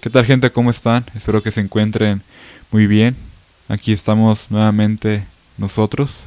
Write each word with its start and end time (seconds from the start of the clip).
¿Qué 0.00 0.10
tal 0.10 0.24
gente? 0.24 0.52
¿Cómo 0.52 0.70
están? 0.70 1.04
Espero 1.16 1.42
que 1.42 1.50
se 1.50 1.60
encuentren 1.60 2.22
muy 2.70 2.86
bien. 2.86 3.16
Aquí 3.66 3.92
estamos 3.92 4.48
nuevamente 4.48 5.24
nosotros. 5.56 6.22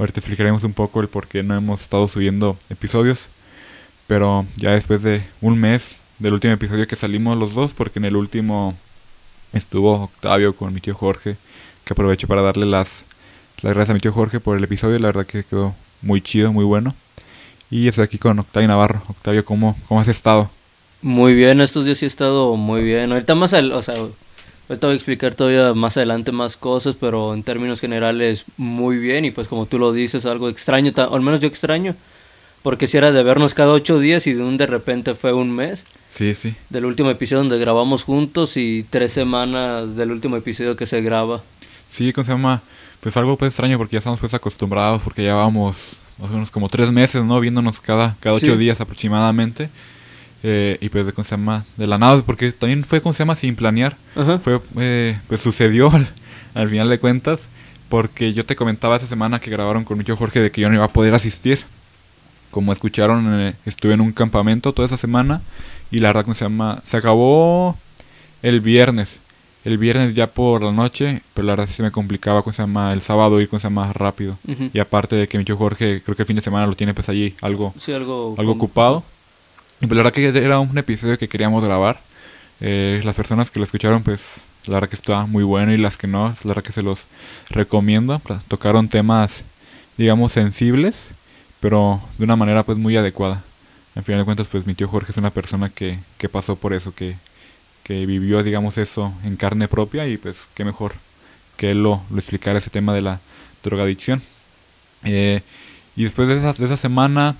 Ahorita 0.00 0.18
explicaremos 0.18 0.64
un 0.64 0.72
poco 0.72 1.00
el 1.00 1.06
por 1.06 1.28
qué 1.28 1.44
no 1.44 1.56
hemos 1.56 1.80
estado 1.82 2.08
subiendo 2.08 2.56
episodios. 2.70 3.28
Pero 4.08 4.46
ya 4.56 4.72
después 4.72 5.02
de 5.02 5.22
un 5.40 5.60
mes 5.60 5.98
del 6.18 6.32
último 6.32 6.54
episodio 6.54 6.88
que 6.88 6.96
salimos 6.96 7.38
los 7.38 7.54
dos, 7.54 7.72
porque 7.72 8.00
en 8.00 8.04
el 8.04 8.16
último 8.16 8.76
estuvo 9.52 10.02
Octavio 10.02 10.56
con 10.56 10.74
mi 10.74 10.80
tío 10.80 10.94
Jorge, 10.94 11.36
que 11.84 11.92
aprovecho 11.92 12.26
para 12.26 12.42
darle 12.42 12.66
las, 12.66 13.04
las 13.62 13.74
gracias 13.74 13.90
a 13.90 13.94
mi 13.94 14.00
tío 14.00 14.12
Jorge 14.12 14.40
por 14.40 14.56
el 14.56 14.64
episodio. 14.64 14.98
La 14.98 15.06
verdad 15.06 15.24
que 15.24 15.44
quedó 15.44 15.76
muy 16.02 16.20
chido, 16.20 16.52
muy 16.52 16.64
bueno. 16.64 16.96
Y 17.70 17.86
estoy 17.86 18.02
aquí 18.02 18.18
con 18.18 18.40
Octavio 18.40 18.66
Navarro. 18.66 19.02
Octavio, 19.06 19.44
¿cómo, 19.44 19.78
cómo 19.86 20.00
has 20.00 20.08
estado? 20.08 20.50
Muy 21.02 21.34
bien, 21.34 21.60
estos 21.60 21.84
días 21.84 21.98
sí 21.98 22.06
he 22.06 22.08
estado 22.08 22.56
muy 22.56 22.82
bien. 22.82 23.12
Ahorita 23.12 23.34
más, 23.34 23.52
al, 23.52 23.72
o 23.72 23.82
sea, 23.82 23.94
ahorita 23.94 24.86
voy 24.86 24.94
a 24.94 24.96
explicar 24.96 25.34
todavía 25.34 25.72
más 25.74 25.96
adelante 25.96 26.32
más 26.32 26.56
cosas, 26.56 26.96
pero 26.98 27.34
en 27.34 27.42
términos 27.44 27.80
generales 27.80 28.44
muy 28.56 28.98
bien 28.98 29.24
y 29.24 29.30
pues 29.30 29.46
como 29.46 29.66
tú 29.66 29.78
lo 29.78 29.92
dices, 29.92 30.26
algo 30.26 30.48
extraño, 30.48 30.92
o 30.96 31.14
al 31.14 31.22
menos 31.22 31.40
yo 31.40 31.46
extraño, 31.46 31.94
porque 32.62 32.86
si 32.88 32.96
era 32.96 33.12
de 33.12 33.22
vernos 33.22 33.54
cada 33.54 33.72
ocho 33.72 34.00
días 34.00 34.26
y 34.26 34.32
de 34.32 34.42
un 34.42 34.56
de 34.56 34.66
repente 34.66 35.14
fue 35.14 35.32
un 35.32 35.54
mes. 35.54 35.84
Sí, 36.12 36.34
sí. 36.34 36.54
Del 36.68 36.84
último 36.84 37.10
episodio 37.10 37.42
donde 37.42 37.58
grabamos 37.58 38.02
juntos 38.02 38.56
y 38.56 38.84
tres 38.90 39.12
semanas 39.12 39.94
del 39.94 40.10
último 40.10 40.36
episodio 40.36 40.74
que 40.74 40.86
se 40.86 41.00
graba. 41.00 41.42
Sí, 41.90 42.12
¿cómo 42.12 42.24
se 42.24 42.32
llama? 42.32 42.62
Pues 43.00 43.16
algo 43.16 43.36
pues 43.36 43.50
extraño 43.50 43.78
porque 43.78 43.92
ya 43.92 43.98
estamos 43.98 44.18
pues 44.18 44.34
acostumbrados, 44.34 45.00
porque 45.02 45.22
ya 45.22 45.34
vamos 45.34 45.98
más 46.18 46.30
o 46.30 46.32
menos 46.32 46.50
como 46.50 46.68
tres 46.68 46.90
meses, 46.90 47.22
¿no? 47.22 47.38
Viéndonos 47.38 47.80
cada, 47.80 48.16
cada 48.18 48.34
ocho 48.34 48.56
días 48.56 48.80
aproximadamente. 48.80 49.70
Eh, 50.42 50.78
y 50.80 50.88
pues 50.88 51.12
cómo 51.12 51.24
se 51.24 51.32
llama 51.32 51.64
de 51.76 51.88
la 51.88 51.98
nada 51.98 52.22
porque 52.22 52.52
también 52.52 52.84
fue 52.84 53.00
como 53.00 53.12
se 53.12 53.20
llama 53.20 53.34
sin 53.34 53.56
planear. 53.56 53.96
Fue 54.42 54.60
eh, 54.78 55.18
pues 55.26 55.40
sucedió 55.40 55.90
al, 56.54 56.68
final 56.68 56.88
de 56.88 56.98
cuentas 56.98 57.48
porque 57.88 58.32
yo 58.32 58.44
te 58.44 58.54
comentaba 58.54 58.96
esa 58.96 59.06
semana 59.06 59.40
que 59.40 59.50
grabaron 59.50 59.84
con 59.84 60.02
tío 60.04 60.16
Jorge 60.16 60.40
de 60.40 60.50
que 60.50 60.60
yo 60.60 60.68
no 60.68 60.76
iba 60.76 60.84
a 60.84 60.92
poder 60.92 61.14
asistir. 61.14 61.60
Como 62.50 62.72
escucharon 62.72 63.40
eh, 63.40 63.54
estuve 63.66 63.94
en 63.94 64.00
un 64.00 64.12
campamento 64.12 64.72
toda 64.72 64.86
esa 64.86 64.96
semana 64.96 65.42
y 65.90 65.98
la 65.98 66.10
verdad 66.10 66.24
cómo 66.24 66.34
se 66.34 66.44
llama 66.44 66.82
se 66.86 66.96
acabó 66.96 67.76
el 68.42 68.60
viernes. 68.60 69.20
El 69.64 69.76
viernes 69.76 70.14
ya 70.14 70.28
por 70.28 70.62
la 70.62 70.70
noche 70.70 71.20
pero 71.34 71.46
la 71.46 71.52
verdad 71.54 71.66
sí 71.66 71.74
se 71.74 71.82
me 71.82 71.90
complicaba 71.90 72.42
cómo 72.42 72.52
se 72.52 72.62
llama 72.62 72.92
el 72.92 73.02
sábado 73.02 73.40
ir 73.40 73.48
con 73.48 73.58
se 73.58 73.66
llama 73.66 73.92
rápido. 73.92 74.38
Y 74.72 74.78
aparte 74.78 75.16
de 75.16 75.26
que 75.26 75.36
tío 75.40 75.56
Jorge 75.56 76.00
creo 76.04 76.14
que 76.14 76.22
el 76.22 76.26
fin 76.28 76.36
de 76.36 76.42
semana 76.42 76.68
lo 76.68 76.76
tiene 76.76 76.94
pues 76.94 77.08
allí 77.08 77.34
algo 77.42 77.74
algo, 77.88 78.36
algo 78.38 78.52
ocupado 78.52 79.02
pues 79.80 79.90
la 79.92 80.02
verdad 80.02 80.12
que 80.12 80.28
era 80.28 80.58
un 80.58 80.76
episodio 80.76 81.18
que 81.18 81.28
queríamos 81.28 81.64
grabar. 81.64 82.00
Eh, 82.60 83.00
las 83.04 83.16
personas 83.16 83.50
que 83.50 83.60
lo 83.60 83.64
escucharon, 83.64 84.02
pues 84.02 84.42
la 84.66 84.74
verdad 84.74 84.88
que 84.88 84.96
está 84.96 85.26
muy 85.26 85.44
bueno 85.44 85.72
y 85.72 85.76
las 85.76 85.96
que 85.96 86.06
no, 86.08 86.28
la 86.28 86.48
verdad 86.48 86.64
que 86.64 86.72
se 86.72 86.82
los 86.82 87.04
recomiendo. 87.48 88.20
Tocaron 88.48 88.88
temas, 88.88 89.44
digamos, 89.96 90.32
sensibles, 90.32 91.12
pero 91.60 92.00
de 92.18 92.24
una 92.24 92.36
manera 92.36 92.64
pues 92.64 92.78
muy 92.78 92.96
adecuada. 92.96 93.42
Al 93.94 94.04
final 94.04 94.20
de 94.20 94.24
cuentas, 94.24 94.48
pues 94.48 94.66
mi 94.66 94.74
tío 94.74 94.88
Jorge 94.88 95.12
es 95.12 95.18
una 95.18 95.30
persona 95.30 95.70
que, 95.70 95.98
que 96.18 96.28
pasó 96.28 96.56
por 96.56 96.72
eso, 96.72 96.94
que, 96.94 97.16
que 97.84 98.06
vivió, 98.06 98.42
digamos, 98.42 98.78
eso 98.78 99.12
en 99.24 99.36
carne 99.36 99.68
propia 99.68 100.06
y 100.06 100.16
pues 100.16 100.48
qué 100.54 100.64
mejor 100.64 100.94
que 101.56 101.72
él 101.72 101.82
lo, 101.82 102.02
lo 102.10 102.18
explicara 102.18 102.58
ese 102.58 102.70
tema 102.70 102.94
de 102.94 103.02
la 103.02 103.20
drogadicción. 103.62 104.22
Eh, 105.04 105.42
y 105.96 106.04
después 106.04 106.28
de 106.28 106.38
esa, 106.38 106.52
de 106.52 106.64
esa 106.64 106.76
semana 106.76 107.36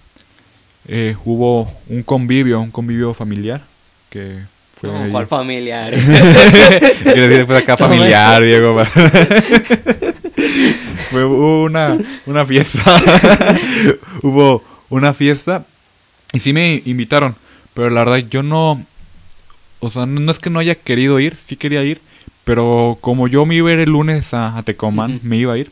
eh, 0.88 1.14
hubo 1.24 1.70
un 1.88 2.02
convivio, 2.02 2.60
un 2.60 2.70
convivio 2.70 3.12
familiar 3.14 3.60
que 4.10 4.40
fue 4.80 4.90
¿Cuál 5.10 5.26
familiar? 5.26 5.92
Quiero 7.02 7.28
decir, 7.28 7.52
acá 7.52 7.76
familiar, 7.76 8.42
Diego. 8.42 8.80
fue 11.10 11.24
una, 11.24 11.98
una 12.26 12.46
fiesta. 12.46 12.80
hubo 14.22 14.62
una 14.88 15.12
fiesta 15.14 15.64
y 16.32 16.40
sí 16.40 16.52
me 16.52 16.80
invitaron, 16.84 17.34
pero 17.74 17.90
la 17.90 18.04
verdad 18.04 18.24
yo 18.30 18.42
no, 18.42 18.80
o 19.80 19.90
sea, 19.90 20.06
no, 20.06 20.30
es 20.30 20.38
que 20.38 20.50
no 20.50 20.60
haya 20.60 20.76
querido 20.76 21.18
ir, 21.20 21.34
sí 21.34 21.56
quería 21.56 21.82
ir, 21.82 22.00
pero 22.44 22.98
como 23.00 23.28
yo 23.28 23.44
me 23.46 23.56
iba 23.56 23.70
a 23.70 23.72
ir 23.72 23.80
el 23.80 23.90
lunes 23.90 24.32
a, 24.32 24.62
Tecomán, 24.64 25.20
me 25.22 25.36
iba 25.38 25.54
a 25.54 25.58
ir, 25.58 25.70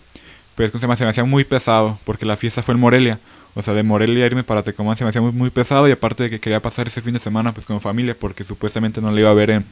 pues 0.57 0.73
se 0.73 0.87
me, 0.87 0.97
se 0.97 1.05
me 1.05 1.11
hacía 1.11 1.25
muy 1.25 1.45
pesado, 1.45 1.99
porque 2.05 2.27
la 2.27 2.37
fiesta 2.37 2.63
fue 2.63 2.75
en 2.75 2.81
Morelia. 2.81 3.19
O 3.59 3.63
sea, 3.63 3.73
de 3.73 3.83
Morelia 3.83 4.27
irme 4.27 4.45
para 4.45 4.63
Tecomán 4.63 4.99
se 4.99 5.05
me 5.05 5.09
hacía 5.09 5.23
muy, 5.23 5.33
muy 5.33 5.49
pesado 5.49 5.89
y 5.89 5.91
aparte 5.91 6.25
de 6.25 6.31
que 6.31 6.41
quería 6.41 6.61
pasar 6.61 6.89
ese 6.89 7.01
fin 7.01 7.15
de 7.15 7.19
semana 7.19 7.53
pues 7.53 7.65
con 7.65 7.81
familia 7.81 8.15
porque 8.15 8.45
supuestamente 8.45 9.01
no 9.01 9.11
le 9.11 9.23
iba 9.23 9.31
a 9.31 9.35
ver 9.35 9.65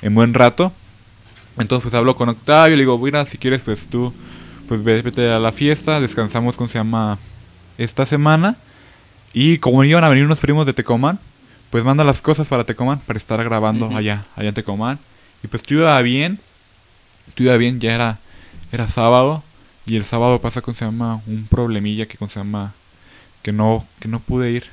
en, 0.00 0.14
buen 0.14 0.32
rato. 0.32 0.72
Entonces 1.58 1.82
pues 1.82 1.94
hablo 1.94 2.14
con 2.14 2.28
Octavio 2.28 2.74
y 2.74 2.76
le 2.76 2.82
digo, 2.82 2.96
mira, 2.98 3.26
si 3.26 3.38
quieres 3.38 3.62
pues 3.62 3.88
tú 3.88 4.14
pues 4.68 4.84
vete 4.84 5.28
a 5.28 5.40
la 5.40 5.50
fiesta, 5.50 6.00
descansamos 6.00 6.56
con 6.56 6.68
se 6.68 6.78
llama 6.78 7.18
esta 7.78 8.06
semana 8.06 8.56
y 9.34 9.58
como 9.58 9.82
iban 9.82 10.04
a 10.04 10.08
venir 10.08 10.24
unos 10.24 10.38
primos 10.38 10.64
de 10.64 10.72
Tecomán, 10.72 11.18
pues 11.70 11.82
manda 11.82 12.04
las 12.04 12.22
cosas 12.22 12.48
para 12.48 12.62
Tecomán 12.62 13.00
para 13.00 13.16
estar 13.16 13.42
grabando 13.42 13.90
allá, 13.96 14.24
allá 14.36 14.50
en 14.50 14.54
Tecomán. 14.54 15.00
Y 15.42 15.48
pues 15.48 15.64
tú 15.64 15.74
iba 15.74 16.00
bien, 16.00 16.38
tú 17.34 17.42
iba 17.42 17.56
bien, 17.56 17.80
ya 17.80 17.92
era, 17.92 18.18
era 18.70 18.86
sábado 18.86 19.42
y 19.84 19.96
el 19.96 20.04
sábado 20.04 20.40
pasa 20.40 20.62
con 20.62 20.76
se 20.76 20.84
llama 20.84 21.20
un 21.26 21.48
problemilla 21.50 22.06
que 22.06 22.16
con 22.16 22.28
se 22.28 22.38
llama 22.38 22.72
que 23.42 23.52
no, 23.52 23.86
que 24.00 24.08
no 24.08 24.20
pude 24.20 24.50
ir. 24.50 24.64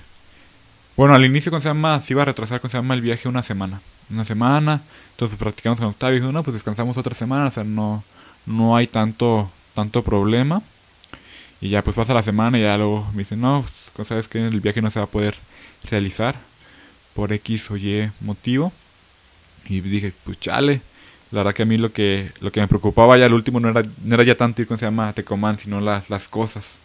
Bueno, 0.95 1.13
al 1.13 1.25
inicio 1.25 1.51
con 1.51 1.61
se 1.61 1.69
llama, 1.69 2.01
se 2.01 2.13
iba 2.13 2.23
a 2.23 2.25
retrasar 2.25 2.61
con 2.61 2.69
se 2.69 2.77
llama 2.77 2.93
el 2.93 3.01
viaje 3.01 3.27
una 3.27 3.43
semana. 3.43 3.81
Una 4.09 4.25
semana, 4.25 4.81
entonces 5.11 5.37
practicamos 5.37 5.79
con 5.79 5.89
Octavio 5.89 6.17
y 6.17 6.19
dijo, 6.19 6.31
no, 6.31 6.43
pues 6.43 6.55
descansamos 6.55 6.97
otra 6.97 7.13
semana, 7.13 7.47
o 7.47 7.51
sea, 7.51 7.63
no, 7.63 8.03
no 8.45 8.75
hay 8.75 8.87
tanto, 8.87 9.51
tanto 9.75 10.03
problema. 10.03 10.61
Y 11.61 11.69
ya 11.69 11.83
pues 11.83 11.95
pasa 11.95 12.13
la 12.13 12.21
semana 12.21 12.57
y 12.57 12.63
ya 12.63 12.77
luego 12.77 13.07
me 13.13 13.19
dice, 13.19 13.35
no, 13.35 13.65
pues, 13.95 14.07
sabes 14.07 14.27
que 14.27 14.45
el 14.45 14.61
viaje 14.61 14.81
no 14.81 14.91
se 14.91 14.99
va 14.99 15.05
a 15.05 15.09
poder 15.09 15.35
realizar 15.89 16.35
por 17.13 17.33
X 17.33 17.71
o 17.71 17.77
Y 17.77 18.09
motivo. 18.21 18.71
Y 19.67 19.81
dije, 19.81 20.13
pues 20.23 20.39
chale. 20.39 20.81
La 21.31 21.39
verdad 21.39 21.53
que 21.53 21.63
a 21.63 21.65
mí 21.65 21.77
lo 21.77 21.93
que, 21.93 22.31
lo 22.41 22.51
que 22.51 22.59
me 22.59 22.67
preocupaba 22.67 23.17
ya 23.17 23.25
al 23.25 23.33
último 23.33 23.59
no 23.59 23.69
era, 23.69 23.83
no 24.03 24.15
era 24.15 24.23
ya 24.23 24.35
tanto 24.35 24.61
ir 24.61 24.67
con 24.67 24.79
se 24.79 24.85
llama 24.85 25.13
Tecomán, 25.13 25.59
sino 25.59 25.79
las, 25.79 26.09
las 26.09 26.27
cosas 26.27 26.79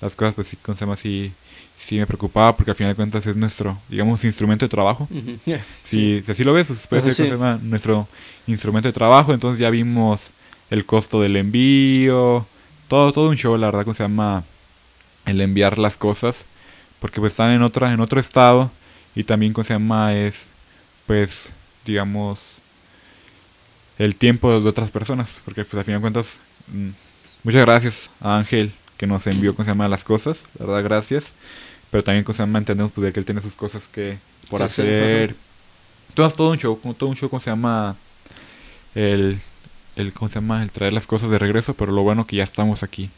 las 0.00 0.14
cosas, 0.14 0.34
pues 0.34 0.48
sí, 0.48 0.56
con 0.56 0.76
sí, 0.96 1.32
sí 1.78 1.98
me 1.98 2.06
preocupaba 2.06 2.54
porque 2.54 2.70
al 2.70 2.76
final 2.76 2.92
de 2.92 2.96
cuentas 2.96 3.26
es 3.26 3.36
nuestro, 3.36 3.78
digamos, 3.88 4.24
instrumento 4.24 4.64
de 4.64 4.68
trabajo. 4.68 5.08
si, 5.84 6.22
así 6.26 6.44
lo 6.44 6.52
ves, 6.52 6.66
pues 6.66 6.86
puede 6.86 7.14
ser 7.14 7.38
nuestro 7.62 8.06
instrumento 8.46 8.88
de 8.88 8.92
trabajo. 8.92 9.32
Entonces 9.32 9.58
ya 9.58 9.70
vimos 9.70 10.30
el 10.70 10.84
costo 10.84 11.20
del 11.20 11.36
envío, 11.36 12.46
todo, 12.88 13.12
todo 13.12 13.30
un 13.30 13.36
show, 13.36 13.56
la 13.56 13.68
verdad, 13.68 13.84
que 13.84 13.94
se 13.94 14.02
llama 14.02 14.44
el 15.24 15.40
enviar 15.40 15.78
las 15.78 15.96
cosas, 15.96 16.44
porque 17.00 17.20
pues 17.20 17.32
están 17.32 17.50
en 17.52 17.62
otra, 17.62 17.92
en 17.92 18.00
otro 18.00 18.20
estado 18.20 18.70
y 19.14 19.24
también 19.24 19.52
con 19.52 19.64
se 19.64 19.74
llama 19.74 20.14
es, 20.14 20.48
pues, 21.06 21.50
digamos, 21.84 22.38
el 23.98 24.14
tiempo 24.14 24.60
de 24.60 24.68
otras 24.68 24.90
personas, 24.90 25.40
porque 25.44 25.64
pues 25.64 25.78
al 25.78 25.84
final 25.84 26.00
de 26.00 26.02
cuentas, 26.02 26.38
mm, 26.68 26.90
muchas 27.44 27.62
gracias 27.62 28.10
a 28.20 28.36
Ángel 28.36 28.72
que 28.96 29.06
nos 29.06 29.26
envió, 29.26 29.54
¿cómo 29.54 29.64
se 29.64 29.70
llama? 29.70 29.88
Las 29.88 30.04
cosas, 30.04 30.42
verdad, 30.58 30.82
gracias. 30.82 31.32
Pero 31.90 32.02
también, 32.02 32.24
¿cómo 32.24 32.34
se 32.34 32.42
llama? 32.42 32.58
Entendemos 32.58 32.92
pues, 32.92 33.12
que 33.12 33.20
él 33.20 33.26
tiene 33.26 33.42
sus 33.42 33.54
cosas 33.54 33.86
que 33.92 34.18
por 34.50 34.62
hacer. 34.62 35.34
Entonces, 36.08 36.36
todo 36.36 36.50
un 36.50 36.58
show, 36.58 36.78
todo 36.98 37.08
un 37.10 37.16
show, 37.16 37.28
¿cómo 37.28 37.40
se 37.40 37.50
llama? 37.50 37.96
El, 38.94 39.38
el, 39.96 40.12
¿cómo 40.12 40.28
se 40.28 40.36
llama? 40.36 40.62
El 40.62 40.70
traer 40.70 40.92
las 40.92 41.06
cosas 41.06 41.30
de 41.30 41.38
regreso, 41.38 41.74
pero 41.74 41.92
lo 41.92 42.02
bueno 42.02 42.26
que 42.26 42.36
ya 42.36 42.42
estamos 42.42 42.82
aquí. 42.82 43.10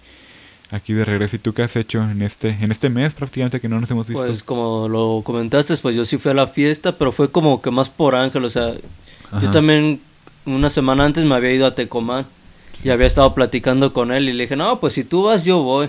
Aquí 0.71 0.93
de 0.93 1.05
regreso. 1.05 1.37
¿Y 1.37 1.39
tú 1.39 1.55
qué 1.55 1.63
has 1.63 1.77
hecho 1.77 2.03
en 2.03 2.21
este, 2.21 2.51
en 2.61 2.71
este 2.71 2.91
mes 2.91 3.15
prácticamente 3.15 3.61
que 3.61 3.69
no 3.69 3.81
nos 3.81 3.91
hemos 3.91 4.07
visto? 4.07 4.23
Pues 4.23 4.43
como 4.43 4.87
lo 4.89 5.23
comentaste, 5.25 5.77
pues 5.79 5.97
yo 5.97 6.05
sí 6.05 6.19
fui 6.19 6.31
a 6.31 6.35
la 6.35 6.47
fiesta, 6.47 6.93
pero 6.93 7.11
fue 7.11 7.31
como 7.31 7.63
que 7.63 7.71
más 7.71 7.89
por 7.89 8.15
Ángel, 8.15 8.45
o 8.45 8.51
sea, 8.51 8.75
yo 9.41 9.51
también 9.51 10.01
una 10.45 10.69
semana 10.69 11.05
antes 11.05 11.25
me 11.25 11.35
había 11.35 11.53
ido 11.53 11.67
a 11.67 11.75
Tecomán. 11.75 12.27
Y 12.85 12.91
había 12.91 13.07
estado 13.07 13.35
platicando 13.35 13.93
con 13.93 14.13
él 14.13 14.29
y 14.29 14.33
le 14.33 14.45
dije, 14.45 14.57
no, 14.57 14.79
pues 14.81 14.95
si 14.95 15.05
tú 15.05 15.25
vas, 15.25 15.45
yo 15.45 15.63
voy. 15.63 15.89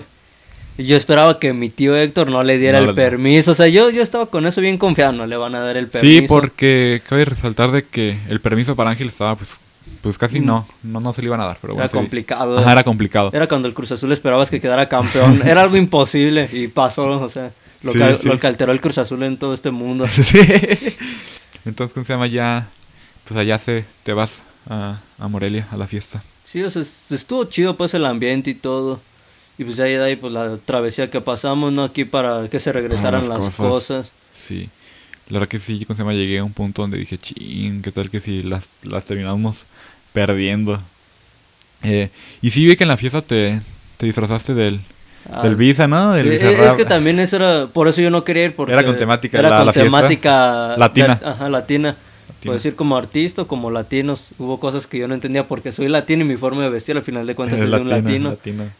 Y 0.76 0.84
yo 0.84 0.96
esperaba 0.96 1.38
que 1.38 1.52
mi 1.52 1.68
tío 1.68 1.96
Héctor 1.96 2.30
no 2.30 2.42
le 2.42 2.58
diera 2.58 2.78
el 2.78 2.94
permiso. 2.94 3.52
O 3.52 3.54
sea, 3.54 3.68
yo, 3.68 3.90
yo 3.90 4.02
estaba 4.02 4.26
con 4.26 4.46
eso 4.46 4.60
bien 4.60 4.78
confiado, 4.78 5.12
no 5.12 5.26
le 5.26 5.36
van 5.36 5.54
a 5.54 5.60
dar 5.60 5.76
el 5.76 5.88
permiso. 5.88 6.20
Sí, 6.20 6.26
porque 6.26 7.02
cabe 7.08 7.24
resaltar 7.24 7.70
de 7.70 7.84
que 7.84 8.18
el 8.28 8.40
permiso 8.40 8.74
para 8.76 8.90
Ángel 8.90 9.08
estaba 9.08 9.36
pues 9.36 9.56
pues 10.02 10.16
casi 10.16 10.40
mm. 10.40 10.46
no, 10.46 10.66
no, 10.82 11.00
no 11.00 11.12
se 11.12 11.20
le 11.20 11.26
iban 11.26 11.40
a 11.40 11.46
dar. 11.46 11.58
Pero 11.60 11.74
era 11.74 11.88
complicado. 11.88 12.58
Ajá, 12.58 12.72
era 12.72 12.84
complicado. 12.84 13.30
Era 13.32 13.46
cuando 13.46 13.68
el 13.68 13.74
Cruz 13.74 13.92
Azul 13.92 14.12
esperabas 14.12 14.50
que 14.50 14.60
quedara 14.60 14.88
campeón. 14.88 15.42
era 15.46 15.62
algo 15.62 15.76
imposible 15.76 16.48
y 16.52 16.68
pasó, 16.68 17.20
o 17.20 17.28
sea, 17.28 17.50
lo, 17.82 17.92
que, 17.92 18.18
lo 18.22 18.38
que 18.38 18.46
alteró 18.46 18.72
el 18.72 18.80
Cruz 18.80 18.98
Azul 18.98 19.22
en 19.22 19.36
todo 19.36 19.54
este 19.54 19.70
mundo. 19.70 20.06
Sí. 20.22 20.38
Entonces, 21.66 21.92
¿cómo 21.92 22.06
se 22.06 22.14
llama? 22.14 22.26
Ya, 22.26 22.68
pues 23.28 23.38
allá 23.38 23.58
se, 23.58 23.84
te 24.02 24.14
vas 24.14 24.40
a, 24.68 24.98
a 25.18 25.28
Morelia 25.28 25.66
a 25.70 25.76
la 25.76 25.86
fiesta. 25.86 26.22
Sí, 26.50 26.62
o 26.62 26.70
sea, 26.70 26.82
estuvo 27.10 27.44
chido 27.44 27.76
pues 27.76 27.94
el 27.94 28.04
ambiente 28.04 28.50
y 28.50 28.54
todo. 28.54 29.00
Y 29.58 29.64
pues 29.64 29.76
ya 29.76 29.84
de 29.84 30.02
ahí 30.02 30.16
pues 30.16 30.32
la 30.32 30.56
travesía 30.64 31.10
que 31.10 31.20
pasamos, 31.20 31.72
¿no? 31.72 31.84
Aquí 31.84 32.04
para 32.04 32.48
que 32.48 32.58
se 32.58 32.72
regresaran 32.72 33.28
las, 33.28 33.54
cosas. 33.56 34.10
Sí. 34.34 34.68
La 35.28 35.34
verdad 35.38 35.48
que 35.48 35.58
sí, 35.58 35.84
¿cómo 35.84 35.94
se 35.96 36.02
llama? 36.02 36.12
Llegué 36.14 36.38
a 36.38 36.44
un 36.44 36.52
punto 36.52 36.82
donde 36.82 36.98
dije, 36.98 37.18
ching, 37.18 37.82
¿qué 37.82 37.92
tal 37.92 38.10
que 38.10 38.20
si 38.20 38.42
las, 38.42 38.68
las 38.82 39.04
terminamos 39.04 39.64
perdiendo? 40.12 40.80
Eh, 41.82 42.08
y 42.42 42.50
sí 42.50 42.66
vi 42.66 42.74
que 42.76 42.84
en 42.84 42.88
la 42.88 42.96
fiesta 42.96 43.22
te, 43.22 43.60
te 43.96 44.06
disfrazaste 44.06 44.54
del, 44.54 44.80
Ah, 45.30 45.42
del 45.42 45.54
Visa, 45.54 45.86
¿no? 45.86 46.12
Del 46.12 46.26
Eh, 46.28 46.30
Visa 46.30 46.50
es 46.50 46.58
Rap. 46.58 46.76
que 46.78 46.84
también 46.86 47.20
eso 47.20 47.36
era, 47.36 47.66
por 47.66 47.86
eso 47.88 48.00
yo 48.00 48.10
no 48.10 48.24
quería 48.24 48.46
ir 48.46 48.56
porque 48.56 48.72
Era 48.72 48.82
con 48.82 48.96
temática 48.96 49.38
era 49.38 49.50
la- 49.50 49.56
con 49.58 49.66
la 49.66 49.72
fiesta. 49.74 49.84
temática 49.98 50.74
Latina. 50.78 51.14
de- 51.16 51.26
ajá, 51.26 51.48
latina. 51.50 51.96
Puedo 52.42 52.54
decir 52.54 52.74
como 52.74 52.96
artista 52.96 53.42
o 53.42 53.46
como 53.46 53.70
latinos. 53.70 54.28
Hubo 54.38 54.58
cosas 54.58 54.86
que 54.86 54.98
yo 54.98 55.08
no 55.08 55.14
entendía 55.14 55.46
porque 55.46 55.72
soy 55.72 55.88
latino 55.88 56.22
y 56.22 56.26
mi 56.26 56.36
forma 56.36 56.62
de 56.62 56.70
vestir 56.70 56.96
al 56.96 57.02
final 57.02 57.26
de 57.26 57.34
cuentas 57.34 57.58
Es 57.58 57.66
es, 57.66 57.70
de 57.70 57.80
un 57.80 57.88
latino. 57.88 58.36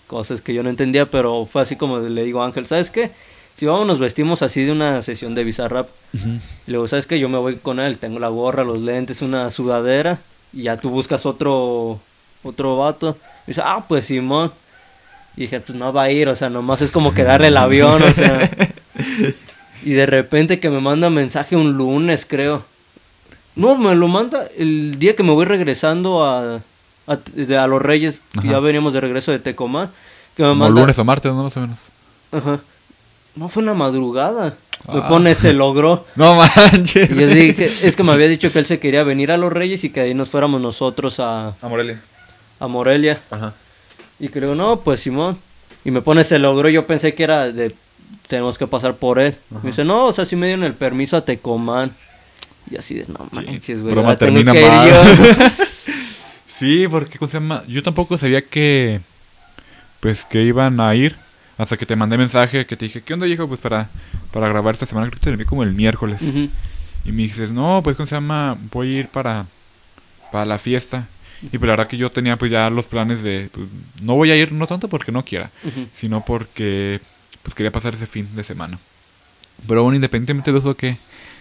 Cosas 0.07 0.41
que 0.41 0.55
yo 0.55 0.63
no 0.63 0.71
entendía, 0.71 1.07
pero 1.07 1.47
fue 1.47 1.63
así 1.63 1.77
como 1.77 1.99
le 1.99 2.25
digo 2.25 2.43
a 2.43 2.47
Ángel, 2.47 2.67
¿sabes 2.67 2.91
qué? 2.91 3.11
Si 3.57 3.67
vamos 3.67 3.87
nos 3.87 3.99
vestimos 3.99 4.43
así 4.43 4.65
de 4.65 4.73
una 4.73 5.03
sesión 5.03 5.35
de 5.35 5.45
Bizarrap. 5.45 5.89
Ujú. 6.15 6.29
Y 6.67 6.71
luego, 6.71 6.89
¿sabes 6.89 7.07
qué? 7.07 7.19
Yo 7.19 7.29
me 7.29 7.39
voy 7.39 7.57
con 7.57 7.81
él, 7.81 7.99
tengo 7.99 8.19
la 8.19 8.29
gorra, 8.29 8.65
los 8.65 8.81
lentes, 8.81 9.21
una 9.21 9.51
sudadera 9.51 10.19
y 10.53 10.63
ya 10.63 10.77
tú 10.79 10.89
buscas 10.89 11.27
otro 11.27 12.01
otro 12.43 12.79
vato. 12.79 13.19
Y 13.47 13.51
dice, 13.51 13.61
"Ah, 13.63 13.85
pues 13.87 14.07
Simón." 14.07 14.51
Y 15.37 15.43
dije, 15.43 15.61
"Pues 15.61 15.77
no 15.79 15.93
va 15.93 16.05
a 16.05 16.11
ir, 16.11 16.29
o 16.29 16.35
sea, 16.35 16.49
nomás 16.49 16.81
es 16.81 16.91
como 16.91 17.13
que 17.13 17.25
darle 17.25 17.49
el 17.49 17.57
avión, 17.59 18.03
o 18.03 18.11
sea." 18.13 18.51
Y 19.83 19.93
de 19.93 20.05
repente 20.05 20.61
que 20.61 20.69
me 20.69 20.81
manda 20.81 21.09
mensaje 21.09 21.57
un 21.57 21.73
lunes, 21.73 22.27
creo. 22.29 22.65
No, 23.57 23.77
me 23.77 23.95
lo 23.95 24.09
manda 24.09 24.47
el 24.57 24.99
día 24.99 25.15
que 25.17 25.23
me 25.23 25.33
voy 25.33 25.45
regresando 25.45 26.25
a 26.25 26.61
a, 27.07 27.17
de- 27.35 27.57
a 27.59 27.67
Los 27.67 27.83
Reyes, 27.83 28.21
Ajá. 28.37 28.47
ya 28.49 28.61
veníamos 28.61 28.93
de 28.93 29.01
regreso 29.01 29.33
de 29.33 29.41
Tecomán, 29.41 29.89
que 30.37 30.43
me 30.45 30.51
Como 30.51 30.65
manda 30.67 30.81
lunes 30.81 30.99
o 30.99 31.05
martes, 31.05 31.33
¿no? 31.33 31.43
Más 31.43 31.57
o 31.57 31.61
menos. 31.61 31.79
Ajá. 32.31 32.61
No 33.35 33.49
fue 33.49 33.63
una 33.65 33.75
madrugada. 33.75 34.55
Me 34.93 35.01
Ah. 35.01 35.09
pone 35.09 35.35
se 35.35 35.53
logró. 35.53 36.05
No 36.15 36.37
manches. 36.37 37.11
Y 37.11 37.15
yo 37.15 37.27
dije, 37.27 37.65
es 37.67 37.97
que 37.97 38.03
me 38.05 38.13
había 38.13 38.29
dicho 38.29 38.53
que 38.53 38.61
él 38.61 38.67
se 38.67 38.79
quería 38.79 39.03
venir 39.03 39.33
a 39.33 39.37
Los 39.37 39.53
Reyes 39.53 39.83
y 39.85 39.91
que 39.91 40.01
ahí 40.01 40.15
nos 40.15 40.29
fuéramos 40.31 40.61
nosotros 40.61 41.19
a, 41.19 41.49
A 41.61 41.69
Morelia. 41.69 42.01
a 42.61 42.67
Morelia. 42.69 43.21
Ajá. 43.31 43.55
Y 44.21 44.29
creo, 44.29 44.55
no, 44.55 44.79
pues 44.81 45.01
Simón. 45.01 45.37
Y 45.85 45.91
me 45.91 46.03
pone 46.03 46.23
se 46.23 46.39
logró. 46.39 46.69
Yo 46.69 46.87
pensé 46.87 47.15
que 47.15 47.25
era 47.25 47.51
de, 47.51 47.75
tenemos 48.29 48.57
que 48.59 48.67
pasar 48.69 48.95
por 48.95 49.19
él. 49.19 49.35
Ajá. 49.51 49.61
Me 49.65 49.71
dice, 49.71 49.85
no, 49.85 50.07
o 50.07 50.13
sea, 50.13 50.25
sí 50.25 50.37
me 50.37 50.47
dieron 50.47 50.65
el 50.65 50.75
permiso 50.75 51.17
a 51.17 51.25
Tecomán. 51.25 51.91
Y 52.71 52.77
así 52.77 52.95
de, 52.95 53.07
no 53.07 53.29
manches, 53.33 53.83
güey. 53.83 53.95
Tengo 53.95 54.17
termina 54.17 54.53
que 54.53 54.63
ir 54.63 54.69
mal. 54.69 54.89
yo". 54.89 55.65
sí, 56.49 56.87
porque 56.89 57.19
¿cómo 57.19 57.29
se 57.31 57.39
llama? 57.39 57.63
Yo 57.69 57.83
tampoco 57.83 58.19
sabía 58.19 58.43
que 58.43 59.01
pues 60.01 60.25
que 60.25 60.43
iban 60.43 60.81
a 60.81 60.95
ir 60.95 61.17
hasta 61.59 61.77
que 61.77 61.85
te 61.87 61.95
mandé 61.95 62.17
mensaje 62.17 62.65
que 62.67 62.77
te 62.77 62.87
dije, 62.87 63.03
"¿Qué 63.03 63.15
onda, 63.15 63.27
viejo? 63.27 63.47
Pues 63.49 63.61
para 63.61 63.89
para 64.33 64.49
grabar 64.49 64.75
esta 64.75 64.87
semana, 64.87 65.07
creo 65.09 65.19
que 65.19 65.25
te 65.25 65.31
envié 65.31 65.47
como 65.47 65.63
el 65.63 65.73
miércoles." 65.73 66.21
Y 67.05 67.13
me 67.13 67.23
dices, 67.23 67.51
"No, 67.51 67.81
pues 67.83 67.97
¿cómo 67.97 68.07
se 68.07 68.15
llama? 68.15 68.57
Voy 68.73 68.97
a 68.97 69.01
ir 69.01 69.09
para 69.09 69.47
para 70.33 70.45
la 70.45 70.59
fiesta." 70.59 71.07
Y 71.43 71.57
pues 71.57 71.63
la 71.63 71.69
verdad 71.69 71.87
que 71.89 71.97
yo 71.97 72.11
tenía 72.11 72.37
pues 72.37 72.51
ya 72.51 72.69
los 72.69 72.87
planes 72.87 73.23
de 73.23 73.49
pues, 73.53 73.67
no 74.03 74.15
voy 74.15 74.31
a 74.31 74.37
ir 74.37 74.53
no 74.53 74.67
tanto 74.67 74.89
porque 74.89 75.11
no 75.13 75.25
quiera, 75.25 75.51
sino 75.95 76.23
porque 76.25 77.01
pues 77.43 77.55
quería 77.55 77.71
pasar 77.71 77.95
ese 77.95 78.07
fin 78.07 78.29
de 78.37 78.45
semana. 78.45 78.79
Pero 79.67 79.83
bueno, 79.83 79.97
independientemente 79.97 80.53
de 80.53 80.59
eso, 80.59 80.75
¿qué, 80.77 80.99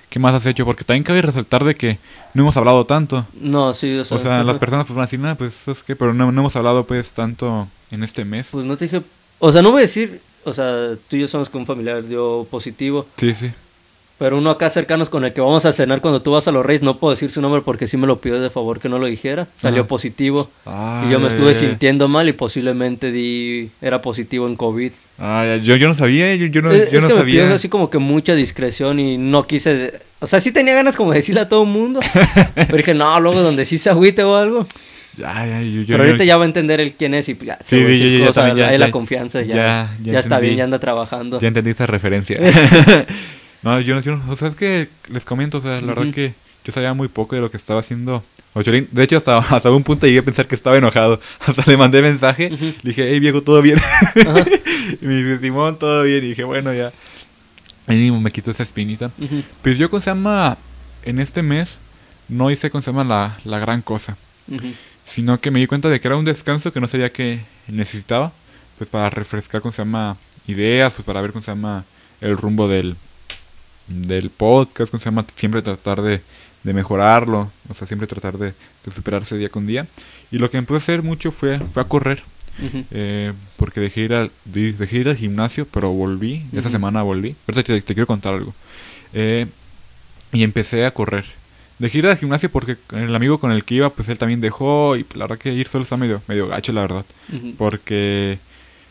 qué 0.09 0.19
más 0.19 0.33
has 0.33 0.45
hecho? 0.45 0.65
Porque 0.65 0.83
también 0.83 1.03
cabe 1.03 1.21
resaltar 1.21 1.63
de 1.63 1.75
que 1.75 1.99
no 2.33 2.43
hemos 2.43 2.57
hablado 2.57 2.85
tanto. 2.85 3.25
No, 3.39 3.73
sí, 3.73 3.97
o 3.97 4.05
sea. 4.05 4.17
O 4.17 4.19
sea, 4.19 4.43
las 4.43 4.57
personas 4.57 4.85
pues 4.87 4.95
van 4.95 5.03
a 5.03 5.05
decir, 5.05 5.19
nada, 5.19 5.35
pues 5.35 5.55
eso 5.61 5.71
es 5.71 5.83
que, 5.83 5.95
pero 5.95 6.13
no, 6.13 6.31
no 6.31 6.41
hemos 6.41 6.55
hablado 6.55 6.85
pues 6.85 7.09
tanto 7.11 7.67
en 7.91 8.03
este 8.03 8.25
mes. 8.25 8.49
Pues 8.51 8.65
no 8.65 8.77
te 8.77 8.85
dije. 8.85 9.01
O 9.39 9.51
sea, 9.51 9.61
no 9.61 9.71
voy 9.71 9.79
a 9.79 9.81
decir. 9.81 10.21
O 10.45 10.53
sea, 10.53 10.95
tú 11.09 11.15
y 11.15 11.19
yo 11.19 11.27
somos 11.27 11.49
con 11.49 11.61
un 11.61 11.67
familiar 11.67 12.03
dio 12.03 12.47
positivo. 12.49 13.05
Sí, 13.17 13.35
sí. 13.35 13.51
Pero 14.19 14.37
uno 14.37 14.49
acá 14.49 14.69
cercanos 14.69 15.09
con 15.09 15.23
el 15.23 15.31
que 15.31 15.39
vamos 15.39 15.65
a 15.65 15.71
cenar 15.71 16.01
cuando 16.01 16.21
tú 16.21 16.31
vas 16.33 16.45
a 16.47 16.51
los 16.51 16.65
Reyes, 16.65 16.81
no 16.83 16.97
puedo 16.97 17.11
decir 17.11 17.31
su 17.31 17.41
nombre 17.41 17.61
porque 17.63 17.87
sí 17.87 17.95
me 17.95 18.05
lo 18.05 18.19
pidió 18.19 18.39
de 18.41 18.49
favor 18.49 18.79
que 18.81 18.89
no 18.89 18.99
lo 18.99 19.05
dijera. 19.07 19.47
Salió 19.55 19.81
Ajá. 19.81 19.87
positivo. 19.87 20.49
Ay, 20.65 21.07
y 21.07 21.11
yo 21.11 21.21
me 21.21 21.29
estuve 21.29 21.47
ay. 21.49 21.55
sintiendo 21.55 22.09
mal 22.09 22.27
y 22.27 22.33
posiblemente 22.33 23.11
di 23.13 23.71
era 23.81 24.01
positivo 24.01 24.45
en 24.47 24.57
COVID. 24.57 24.91
Yo, 25.63 25.75
yo 25.77 25.87
no 25.87 25.93
sabía, 25.93 26.35
yo, 26.35 26.45
yo 26.47 26.61
no, 26.61 26.71
es 26.71 26.91
yo 26.91 26.97
es 26.97 27.03
no 27.03 27.09
que 27.09 27.15
me 27.15 27.23
pidió 27.23 27.41
sabía. 27.43 27.55
así 27.55 27.69
como 27.69 27.89
que 27.89 27.97
mucha 27.97 28.35
discreción 28.35 28.99
y 28.99 29.17
no 29.17 29.47
quise... 29.47 29.93
O 30.19 30.27
sea, 30.27 30.39
sí 30.41 30.51
tenía 30.51 30.73
ganas 30.73 30.95
como 30.97 31.11
de 31.11 31.17
decirle 31.17 31.41
a 31.41 31.49
todo 31.49 31.63
el 31.63 31.69
mundo. 31.69 31.99
pero 32.55 32.75
dije, 32.77 32.93
no, 32.93 33.19
luego 33.21 33.41
donde 33.41 33.63
sí 33.65 33.77
se 33.77 33.89
agüite 33.89 34.23
o 34.23 34.35
algo. 34.35 34.67
Ay, 35.25 35.51
ay, 35.51 35.73
yo- 35.73 35.83
pero 35.87 36.03
ahorita 36.03 36.19
yo- 36.19 36.27
ya 36.27 36.37
va 36.37 36.43
a 36.43 36.45
entender 36.47 36.79
él 36.79 36.93
quién 36.97 37.13
es 37.13 37.27
y 37.29 37.35
ya. 37.37 37.57
Sí, 37.63 37.83
sí, 37.95 38.19
yo- 38.19 38.27
cosas, 38.27 38.35
también 38.45 38.57
ya- 38.57 38.67
ahí 38.71 38.77
ya- 38.79 38.85
la 38.85 38.91
confianza 38.91 39.41
ya, 39.41 39.55
ya- 39.55 39.95
ya, 40.03 40.13
ya 40.13 40.19
está 40.19 40.39
bien, 40.39 40.55
ya 40.57 40.63
anda 40.65 40.79
trabajando. 40.79 41.39
Ya 41.39 41.47
entendí 41.49 41.71
esa 41.71 41.85
referencia. 41.85 42.37
no, 43.63 43.79
yo, 43.81 43.95
no- 43.95 44.01
yo 44.01 44.15
no- 44.15 44.31
o 44.31 44.35
sea, 44.35 44.47
es 44.49 44.55
que 44.55 44.87
les 45.09 45.25
comento, 45.25 45.57
o 45.57 45.61
sea, 45.61 45.81
la 45.81 45.93
verdad 45.93 46.13
que 46.13 46.33
yo 46.65 46.71
sabía 46.73 46.93
muy 46.93 47.07
poco 47.07 47.35
de 47.35 47.41
lo 47.41 47.49
que 47.51 47.57
estaba 47.57 47.79
haciendo 47.79 48.23
Ocholín. 48.53 48.87
De 48.91 49.03
hecho, 49.03 49.17
hasta, 49.17 49.37
hasta 49.37 49.71
un 49.71 49.83
punto 49.83 50.05
llegué 50.07 50.19
a 50.19 50.23
pensar 50.23 50.47
que 50.47 50.55
estaba 50.55 50.77
enojado. 50.77 51.21
Hasta 51.39 51.63
le 51.67 51.77
mandé 51.77 52.01
mensaje, 52.01 52.49
le 52.49 52.73
dije, 52.83 53.07
hey 53.11 53.19
viejo, 53.19 53.41
¿todo 53.41 53.61
bien? 53.61 53.79
Y 55.01 55.05
me 55.05 55.17
dice, 55.17 55.37
Simón, 55.39 55.77
todo 55.77 56.03
bien. 56.03 56.23
Y 56.23 56.29
dije, 56.29 56.43
bueno, 56.43 56.73
ya. 56.73 56.91
Ahí 57.87 58.09
me 58.11 58.31
quitó 58.31 58.51
esa 58.51 58.63
espinita. 58.63 59.11
Ujú. 59.19 59.43
Pues 59.61 59.77
yo 59.77 59.89
con 59.89 60.01
se 60.01 60.09
llama 60.09 60.57
en 61.03 61.19
este 61.19 61.41
mes 61.43 61.77
no 62.27 62.49
hice 62.51 62.69
con 62.69 62.81
se 62.83 62.91
llama 62.91 63.03
la, 63.03 63.37
la 63.45 63.59
gran 63.59 63.81
cosa, 63.81 64.17
sino 65.05 65.39
que 65.39 65.51
me 65.51 65.59
di 65.59 65.67
cuenta 65.67 65.89
de 65.89 65.99
que 65.99 66.07
era 66.07 66.17
un 66.17 66.25
descanso 66.25 66.71
que 66.73 66.79
no 66.81 66.87
sabía 66.87 67.11
que 67.11 67.39
necesitaba, 67.67 68.31
pues 68.77 68.89
para 68.89 69.09
refrescar 69.09 69.61
con 69.61 69.73
se 69.73 69.81
llama 69.83 70.17
ideas, 70.47 70.93
pues 70.93 71.05
para 71.05 71.21
ver 71.21 71.31
con 71.33 71.41
se 71.41 71.51
llama 71.51 71.85
el 72.21 72.35
rumbo 72.37 72.67
del 72.67 72.95
del 73.89 74.29
podcast, 74.29 74.91
con 74.91 74.99
se 74.99 75.05
llama 75.05 75.25
siempre 75.35 75.61
tratar 75.61 76.01
de, 76.01 76.21
de 76.63 76.73
mejorarlo, 76.73 77.51
o 77.69 77.73
sea, 77.73 77.87
siempre 77.87 78.07
tratar 78.07 78.37
de, 78.37 78.47
de 78.85 78.91
superarse 78.95 79.37
día 79.37 79.49
con 79.49 79.67
día. 79.67 79.85
Y 80.31 80.37
lo 80.37 80.49
que 80.49 80.57
empecé 80.57 80.75
a 80.75 80.77
hacer 80.77 81.03
mucho 81.03 81.31
fue, 81.31 81.59
fue 81.59 81.81
a 81.81 81.85
correr. 81.85 82.23
Eh, 82.91 83.31
porque 83.55 83.79
dejé 83.79 84.01
ir, 84.01 84.13
al, 84.13 84.31
de- 84.45 84.73
dejé 84.73 84.97
ir 84.97 85.07
al 85.09 85.15
gimnasio, 85.15 85.65
pero 85.65 85.91
volví. 85.91 86.43
Esa 86.53 86.69
semana 86.69 87.01
volví. 87.03 87.35
Ahorita 87.47 87.63
te, 87.63 87.81
te 87.81 87.93
quiero 87.93 88.05
contar 88.07 88.33
algo. 88.33 88.53
Eh, 89.13 89.47
y 90.33 90.43
empecé 90.43 90.85
a 90.85 90.91
correr. 90.91 91.25
Dejé 91.79 91.99
ir 91.99 92.07
al 92.07 92.17
gimnasio 92.17 92.51
porque 92.51 92.75
el 92.91 93.15
amigo 93.15 93.39
con 93.39 93.53
el 93.53 93.63
que 93.63 93.75
iba, 93.75 93.89
pues 93.89 94.09
él 94.09 94.17
también 94.17 94.41
dejó. 94.41 94.97
Y 94.97 95.05
la 95.15 95.25
verdad 95.25 95.37
que 95.37 95.53
ir 95.53 95.69
solo 95.69 95.83
está 95.85 95.95
medio, 95.95 96.21
medio 96.27 96.47
gacho, 96.49 96.73
la 96.73 96.81
verdad. 96.81 97.05
Porque 97.57 98.37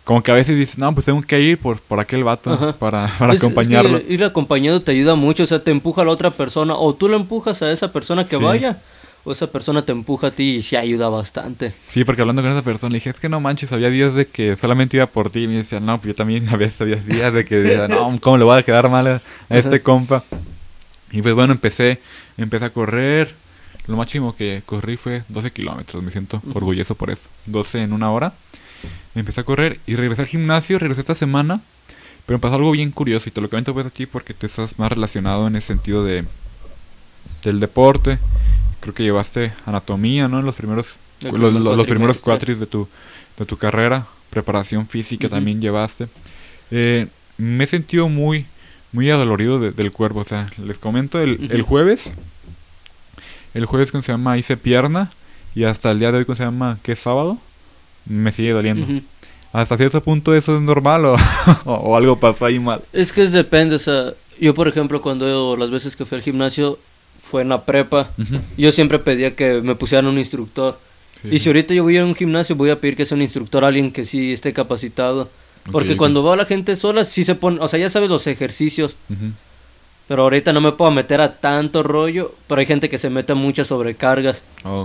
como 0.08 0.22
que 0.22 0.30
a 0.30 0.34
veces 0.34 0.56
dices, 0.56 0.78
no, 0.78 0.94
pues 0.94 1.04
tengo 1.04 1.20
que 1.20 1.38
ir 1.38 1.58
por, 1.58 1.78
por 1.80 2.00
aquel 2.00 2.24
vato 2.24 2.50
Ajá. 2.50 2.72
para, 2.72 3.12
para 3.18 3.34
Es- 3.34 3.36
es 3.36 3.40
que 3.42 3.46
acompañarlo. 3.46 4.00
ir 4.08 4.24
acompañado 4.24 4.80
te 4.80 4.92
ayuda 4.92 5.14
mucho, 5.16 5.42
o 5.42 5.46
sea, 5.46 5.62
te 5.62 5.70
empuja 5.70 6.00
a 6.00 6.06
la 6.06 6.12
otra 6.12 6.30
persona, 6.30 6.74
o 6.74 6.94
tú 6.94 7.10
le 7.10 7.16
empujas 7.16 7.60
a 7.60 7.70
esa 7.70 7.92
persona 7.92 8.24
que 8.24 8.38
Sí. 8.38 8.42
vaya, 8.42 8.78
o 9.24 9.32
esa 9.32 9.48
persona 9.48 9.82
te 9.84 9.92
empuja 9.92 10.28
a 10.28 10.30
ti 10.30 10.56
y 10.56 10.62
sí 10.62 10.76
ayuda 10.76 11.10
bastante. 11.10 11.74
Sí, 11.90 12.04
porque 12.04 12.22
hablando 12.22 12.40
con 12.40 12.50
esa 12.50 12.62
persona, 12.62 12.90
le 12.92 12.96
dije, 12.96 13.10
es 13.10 13.16
que 13.16 13.28
no 13.28 13.38
manches, 13.40 13.70
había 13.70 13.90
días 13.90 14.14
de 14.14 14.26
que 14.26 14.56
solamente 14.56 14.96
iba 14.96 15.04
por 15.04 15.28
ti. 15.28 15.40
Y 15.44 15.46
me 15.46 15.56
decía, 15.56 15.78
no, 15.78 15.98
pues 15.98 16.08
yo 16.08 16.14
también 16.14 16.48
había 16.48 16.70
había 16.80 16.96
días 16.96 17.34
de 17.34 17.44
que, 17.44 17.56
decía, 17.56 17.86
no, 17.88 18.18
¿cómo 18.22 18.38
le 18.38 18.44
voy 18.44 18.58
a 18.58 18.62
quedar 18.62 18.88
mal 18.88 19.06
a, 19.06 19.20
a 19.50 19.58
este 19.58 19.82
compa? 19.82 20.24
Y 21.12 21.20
pues 21.20 21.34
bueno, 21.34 21.52
empecé, 21.52 22.00
empecé 22.38 22.64
a 22.64 22.70
correr. 22.70 23.34
Lo 23.86 23.96
máximo 23.98 24.34
que 24.34 24.62
corrí 24.64 24.96
fue 24.96 25.22
12 25.28 25.50
kilómetros, 25.50 26.02
me 26.02 26.10
siento 26.10 26.40
orgulloso 26.54 26.94
por 26.94 27.10
eso. 27.10 27.22
12 27.44 27.82
en 27.82 27.92
una 27.92 28.10
hora. 28.10 28.32
Empecé 29.18 29.40
a 29.40 29.44
correr 29.44 29.78
y 29.86 29.96
regresé 29.96 30.22
al 30.22 30.28
gimnasio, 30.28 30.78
regresé 30.78 31.00
esta 31.02 31.14
semana. 31.14 31.60
Pero 32.26 32.38
me 32.38 32.42
pasó 32.42 32.56
algo 32.56 32.70
bien 32.72 32.90
curioso 32.90 33.28
y 33.28 33.32
te 33.32 33.40
lo 33.40 33.48
comento 33.48 33.72
pues 33.72 33.86
a 33.86 33.90
ti 33.90 34.04
porque 34.06 34.34
tú 34.34 34.46
estás 34.46 34.78
más 34.78 34.90
relacionado 34.92 35.46
en 35.46 35.56
el 35.56 35.62
sentido 35.62 36.04
de 36.04 36.24
del 37.42 37.60
deporte. 37.60 38.18
Creo 38.80 38.94
que 38.94 39.02
llevaste 39.02 39.52
anatomía, 39.66 40.28
¿no? 40.28 40.40
En 40.40 40.44
los 40.46 40.54
primeros 40.56 40.96
los, 41.22 41.32
primer 41.32 41.52
los- 41.52 41.76
los 41.76 41.86
primeros 41.86 42.16
cuatris 42.24 42.60
de 42.60 42.66
tu, 42.66 42.88
de 43.38 43.46
tu 43.46 43.56
carrera, 43.56 44.06
preparación 44.30 44.86
física 44.86 45.28
también 45.28 45.60
llevaste. 45.60 46.08
Eh, 46.70 47.06
me 47.38 47.64
he 47.64 47.66
sentido 47.66 48.08
muy, 48.08 48.44
muy 48.92 49.10
adolorido 49.10 49.58
de- 49.58 49.72
del 49.72 49.90
cuerpo. 49.90 50.20
O 50.20 50.24
sea, 50.24 50.50
les 50.64 50.78
comento, 50.78 51.20
el, 51.20 51.48
el 51.50 51.62
jueves, 51.62 52.12
el 53.54 53.64
jueves 53.66 53.90
que 53.90 54.02
se 54.02 54.12
llama 54.12 54.36
hice 54.38 54.56
pierna 54.56 55.10
y 55.54 55.64
hasta 55.64 55.90
el 55.90 55.98
día 55.98 56.12
de 56.12 56.18
hoy 56.18 56.24
que 56.26 56.34
se 56.36 56.44
llama, 56.44 56.78
que 56.82 56.92
es 56.92 56.98
sábado, 56.98 57.38
me 58.08 58.32
sigue 58.32 58.52
doliendo. 58.52 58.86
Hasta 59.52 59.76
cierto 59.76 60.02
punto 60.02 60.34
eso 60.34 60.56
es 60.56 60.62
normal 60.62 61.04
o, 61.06 61.16
o 61.64 61.96
algo 61.96 62.18
pasó 62.18 62.46
ahí 62.46 62.58
mal. 62.58 62.82
Es 62.92 63.12
que 63.12 63.22
es 63.22 63.32
depende, 63.32 63.76
o 63.76 63.78
sea, 63.78 64.12
yo 64.40 64.54
por 64.54 64.68
ejemplo 64.68 65.00
cuando 65.00 65.56
las 65.56 65.70
veces 65.70 65.96
que 65.96 66.04
fui 66.04 66.16
al 66.16 66.22
gimnasio 66.22 66.78
fue 67.28 67.42
en 67.42 67.50
la 67.50 67.62
prepa, 67.64 68.10
yo 68.56 68.72
siempre 68.72 68.98
pedía 68.98 69.34
que 69.34 69.60
me 69.60 69.74
pusieran 69.74 70.06
un 70.06 70.18
instructor. 70.18 70.78
Sí, 71.22 71.28
Y 71.32 71.38
si 71.40 71.48
ahorita 71.48 71.74
yo 71.74 71.82
voy 71.82 71.98
a 71.98 72.04
un 72.04 72.14
gimnasio 72.14 72.56
voy 72.56 72.70
a 72.70 72.80
pedir 72.80 72.96
que 72.96 73.04
sea 73.04 73.16
un 73.16 73.22
instructor, 73.22 73.64
alguien 73.64 73.90
que 73.90 74.04
sí 74.04 74.32
esté 74.32 74.52
capacitado. 74.52 75.28
Porque 75.70 75.98
cuando 75.98 76.22
veo 76.22 76.32
a 76.32 76.36
la 76.36 76.46
gente 76.46 76.76
sola 76.76 77.04
sí 77.04 77.24
se 77.24 77.34
pone, 77.34 77.58
o 77.60 77.68
sea, 77.68 77.78
ya 77.78 77.90
sabes 77.90 78.08
los 78.08 78.26
ejercicios, 78.26 78.96
pero 80.06 80.22
ahorita 80.22 80.54
no 80.54 80.62
me 80.62 80.72
puedo 80.72 80.90
meter 80.90 81.20
a 81.20 81.34
tanto 81.34 81.82
rollo, 81.82 82.34
pero 82.46 82.60
hay 82.60 82.66
gente 82.66 82.88
que 82.88 82.96
se 82.96 83.10
mete 83.10 83.32
a 83.32 83.34
muchas 83.34 83.66
sobrecargas. 83.66 84.42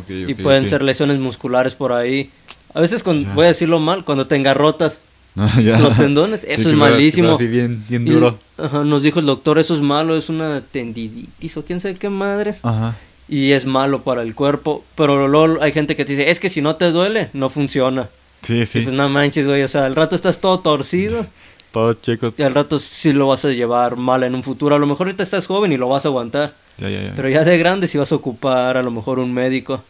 Y 0.10 0.34
pueden 0.34 0.68
ser 0.68 0.84
lesiones 0.84 1.20
musculares 1.20 1.76
por 1.76 1.94
ahí. 1.94 2.30
A 2.74 2.82
veces, 2.82 3.04
Ya. 3.04 3.34
voy 3.34 3.46
a 3.46 3.50
decirlo 3.50 3.80
mal, 3.80 4.04
cuando 4.04 4.28
te 4.28 4.36
engarrotas, 4.36 5.00
Ah, 5.36 5.60
los 5.80 5.96
tendones, 5.98 6.44
eso 6.48 6.70
es 6.70 6.76
malísimo. 6.76 7.36
así 7.36 7.48
bien, 7.48 7.84
bien 7.90 8.06
Y- 8.08 8.12
duro. 8.12 8.38
ajá, 8.58 8.84
nos 8.84 9.02
dijo 9.02 9.20
el 9.20 9.26
doctor, 9.26 9.58
eso 9.60 9.74
es 9.76 9.82
malo, 9.82 10.16
es 10.16 10.30
una 10.30 10.62
tendiditis 10.62 11.58
o 11.58 11.64
quién 11.66 11.80
sabe 11.80 11.96
qué 11.96 12.10
madres. 12.10 12.60
Ajá. 12.64 12.96
Y 13.28 13.52
es 13.54 13.66
malo 13.66 14.04
para 14.04 14.22
el 14.22 14.36
cuerpo. 14.36 14.84
Pero 14.96 15.28
luego 15.28 15.62
hay 15.62 15.72
gente 15.72 15.96
que 15.96 16.06
te 16.06 16.12
dice, 16.12 16.30
es 16.30 16.40
que 16.40 16.50
si 16.50 16.62
no 16.62 16.76
te 16.76 16.92
duele, 16.92 17.30
no 17.34 17.50
funciona. 17.50 18.10
Sí, 18.44 18.60
Y 18.62 18.66
sí. 18.66 18.82
pues 18.82 18.94
no 18.94 19.08
manches, 19.10 19.48
güey, 19.48 19.64
o 19.64 19.68
sea, 19.68 19.86
al 19.86 19.96
rato 19.96 20.16
estás 20.16 20.40
todo 20.40 20.60
torcido. 20.60 21.26
Todo 21.74 21.96
chico. 21.96 22.32
Y 22.38 22.44
al 22.44 22.54
rato 22.54 22.78
sí 22.78 23.14
lo 23.14 23.30
vas 23.30 23.46
a 23.46 23.50
llevar 23.50 23.96
mal 23.96 24.22
en 24.22 24.36
un 24.36 24.44
futuro. 24.44 24.76
A 24.76 24.78
lo 24.80 24.86
mejor 24.86 25.08
ahorita 25.08 25.24
estás 25.24 25.48
joven 25.48 25.72
y 25.72 25.78
lo 25.78 25.90
vas 25.90 26.06
a 26.06 26.10
aguantar. 26.10 26.54
Ya, 26.78 26.88
ya, 26.88 27.02
ya. 27.02 27.14
Pero 27.16 27.30
ya 27.30 27.44
de 27.44 27.58
grande 27.58 27.88
sí 27.88 27.98
vas 27.98 28.12
a 28.12 28.16
ocupar 28.16 28.78
a 28.78 28.84
lo 28.84 28.92
mejor 28.92 29.18
un 29.18 29.34
médico. 29.34 29.84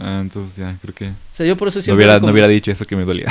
Ah, 0.00 0.18
entonces 0.22 0.56
ya, 0.56 0.76
creo 0.82 0.94
que... 0.94 1.06
O 1.08 1.12
sea, 1.32 1.46
yo 1.46 1.56
por 1.56 1.68
eso 1.68 1.80
No 1.86 1.94
hubiera, 1.94 2.18
no 2.18 2.26
recom- 2.26 2.32
hubiera 2.32 2.48
dicho 2.48 2.70
eso 2.72 2.84
que 2.84 2.96
me 2.96 3.04
dolía. 3.04 3.26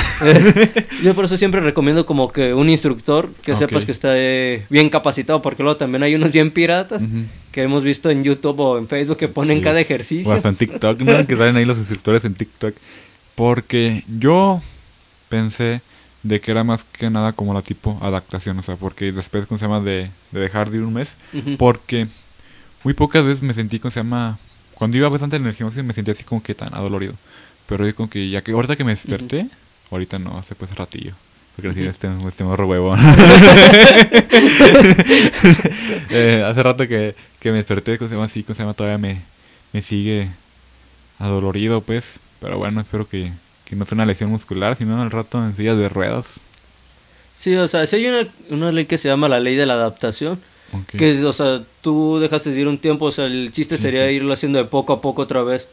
yo 1.04 1.14
por 1.14 1.26
eso 1.26 1.36
siempre 1.36 1.60
recomiendo 1.60 2.06
como 2.06 2.32
que 2.32 2.54
un 2.54 2.70
instructor 2.70 3.30
que 3.42 3.54
sepas 3.56 3.84
que 3.84 3.92
está 3.92 4.10
eh, 4.16 4.64
bien 4.70 4.88
capacitado. 4.90 5.42
Porque 5.42 5.62
luego 5.62 5.76
también 5.76 6.02
hay 6.02 6.14
unos 6.14 6.32
bien 6.32 6.50
piratas 6.50 7.02
que 7.52 7.62
hemos 7.62 7.84
visto 7.84 8.10
en 8.10 8.24
YouTube 8.24 8.58
o 8.60 8.78
en 8.78 8.88
Facebook 8.88 9.18
que 9.18 9.28
ponen 9.28 9.58
Sí. 9.58 9.64
cada 9.64 9.76
O 9.78 9.80
ejercicio. 9.80 10.32
hasta 10.32 10.48
en 10.48 10.56
TikTok, 10.56 11.00
¿no? 11.00 11.26
Que 11.26 11.36
salen 11.36 11.56
ahí 11.56 11.64
los 11.64 11.78
instructores 11.78 12.24
en 12.24 12.34
TikTok. 12.34 12.74
Porque 13.34 14.04
yo 14.18 14.62
pensé 15.28 15.80
de 16.22 16.40
que 16.40 16.50
era 16.50 16.64
más 16.64 16.84
que 16.84 17.10
nada 17.10 17.32
como 17.32 17.52
la 17.52 17.62
tipo 17.62 17.98
adaptación. 18.00 18.58
O 18.58 18.62
sea, 18.62 18.76
porque 18.76 19.12
después, 19.12 19.46
¿cómo 19.46 19.58
se 19.58 19.66
llama? 19.66 19.80
De, 19.80 20.08
de 20.30 20.40
dejar 20.40 20.70
de 20.70 20.78
ir 20.78 20.82
un 20.84 20.94
mes. 20.94 21.14
Porque 21.58 22.06
muy 22.82 22.94
pocas 22.94 23.24
veces 23.24 23.42
me 23.42 23.54
sentí, 23.54 23.78
¿cómo 23.78 23.90
se 23.92 24.00
llama? 24.00 24.38
Cuando 24.74 24.96
iba 24.96 25.08
bastante 25.08 25.36
en 25.36 25.46
el 25.46 25.54
gimnasio 25.54 25.84
me 25.84 25.92
sentía 25.94 26.12
así 26.12 26.24
como 26.24 26.42
que 26.42 26.54
tan 26.54 26.74
adolorido. 26.74 27.14
Pero 27.66 27.86
yo 27.86 27.94
como 27.94 28.10
que 28.10 28.28
ya 28.28 28.42
que 28.42 28.52
ahorita 28.52 28.76
que 28.76 28.84
me 28.84 28.90
desperté, 28.92 29.48
ahorita 29.90 30.18
no, 30.18 30.36
hace 30.38 30.54
pues 30.54 30.74
ratillo. 30.74 31.14
Porque 31.56 31.68
así 31.70 31.80
Ujú. 31.80 31.90
este, 31.90 32.08
este 32.28 32.44
morro 32.44 32.66
huevón. 32.66 32.98
Eh, 36.10 36.44
hace 36.46 36.62
rato 36.62 36.86
que, 36.86 37.14
que 37.40 37.50
me 37.50 37.56
desperté, 37.56 37.98
¿cómo 37.98 38.08
se 38.08 38.14
llama? 38.14 38.26
Así, 38.26 38.42
¿cómo 38.42 38.54
se 38.54 38.62
llama? 38.62 38.74
Todavía 38.74 38.98
me, 38.98 39.22
me 39.72 39.82
sigue 39.82 40.28
adolorido, 41.18 41.80
pues. 41.80 42.18
Pero 42.40 42.58
bueno, 42.58 42.80
espero 42.80 43.08
que, 43.08 43.32
que 43.64 43.74
no 43.76 43.84
sea 43.86 43.96
una 43.96 44.06
lesión 44.06 44.30
muscular, 44.30 44.76
sino 44.76 45.00
al 45.00 45.10
rato 45.10 45.44
en 45.44 45.56
silla 45.56 45.74
de 45.74 45.88
ruedas. 45.88 46.40
Sí, 47.36 47.54
o 47.56 47.66
sea, 47.66 47.86
si 47.86 47.96
hay 47.96 48.06
una, 48.06 48.28
una 48.50 48.72
ley 48.72 48.86
que 48.86 48.98
se 48.98 49.08
llama 49.08 49.28
la 49.28 49.40
ley 49.40 49.56
de 49.56 49.66
la 49.66 49.74
adaptación. 49.74 50.40
Ok. 50.82 50.96
Que, 50.98 51.24
o 51.24 51.32
sea, 51.32 51.62
tú 51.82 52.18
dejaste 52.18 52.50
de 52.50 52.60
ir 52.60 52.68
un 52.68 52.78
tiempo, 52.78 53.06
o 53.06 53.12
sea, 53.12 53.26
el 53.26 53.52
chiste 53.52 53.76
Sí, 53.76 53.82
sería 53.82 54.06
sí. 54.08 54.14
irlo 54.14 54.32
haciendo 54.32 54.58
de 54.58 54.64
poco 54.64 54.92
a 54.92 55.00
poco 55.00 55.22
otra 55.22 55.42
vez. 55.42 55.68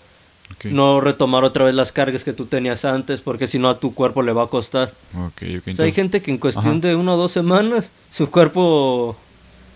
Ok. 0.55 0.65
No 0.65 0.99
retomar 1.01 1.43
otra 1.43 1.65
vez 1.65 1.73
las 1.75 1.91
cargas 1.91 2.23
que 2.23 2.33
tú 2.33 2.45
tenías 2.45 2.83
antes, 2.85 3.21
porque 3.21 3.47
si 3.47 3.57
no 3.59 3.69
a 3.69 3.79
tu 3.79 3.93
cuerpo 3.93 4.21
le 4.21 4.33
va 4.33 4.43
a 4.43 4.47
costar. 4.47 4.93
Ok, 5.15 5.43
ok. 5.59 5.67
o 5.69 5.73
sea, 5.73 5.85
hay 5.85 5.91
gente 5.93 6.21
que 6.21 6.31
en 6.31 6.37
cuestión 6.37 6.77
Ajá. 6.79 6.87
de 6.87 6.95
una 6.95 7.13
o 7.13 7.17
dos 7.17 7.31
semanas, 7.31 7.89
su 8.09 8.29
cuerpo 8.29 9.15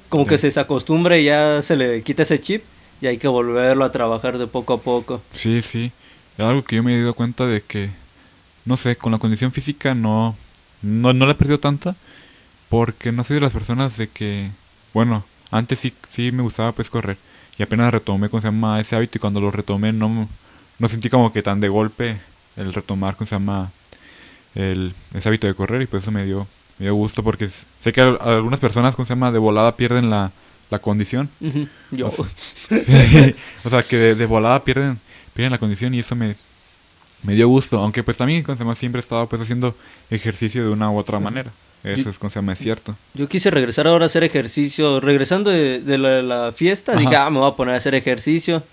como 0.09 0.25
que 0.27 0.37
se 0.37 0.47
desacostumbra 0.47 1.17
y 1.17 1.25
ya 1.25 1.61
se 1.61 1.75
le 1.75 2.01
quita 2.03 2.23
ese 2.23 2.39
chip 2.39 2.63
y 3.01 3.07
hay 3.07 3.17
que 3.17 3.27
volverlo 3.27 3.83
a 3.83 3.91
trabajar 3.91 4.37
de 4.37 4.47
poco 4.47 4.73
a 4.73 4.77
poco. 4.81 5.21
Sí, 5.33 5.61
sí. 5.61 5.91
Es 6.37 6.45
algo 6.45 6.63
que 6.63 6.75
yo 6.75 6.83
me 6.83 6.93
he 6.95 6.99
dado 6.99 7.13
cuenta 7.13 7.45
de 7.47 7.61
que, 7.61 7.89
no 8.65 8.75
sé, 8.77 8.95
con 8.97 9.11
la 9.13 9.17
condición 9.19 9.51
física 9.51 9.95
no, 9.95 10.35
no, 10.81 11.13
no 11.13 11.25
la 11.25 11.31
he 11.31 11.35
perdido 11.35 11.59
tanto. 11.59 11.95
Porque 12.67 13.11
no 13.11 13.23
soy 13.23 13.35
de 13.35 13.41
las 13.41 13.53
personas 13.53 13.95
de 13.95 14.07
que, 14.07 14.49
bueno, 14.95 15.23
antes 15.51 15.79
sí, 15.79 15.93
sí 16.09 16.31
me 16.31 16.41
gustaba 16.43 16.71
pues 16.71 16.89
correr. 16.89 17.17
Y 17.59 17.63
apenas 17.63 17.93
retomé, 17.93 18.29
¿cómo 18.29 18.41
se 18.41 18.47
llama? 18.47 18.81
Ese 18.81 18.95
hábito 18.95 19.19
y 19.19 19.21
cuando 19.21 19.41
lo 19.41 19.51
retomé 19.51 19.93
no, 19.93 20.27
no 20.79 20.89
sentí 20.89 21.09
como 21.11 21.31
que 21.33 21.43
tan 21.43 21.61
de 21.61 21.69
golpe 21.69 22.17
el 22.57 22.73
retomar, 22.73 23.15
¿cómo 23.15 23.27
se 23.27 23.35
llama? 23.35 23.71
El, 24.55 24.93
ese 25.13 25.29
hábito 25.29 25.47
de 25.47 25.55
correr 25.55 25.81
y 25.81 25.87
pues 25.87 26.03
eso 26.03 26.11
me 26.11 26.25
dio, 26.25 26.47
me 26.79 26.85
dio 26.85 26.95
gusto 26.95 27.23
porque 27.23 27.49
sé 27.83 27.93
que 27.93 28.01
al- 28.01 28.19
algunas 28.21 28.59
personas, 28.59 28.95
¿cómo 28.95 29.05
se 29.05 29.13
llama? 29.15 29.31
De 29.31 29.39
volada 29.39 29.75
pierden 29.75 30.09
la, 30.09 30.31
la 30.69 30.79
condición. 30.79 31.29
Yo. 31.91 32.07
O 32.07 32.11
sea, 32.11 32.25
sí, 32.85 33.35
o 33.65 33.69
sea, 33.69 33.83
que 33.83 33.97
de, 33.97 34.15
de 34.15 34.25
volada 34.25 34.63
pierden, 34.63 34.99
pierden 35.33 35.51
la 35.51 35.57
condición 35.59 35.93
y 35.93 35.99
eso 35.99 36.15
me, 36.15 36.35
me 37.23 37.33
dio 37.35 37.47
gusto. 37.49 37.79
Aunque 37.79 38.03
pues 38.03 38.17
también, 38.17 38.43
¿cómo 38.43 38.57
se 38.57 38.63
llama? 38.63 38.75
Siempre 38.75 38.99
he 38.99 39.03
estado 39.03 39.27
pues 39.27 39.41
haciendo 39.41 39.75
ejercicio 40.09 40.63
de 40.63 40.69
una 40.71 40.91
u 40.91 40.97
otra 40.97 41.19
manera. 41.19 41.51
Eso 41.85 42.09
Y- 42.09 42.11
es, 42.11 42.17
¿cómo 42.17 42.29
se 42.29 42.35
llama? 42.39 42.53
Es 42.53 42.59
cierto. 42.59 42.95
Yo 43.13 43.27
quise 43.29 43.51
regresar 43.51 43.87
ahora 43.87 44.05
a 44.05 44.07
hacer 44.07 44.23
ejercicio. 44.23 44.99
Regresando 44.99 45.51
de, 45.51 45.79
de 45.81 45.97
la, 45.97 46.21
la 46.21 46.51
fiesta, 46.51 46.93
Ajá. 46.93 47.01
dije, 47.01 47.15
ah, 47.15 47.29
me 47.29 47.39
voy 47.39 47.51
a 47.51 47.55
poner 47.55 47.75
a 47.75 47.77
hacer 47.77 47.93
ejercicio. 47.95 48.63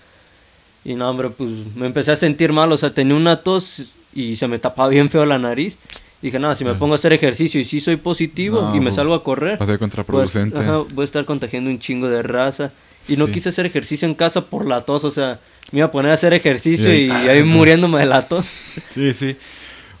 Y 0.85 0.95
no, 0.95 1.09
hombre, 1.09 1.29
pues 1.29 1.49
me 1.75 1.85
empecé 1.85 2.11
a 2.11 2.15
sentir 2.15 2.51
mal. 2.51 2.71
O 2.71 2.77
sea, 2.77 2.93
tenía 2.93 3.15
una 3.15 3.37
tos 3.37 3.83
y 4.13 4.35
se 4.35 4.47
me 4.47 4.59
tapaba 4.59 4.89
bien 4.89 5.09
feo 5.09 5.25
la 5.25 5.37
nariz. 5.39 5.77
Dije, 6.21 6.39
no, 6.39 6.53
si 6.55 6.63
me 6.63 6.71
Ajá. 6.71 6.79
pongo 6.79 6.93
a 6.93 6.95
hacer 6.95 7.13
ejercicio 7.13 7.59
y 7.59 7.65
sí 7.65 7.79
soy 7.81 7.97
positivo 7.97 8.61
No, 8.61 8.75
y 8.75 8.79
me 8.79 8.91
salgo 8.93 9.13
a 9.13 9.23
correr, 9.23 9.59
Va 9.61 9.65
a 9.65 9.67
ser 9.67 9.77
pues, 9.77 9.79
contraproducente. 9.79 10.57
ajá, 10.57 10.77
voy 10.93 11.03
a 11.03 11.05
estar 11.05 11.25
contagiando 11.25 11.69
un 11.69 11.79
chingo 11.79 12.07
de 12.09 12.21
raza. 12.23 12.71
Y 13.09 13.17
no 13.17 13.27
Sí. 13.27 13.33
quise 13.33 13.49
hacer 13.49 13.65
ejercicio 13.65 14.07
en 14.07 14.15
casa 14.15 14.39
por 14.41 14.65
la 14.65 14.81
tos. 14.81 15.03
O 15.03 15.11
sea, 15.11 15.37
me 15.71 15.79
iba 15.79 15.87
a 15.87 15.91
poner 15.91 16.11
a 16.11 16.13
hacer 16.13 16.33
ejercicio 16.33 16.93
Y 16.93 17.07
y, 17.07 17.11
ahí- 17.11 17.27
ahí 17.27 17.39
ah, 17.41 17.45
muriéndome 17.45 17.99
de 17.99 18.05
la 18.05 18.25
tos. 18.27 18.45
Sí, 18.93 19.13
sí. 19.13 19.35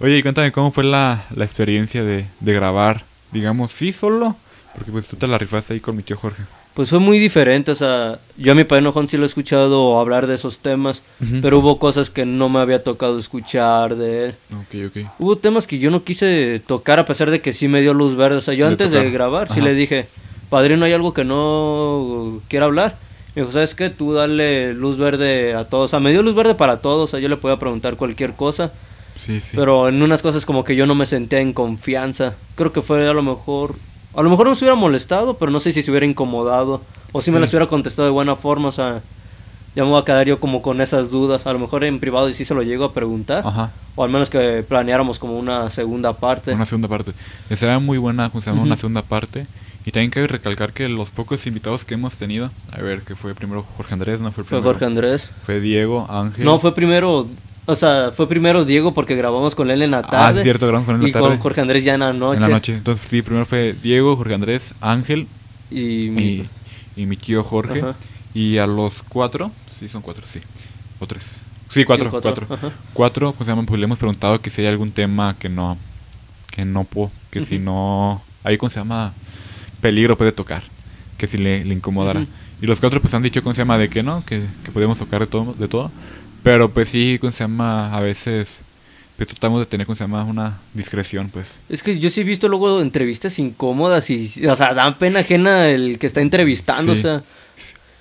Oye, 0.03 0.17
y 0.17 0.21
cuéntame 0.21 0.51
cómo 0.51 0.69
fue 0.71 0.83
la, 0.83 1.23
la 1.33 1.45
experiencia 1.45 2.03
de, 2.03 2.25
de 2.41 2.53
grabar, 2.53 3.03
digamos, 3.31 3.71
sí 3.71 3.93
solo, 3.93 4.35
porque 4.75 4.91
pues 4.91 5.07
tú 5.07 5.15
te 5.15 5.27
la 5.27 5.37
rifaste 5.37 5.73
ahí 5.75 5.79
con 5.79 5.95
mi 5.95 6.03
tío 6.03 6.17
Jorge. 6.17 6.43
Pues 6.73 6.89
fue 6.89 6.99
muy 6.99 7.19
diferente, 7.19 7.71
o 7.71 7.75
sea, 7.75 8.19
yo 8.35 8.51
a 8.51 8.55
mi 8.55 8.65
padre 8.65 8.85
Juan 8.89 9.07
sí 9.07 9.15
lo 9.15 9.23
he 9.23 9.27
escuchado 9.27 9.97
hablar 9.97 10.27
de 10.27 10.35
esos 10.35 10.57
temas, 10.57 11.03
pero 11.41 11.59
hubo 11.59 11.79
cosas 11.79 12.09
que 12.09 12.25
no 12.25 12.49
me 12.49 12.59
había 12.59 12.83
tocado 12.83 13.17
escuchar 13.17 13.95
de 13.95 14.25
él. 14.25 14.35
Ok, 14.51 14.87
ok. 14.87 15.07
Hubo 15.19 15.37
temas 15.37 15.67
que 15.67 15.79
yo 15.79 15.89
no 15.89 16.03
quise 16.03 16.61
tocar 16.67 16.99
a 16.99 17.05
pesar 17.05 17.31
de 17.31 17.39
que 17.39 17.53
sí 17.53 17.69
me 17.69 17.79
dio 17.79 17.93
luz 17.93 18.17
verde, 18.17 18.35
o 18.37 18.41
sea, 18.41 18.55
yo 18.55 18.65
De 18.65 18.71
antes 18.73 18.91
de 18.91 19.09
grabar 19.09 19.47
sí 19.47 19.59
Ajá. 19.61 19.69
le 19.69 19.73
dije, 19.73 20.07
padrino, 20.49 20.83
hay 20.83 20.91
algo 20.91 21.13
que 21.13 21.23
no 21.23 22.41
quiera 22.49 22.65
hablar. 22.65 22.97
Me 23.35 23.43
dijo, 23.43 23.53
¿sabes 23.53 23.73
qué? 23.73 23.89
Tú 23.89 24.11
dale 24.13 24.73
luz 24.73 24.97
verde 24.97 25.53
a 25.53 25.63
todos, 25.63 25.85
o 25.85 25.87
sea, 25.87 26.01
me 26.01 26.11
dio 26.11 26.23
luz 26.23 26.35
verde 26.35 26.55
para 26.55 26.81
todos, 26.81 27.09
o 27.09 27.11
sea, 27.11 27.21
yo 27.21 27.29
le 27.29 27.37
podía 27.37 27.55
preguntar 27.57 27.95
cualquier 27.95 28.33
cosa, 28.33 28.73
Sí, 29.25 29.39
sí. 29.41 29.55
pero 29.55 29.87
en 29.89 30.01
unas 30.01 30.21
cosas 30.21 30.45
como 30.45 30.63
que 30.63 30.75
yo 30.75 30.85
no 30.85 30.95
me 30.95 31.05
sentía 31.05 31.39
en 31.39 31.53
confianza. 31.53 32.33
Creo 32.55 32.71
que 32.73 32.81
fue 32.81 33.07
a 33.07 33.13
lo 33.13 33.23
mejor. 33.23 33.75
A 34.15 34.21
lo 34.21 34.29
mejor 34.29 34.47
no 34.47 34.55
se 34.55 34.65
hubiera 34.65 34.75
molestado, 34.75 35.37
pero 35.37 35.51
no 35.51 35.59
sé 35.59 35.71
si 35.71 35.81
se 35.81 35.89
hubiera 35.89 36.05
incomodado. 36.05 36.81
O 37.11 37.21
si 37.21 37.31
me 37.31 37.39
las 37.39 37.49
hubiera 37.49 37.67
contestado 37.67 38.05
de 38.07 38.11
buena 38.11 38.35
forma. 38.35 38.69
O 38.69 38.71
sea, 38.71 39.01
ya 39.75 39.83
me 39.83 39.89
voy 39.89 40.01
a 40.01 40.05
quedar 40.05 40.27
yo 40.27 40.39
como 40.39 40.61
con 40.61 40.81
esas 40.81 41.09
dudas. 41.09 41.47
A 41.47 41.53
lo 41.53 41.59
mejor 41.59 41.83
en 41.83 41.99
privado 41.99 42.29
y 42.29 42.33
sí 42.33 42.45
se 42.45 42.53
lo 42.53 42.61
llego 42.63 42.85
a 42.85 42.93
preguntar. 42.93 43.43
Ajá. 43.45 43.71
O 43.95 44.03
al 44.03 44.09
menos 44.09 44.29
que 44.29 44.63
planeáramos 44.67 45.19
como 45.19 45.37
una 45.37 45.69
segunda 45.69 46.13
parte. 46.13 46.53
Una 46.53 46.65
segunda 46.65 46.87
parte. 46.87 47.13
Será 47.55 47.79
muy 47.79 47.97
buena, 47.97 48.29
¿cómo 48.29 48.41
se 48.41 48.49
llama? 48.49 48.63
Una 48.63 48.77
segunda 48.77 49.01
parte. 49.01 49.47
Y 49.85 49.91
también 49.91 50.11
cabe 50.11 50.27
recalcar 50.27 50.73
que 50.73 50.87
los 50.89 51.11
pocos 51.11 51.45
invitados 51.45 51.83
que 51.83 51.95
hemos 51.95 52.17
tenido, 52.17 52.49
a 52.71 52.81
ver, 52.81 53.01
que 53.01 53.15
fue 53.15 53.33
primero 53.35 53.65
Jorge 53.75 53.93
Andrés, 53.93 54.19
no 54.21 54.31
fue 54.31 54.43
el 54.43 54.47
Fue 54.47 54.57
primero. 54.59 54.63
Jorge 54.73 54.85
Andrés. 54.85 55.29
Fue 55.45 55.59
Diego, 55.59 56.07
Ángel. 56.09 56.45
No, 56.45 56.57
fue 56.59 56.73
primero. 56.73 57.27
O 57.65 57.75
sea, 57.75 58.11
fue 58.15 58.27
primero 58.27 58.65
Diego 58.65 58.93
porque 58.93 59.15
grabamos 59.15 59.55
con 59.55 59.71
él 59.71 59.81
en 59.81 59.91
la 59.91 59.99
Ah, 59.99 60.01
tarde. 60.09 60.39
es 60.39 60.43
cierto, 60.43 60.67
grabamos 60.67 60.85
con 60.85 60.95
él 60.95 61.01
en 61.01 61.03
la 61.03 61.09
Y 61.09 61.11
tarde. 61.13 61.27
con 61.29 61.39
Jorge 61.39 61.61
Andrés 61.61 61.83
ya 61.85 61.93
en 61.93 62.01
la 62.01 62.11
noche. 62.13 62.35
En 62.35 62.41
la 62.41 62.47
noche. 62.49 62.73
Entonces, 62.75 63.07
sí, 63.09 63.21
primero 63.21 63.45
fue 63.45 63.73
Diego, 63.81 64.15
Jorge 64.17 64.33
Andrés, 64.33 64.73
Ángel 64.81 65.27
Y. 65.71 65.81
y, 66.09 66.49
y 66.97 67.05
mi 67.05 67.15
tío 67.17 67.43
Jorge. 67.43 67.79
Ajá. 67.81 67.95
Y 68.33 68.57
a 68.57 68.67
los 68.67 69.03
cuatro, 69.03 69.51
sí, 69.79 69.87
son 69.87 70.01
cuatro, 70.01 70.23
sí. 70.27 70.39
O 70.99 71.07
tres. 71.07 71.37
Sí, 71.69 71.85
cuatro, 71.85 72.05
Sí, 72.07 72.11
cuatro. 72.11 72.45
cuatro, 72.47 72.71
Cuatro, 72.93 73.31
pues, 73.33 73.47
llaman, 73.47 73.65
pues 73.65 73.79
le 73.79 73.85
hemos 73.85 73.97
preguntado 73.97 74.39
que 74.41 74.49
si 74.49 74.61
hay 74.61 74.67
algún 74.67 74.91
tema 74.91 75.35
que 75.39 75.49
no, 75.49 75.77
que 76.51 76.65
no 76.65 76.83
puedo, 76.83 77.11
que 77.31 77.45
si 77.45 77.59
no, 77.59 78.21
ahí 78.43 78.57
cómo 78.57 78.69
se 78.69 78.79
llama, 78.79 79.13
peligro 79.81 80.17
puede 80.17 80.31
tocar, 80.31 80.63
que 81.17 81.27
si 81.27 81.37
le, 81.37 81.63
le 81.65 81.73
incomodara. 81.73 82.25
Y 82.61 82.65
los 82.67 82.79
cuatro 82.79 83.01
pues 83.01 83.13
han 83.13 83.23
dicho 83.23 83.41
cómo 83.41 83.55
se 83.55 83.61
llama 83.61 83.77
de 83.77 83.89
que 83.89 84.03
no, 84.03 84.23
que, 84.25 84.43
que 84.63 84.71
podemos 84.71 84.99
tocar 84.99 85.21
de 85.21 85.27
todo, 85.27 85.53
de 85.53 85.67
todo. 85.67 85.91
Pero 86.43 86.69
pues 86.69 86.89
sí, 86.89 87.17
cómo 87.19 87.31
se 87.31 87.43
llama, 87.45 87.95
a 87.95 88.01
veces, 88.01 88.59
pues 89.17 89.29
tratamos 89.29 89.59
de 89.61 89.65
tener 89.65 89.85
cómo 89.87 89.95
se 89.95 90.03
llama 90.03 90.23
una 90.25 90.57
discreción, 90.73 91.29
pues. 91.29 91.55
Es 91.69 91.81
que 91.83 91.97
yo 91.99 92.09
sí 92.09 92.21
he 92.21 92.23
visto 92.25 92.47
luego 92.49 92.81
entrevistas 92.81 93.39
incómodas 93.39 94.09
y, 94.09 94.45
o 94.47 94.55
sea, 94.55 94.73
dan 94.73 94.97
pena 94.97 95.19
ajena 95.19 95.69
el 95.69 95.97
que 95.99 96.07
está 96.07 96.21
entrevistando, 96.21 96.93
Sí. 96.95 96.99
o 96.99 97.01
sea, 97.01 97.23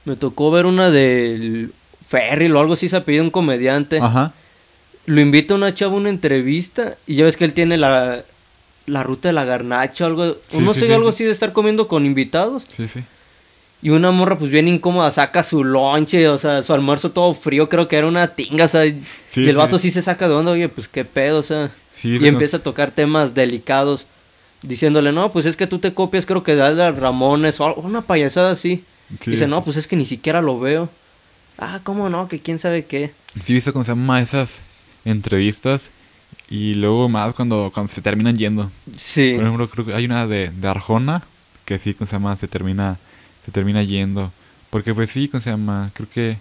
me 0.05 0.17
tocó 0.17 0.51
ver 0.51 0.67
una 0.67 0.91
del 0.91 1.73
Ferry 2.09 2.51
o 2.51 2.59
algo 2.61 2.73
así, 2.75 2.89
se 2.89 2.97
ha 2.97 3.05
pedido 3.05 3.23
un 3.23 3.31
comediante, 3.31 3.99
Ajá. 4.01 4.33
lo 5.07 5.21
invita 5.21 5.55
una 5.55 5.73
chava 5.75 5.93
a 5.95 5.97
una 5.97 6.09
entrevista 6.11 6.97
y 7.07 7.15
ya 7.17 7.25
ves 7.25 7.37
que 7.37 7.45
él 7.45 7.53
tiene 7.53 7.77
la, 7.77 8.23
la 8.87 9.03
ruta 9.05 9.29
de 9.29 9.33
la 9.35 9.45
garnacha 9.45 10.05
o 10.05 10.07
algo, 10.09 10.37
Sí, 10.51 10.59
no 10.59 10.75
sí, 10.75 10.81
sé, 10.81 10.93
algo 10.95 11.13
sí. 11.13 11.17
así 11.17 11.25
de 11.25 11.31
estar 11.31 11.53
comiendo 11.53 11.87
con 11.87 12.05
invitados 12.05 12.67
Sí, 12.77 12.89
sí. 12.89 13.05
Y 13.83 13.91
una 13.91 14.11
morra 14.13 14.39
pues 14.39 14.51
bien 14.51 14.69
incómoda 14.69 15.11
saca 15.11 15.43
su 15.43 15.65
lonche, 15.65 16.29
o 16.29 16.39
sea, 16.39 16.63
su 16.63 16.73
almuerzo 16.73 17.11
todo 17.11 17.35
frío, 17.35 17.69
creo 17.69 17.89
que 17.89 17.97
era 17.97 18.07
una 18.07 18.29
tinga, 18.29 18.65
o 18.65 18.69
sea, 18.69 18.87
y 18.87 19.03
el 19.35 19.57
vato 19.57 19.79
sí 19.79 19.91
se 19.91 20.03
saca 20.03 20.29
de 20.29 20.35
onda, 20.35 20.53
oye, 20.53 20.69
pues 20.69 20.89
qué 20.89 21.05
pedo, 21.05 21.39
o 21.39 21.43
sea, 21.43 21.71
Sí, 21.97 22.19
y 22.21 22.27
empieza 22.27 22.57
a 22.57 22.63
tocar 22.63 22.91
temas 22.91 23.35
delicados, 23.35 24.07
diciéndole, 24.63 25.13
no, 25.13 25.31
pues 25.31 25.47
es 25.47 25.57
que 25.57 25.67
tú 25.67 25.79
te 25.79 25.95
copias, 25.95 26.27
creo 26.27 26.43
que 26.43 26.55
de 26.55 26.63
Adal 26.63 26.97
Ramones 26.97 27.61
o 27.61 27.75
una 27.75 28.03
payasada 28.03 28.53
así. 28.53 28.83
Sí. 29.21 29.33
Dice, 29.33 29.47
no, 29.47 29.63
pues 29.63 29.77
es 29.77 29.87
que 29.87 29.95
ni 29.95 30.07
siquiera 30.07 30.41
lo 30.41 30.59
veo. 30.59 30.89
Ah, 31.59 31.81
¿cómo 31.85 32.09
no? 32.09 32.29
Que 32.29 32.41
quién 32.41 32.59
sabe 32.59 32.87
qué. 32.87 33.13
Sí, 33.45 33.53
visto 33.53 33.73
cómo 33.73 33.85
se 33.85 33.93
llama 33.93 34.21
esas 34.21 34.61
entrevistas 35.05 35.91
Y 36.49 36.75
luego 36.75 37.09
más 37.09 37.35
cuando, 37.35 37.71
cuando 37.73 37.93
se 37.93 38.03
terminan 38.03 38.37
yendo. 38.37 38.71
Sí. 38.97 39.33
Por 39.35 39.45
ejemplo, 39.45 39.69
creo 39.69 39.87
que 39.87 39.95
hay 39.95 40.05
una 40.05 40.27
de, 40.27 40.51
de 40.51 40.69
Arjona 40.69 41.23
que 41.65 41.79
sí, 41.79 41.95
¿cómo 41.95 42.09
se 42.09 42.17
llama? 42.17 42.37
Se 42.37 42.49
termina, 42.49 42.99
se 43.45 43.51
termina 43.53 43.83
yendo. 43.83 44.33
Porque 44.71 44.95
pues 44.95 45.11
sí, 45.11 45.29
¿cómo 45.29 45.41
se 45.43 45.51
llama? 45.51 45.91
Creo 45.95 46.09
que 46.09 46.37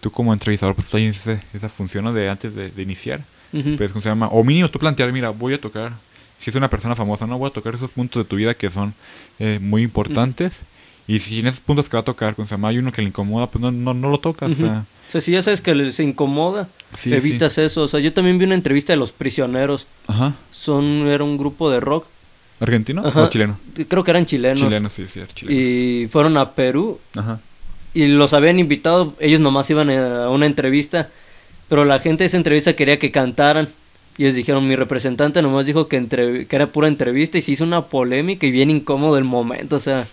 tú 0.00 0.10
como 0.10 0.32
entrevistador 0.32 0.74
pues 0.74 0.88
tienes 0.88 1.18
ese- 1.26 1.42
esa 1.54 1.68
función 1.68 2.04
¿no? 2.04 2.12
de 2.12 2.28
antes 2.28 2.54
de, 2.54 2.70
de 2.70 2.82
iniciar. 2.82 3.20
Ujú. 3.52 3.76
Pues, 3.76 3.92
¿cómo 3.92 4.02
se 4.02 4.08
llama? 4.08 4.28
O 4.28 4.44
mínimo 4.44 4.68
tú 4.68 4.78
plantear, 4.78 5.12
mira, 5.12 5.30
voy 5.30 5.54
a 5.54 5.60
tocar, 5.60 5.92
si 6.38 6.50
es 6.50 6.56
una 6.56 6.68
persona 6.68 6.94
famosa, 6.94 7.26
no 7.26 7.38
voy 7.38 7.48
a 7.48 7.52
tocar 7.52 7.74
esos 7.74 7.90
puntos 7.90 8.22
de 8.24 8.28
tu 8.28 8.36
vida 8.36 8.54
que 8.54 8.70
son 8.70 8.92
eh, 9.38 9.58
muy 9.62 9.82
importantes. 9.82 10.60
Y 11.08 11.20
si 11.20 11.38
en 11.40 11.46
esos 11.46 11.60
puntos 11.60 11.88
que 11.88 11.96
va 11.96 12.00
a 12.00 12.04
tocar, 12.04 12.34
¿cómo 12.34 12.46
se 12.48 12.54
llama? 12.54 12.68
Hay 12.68 12.78
uno 12.78 12.92
que 12.92 13.00
le 13.02 13.08
incomoda, 13.08 13.46
pues 13.46 13.62
no, 13.62 13.70
no, 13.70 13.94
no 13.94 14.10
lo 14.10 14.18
tocas. 14.18 14.50
o 14.50 14.52
Ujú. 14.52 14.62
sea, 14.64 14.84
O 15.08 15.12
sea, 15.12 15.20
si 15.20 15.32
ya 15.32 15.40
sabes 15.42 15.60
que 15.60 15.74
le- 15.74 15.92
se 15.92 16.02
incomoda, 16.02 16.68
Sí, 16.98 17.14
evitas 17.14 17.56
eso. 17.58 17.82
O 17.84 17.88
sea, 17.88 18.00
yo 18.00 18.12
también 18.12 18.38
vi 18.38 18.44
una 18.44 18.56
entrevista 18.56 18.92
de 18.92 18.96
los 18.96 19.12
prisioneros. 19.12 19.86
Ajá. 20.08 20.34
Son, 20.50 20.84
era 21.06 21.22
un 21.24 21.38
grupo 21.38 21.70
de 21.70 21.78
rock. 21.80 22.06
¿Argentino 22.60 23.06
Ajá. 23.06 23.24
o 23.24 23.28
chileno? 23.30 23.58
Creo 23.88 24.02
que 24.04 24.10
eran 24.10 24.26
chilenos. 24.26 24.60
Chileno, 24.60 24.88
sí, 24.88 25.06
sí, 25.06 25.20
chilenos. 25.34 25.62
Y 25.62 26.06
fueron 26.10 26.36
a 26.36 26.52
Perú 26.52 26.98
Ajá. 27.14 27.38
y 27.94 28.06
los 28.06 28.32
habían 28.32 28.58
invitado. 28.58 29.14
Ellos 29.20 29.40
nomás 29.40 29.68
iban 29.70 29.90
a 29.90 30.30
una 30.30 30.46
entrevista. 30.46 31.08
Pero 31.68 31.84
la 31.84 31.98
gente 31.98 32.22
de 32.24 32.28
esa 32.28 32.36
entrevista 32.36 32.74
quería 32.76 32.98
que 32.98 33.10
cantaran. 33.10 33.68
Y 34.18 34.22
ellos 34.22 34.34
dijeron, 34.36 34.66
mi 34.66 34.76
representante 34.76 35.42
nomás 35.42 35.66
dijo 35.66 35.88
que, 35.88 35.96
entre- 35.96 36.46
que 36.46 36.56
era 36.56 36.66
pura 36.68 36.88
entrevista 36.88 37.36
y 37.36 37.42
se 37.42 37.52
hizo 37.52 37.64
una 37.64 37.82
polémica 37.82 38.46
y 38.46 38.50
bien 38.50 38.70
incómodo 38.70 39.18
el 39.18 39.24
momento. 39.24 39.76
O 39.76 39.80
sea, 39.80 40.06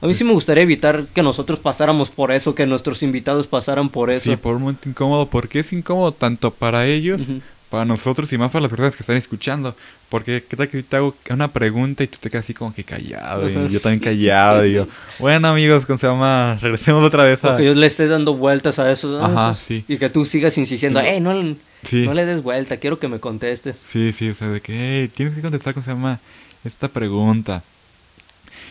a 0.00 0.06
mí 0.06 0.14
sí 0.14 0.24
me 0.24 0.32
gustaría 0.32 0.62
evitar 0.62 1.04
que 1.12 1.22
nosotros 1.22 1.58
pasáramos 1.58 2.08
por 2.08 2.32
eso, 2.32 2.54
que 2.54 2.64
nuestros 2.64 3.02
invitados 3.02 3.46
pasaran 3.48 3.90
por 3.90 4.08
eso. 4.10 4.30
Sí, 4.30 4.36
por 4.36 4.54
un 4.56 4.62
momento 4.62 4.88
incómodo, 4.88 5.26
porque 5.26 5.58
es 5.58 5.72
incómodo 5.74 6.12
tanto 6.12 6.50
para 6.52 6.86
ellos, 6.86 7.20
Ujú. 7.20 7.42
Para 7.70 7.84
nosotros 7.84 8.30
y 8.32 8.38
más 8.38 8.50
para 8.50 8.62
las 8.62 8.70
personas 8.70 8.96
que 8.96 9.02
están 9.02 9.16
escuchando. 9.16 9.74
Porque 10.08 10.42
qué 10.42 10.56
tal 10.56 10.68
que 10.68 10.82
te 10.82 10.96
hago 10.96 11.14
una 11.30 11.48
pregunta 11.48 12.02
y 12.02 12.08
tú 12.08 12.18
te 12.20 12.28
quedas 12.30 12.44
así 12.44 12.52
como 12.52 12.74
que 12.74 12.82
callado, 12.82 13.48
y 13.48 13.68
yo 13.72 13.80
también 13.80 14.00
callado, 14.00 14.66
y 14.66 14.72
yo, 14.72 14.88
bueno 15.20 15.46
amigos, 15.48 15.86
¿cómo 15.86 15.98
se 15.98 16.08
llama? 16.08 16.58
Regresemos 16.60 17.04
otra 17.04 17.22
vez 17.22 17.42
a... 17.44 17.56
que 17.56 17.64
yo 17.64 17.72
le 17.74 17.86
esté 17.86 18.08
dando 18.08 18.34
vueltas 18.34 18.78
a 18.80 18.90
eso. 18.90 19.24
Ajá, 19.24 19.54
sí. 19.54 19.84
Y 19.86 19.98
que 19.98 20.10
tú 20.10 20.24
sigas 20.24 20.58
insistiendo, 20.58 21.00
eh, 21.00 21.20
no, 21.20 21.54
Sí. 21.84 22.04
no 22.04 22.12
le 22.12 22.26
des 22.26 22.42
vuelta, 22.42 22.76
quiero 22.76 22.98
que 22.98 23.08
me 23.08 23.20
contestes. 23.20 23.78
Sí, 23.78 24.12
sí, 24.12 24.28
o 24.28 24.34
sea, 24.34 24.48
de 24.48 24.60
que 24.60 24.72
"Hey, 25.02 25.08
tienes 25.14 25.34
que 25.34 25.40
contestar, 25.40 25.72
¿cómo 25.72 25.84
se 25.84 25.92
llama? 25.92 26.18
Esta 26.64 26.88
pregunta. 26.88 27.62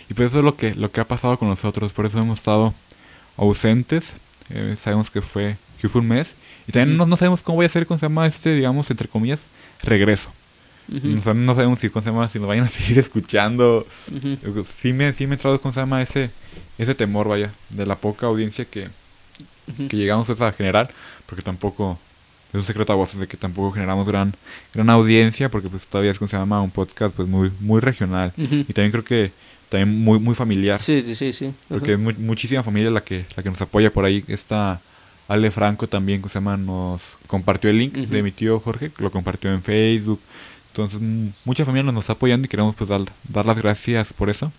Y 0.10 0.14
pues 0.14 0.30
eso 0.30 0.40
es 0.40 0.46
lo 0.46 0.56
que, 0.56 0.76
lo 0.76 0.92
que 0.92 1.02
ha 1.02 1.06
pasado 1.06 1.38
con 1.40 1.48
nosotros, 1.48 1.92
por 1.94 2.06
eso 2.06 2.20
hemos 2.20 2.38
estado 2.40 2.74
ausentes, 3.38 4.14
eh, 4.50 4.76
sabemos 4.82 5.10
que 5.10 5.22
fue, 5.22 5.56
que 5.82 5.88
fue 5.90 6.02
un 6.02 6.08
mes, 6.10 6.36
y 6.70 6.72
también 6.72 6.98
no, 6.98 7.06
no 7.06 7.18
sabemos 7.18 7.42
cómo 7.42 7.58
voy 7.58 7.66
a 7.66 7.68
hacer, 7.68 7.86
¿cómo 7.86 8.00
se 8.00 8.06
llama? 8.06 8.26
Este, 8.28 8.54
digamos, 8.56 8.90
entre 8.92 9.08
comillas, 9.08 9.42
regreso. 9.84 10.32
O 10.92 11.22
sea, 11.22 11.36
no 11.36 11.54
sabemos 11.54 11.80
si, 11.80 11.90
¿cómo 11.90 12.02
se 12.04 12.10
llama? 12.10 12.28
si 12.30 12.40
nos 12.40 12.48
vayan 12.48 12.66
a 12.66 12.70
seguir 12.78 12.98
escuchando. 12.98 13.86
ujú. 14.16 14.64
Sí 14.66 14.92
me, 14.94 15.14
sí 15.14 15.28
me 15.28 15.36
entrado, 15.36 15.62
¿cómo 15.62 15.72
se 15.74 15.80
llama? 15.82 16.02
Ese, 16.02 16.32
ese 16.80 16.96
temor, 16.96 17.28
vaya, 17.28 17.52
de 17.70 17.86
la 17.86 17.96
poca 17.96 18.26
audiencia 18.26 18.66
que, 18.66 18.88
que 19.88 19.98
llegamos 19.98 20.30
a 20.42 20.52
generar, 20.52 20.90
porque 21.28 21.44
tampoco, 21.44 22.00
es 22.50 22.56
un 22.56 22.66
secreto 22.66 22.92
a 22.92 22.96
voces 22.96 23.20
de 23.20 23.28
que 23.28 23.38
tampoco 23.38 23.72
generamos 23.72 24.08
gran, 24.08 24.34
gran 24.74 24.90
audiencia, 24.90 25.50
porque 25.50 25.70
pues 25.70 25.86
todavía 25.86 26.10
es, 26.12 26.18
¿cómo 26.18 26.30
se 26.30 26.38
llama? 26.38 26.60
Un 26.62 26.72
podcast 26.72 27.16
pues 27.16 27.28
muy, 27.28 27.52
muy 27.60 27.82
regional. 27.82 28.34
Ujú. 28.36 28.56
Y 28.68 28.74
también 28.74 28.92
creo 28.92 29.04
que 29.04 29.32
también 29.70 30.04
muy, 30.04 30.18
muy 30.18 30.34
familiar, 30.34 30.82
Sí, 30.82 31.04
sí, 31.06 31.14
sí, 31.14 31.34
sí. 31.34 31.54
porque 31.68 31.94
Ajá. 31.94 32.02
es 32.02 32.18
mu- 32.18 32.26
muchísima 32.26 32.64
familia 32.64 32.90
la 32.90 33.02
que, 33.02 33.26
la 33.38 33.44
que 33.44 33.50
nos 33.52 33.62
apoya 33.62 33.92
por 33.92 34.06
ahí. 34.06 34.24
Está 34.28 34.82
Ale 35.30 35.52
Franco 35.52 35.88
también, 35.88 36.20
¿cómo 36.22 36.30
se 36.30 36.40
llama? 36.40 36.58
Nos 36.58 37.02
compartió 37.28 37.70
el 37.70 37.78
link 37.78 37.96
Ujú. 37.98 38.08
de 38.08 38.24
mi 38.24 38.32
tío 38.32 38.60
Jorge, 38.60 38.92
lo 38.98 39.12
compartió 39.12 39.52
en 39.54 39.62
Facebook. 39.64 40.20
Entonces, 40.72 41.00
mm, 41.02 41.28
mucha 41.46 41.64
familia 41.66 41.84
nos, 41.84 41.94
nos 41.94 42.04
está 42.04 42.14
apoyando 42.14 42.46
y 42.46 42.50
queremos 42.50 42.76
pues 42.76 42.90
dar, 42.90 43.02
dar 43.28 43.46
las 43.46 43.58
gracias 43.58 44.12
por 44.12 44.30
eso. 44.30 44.52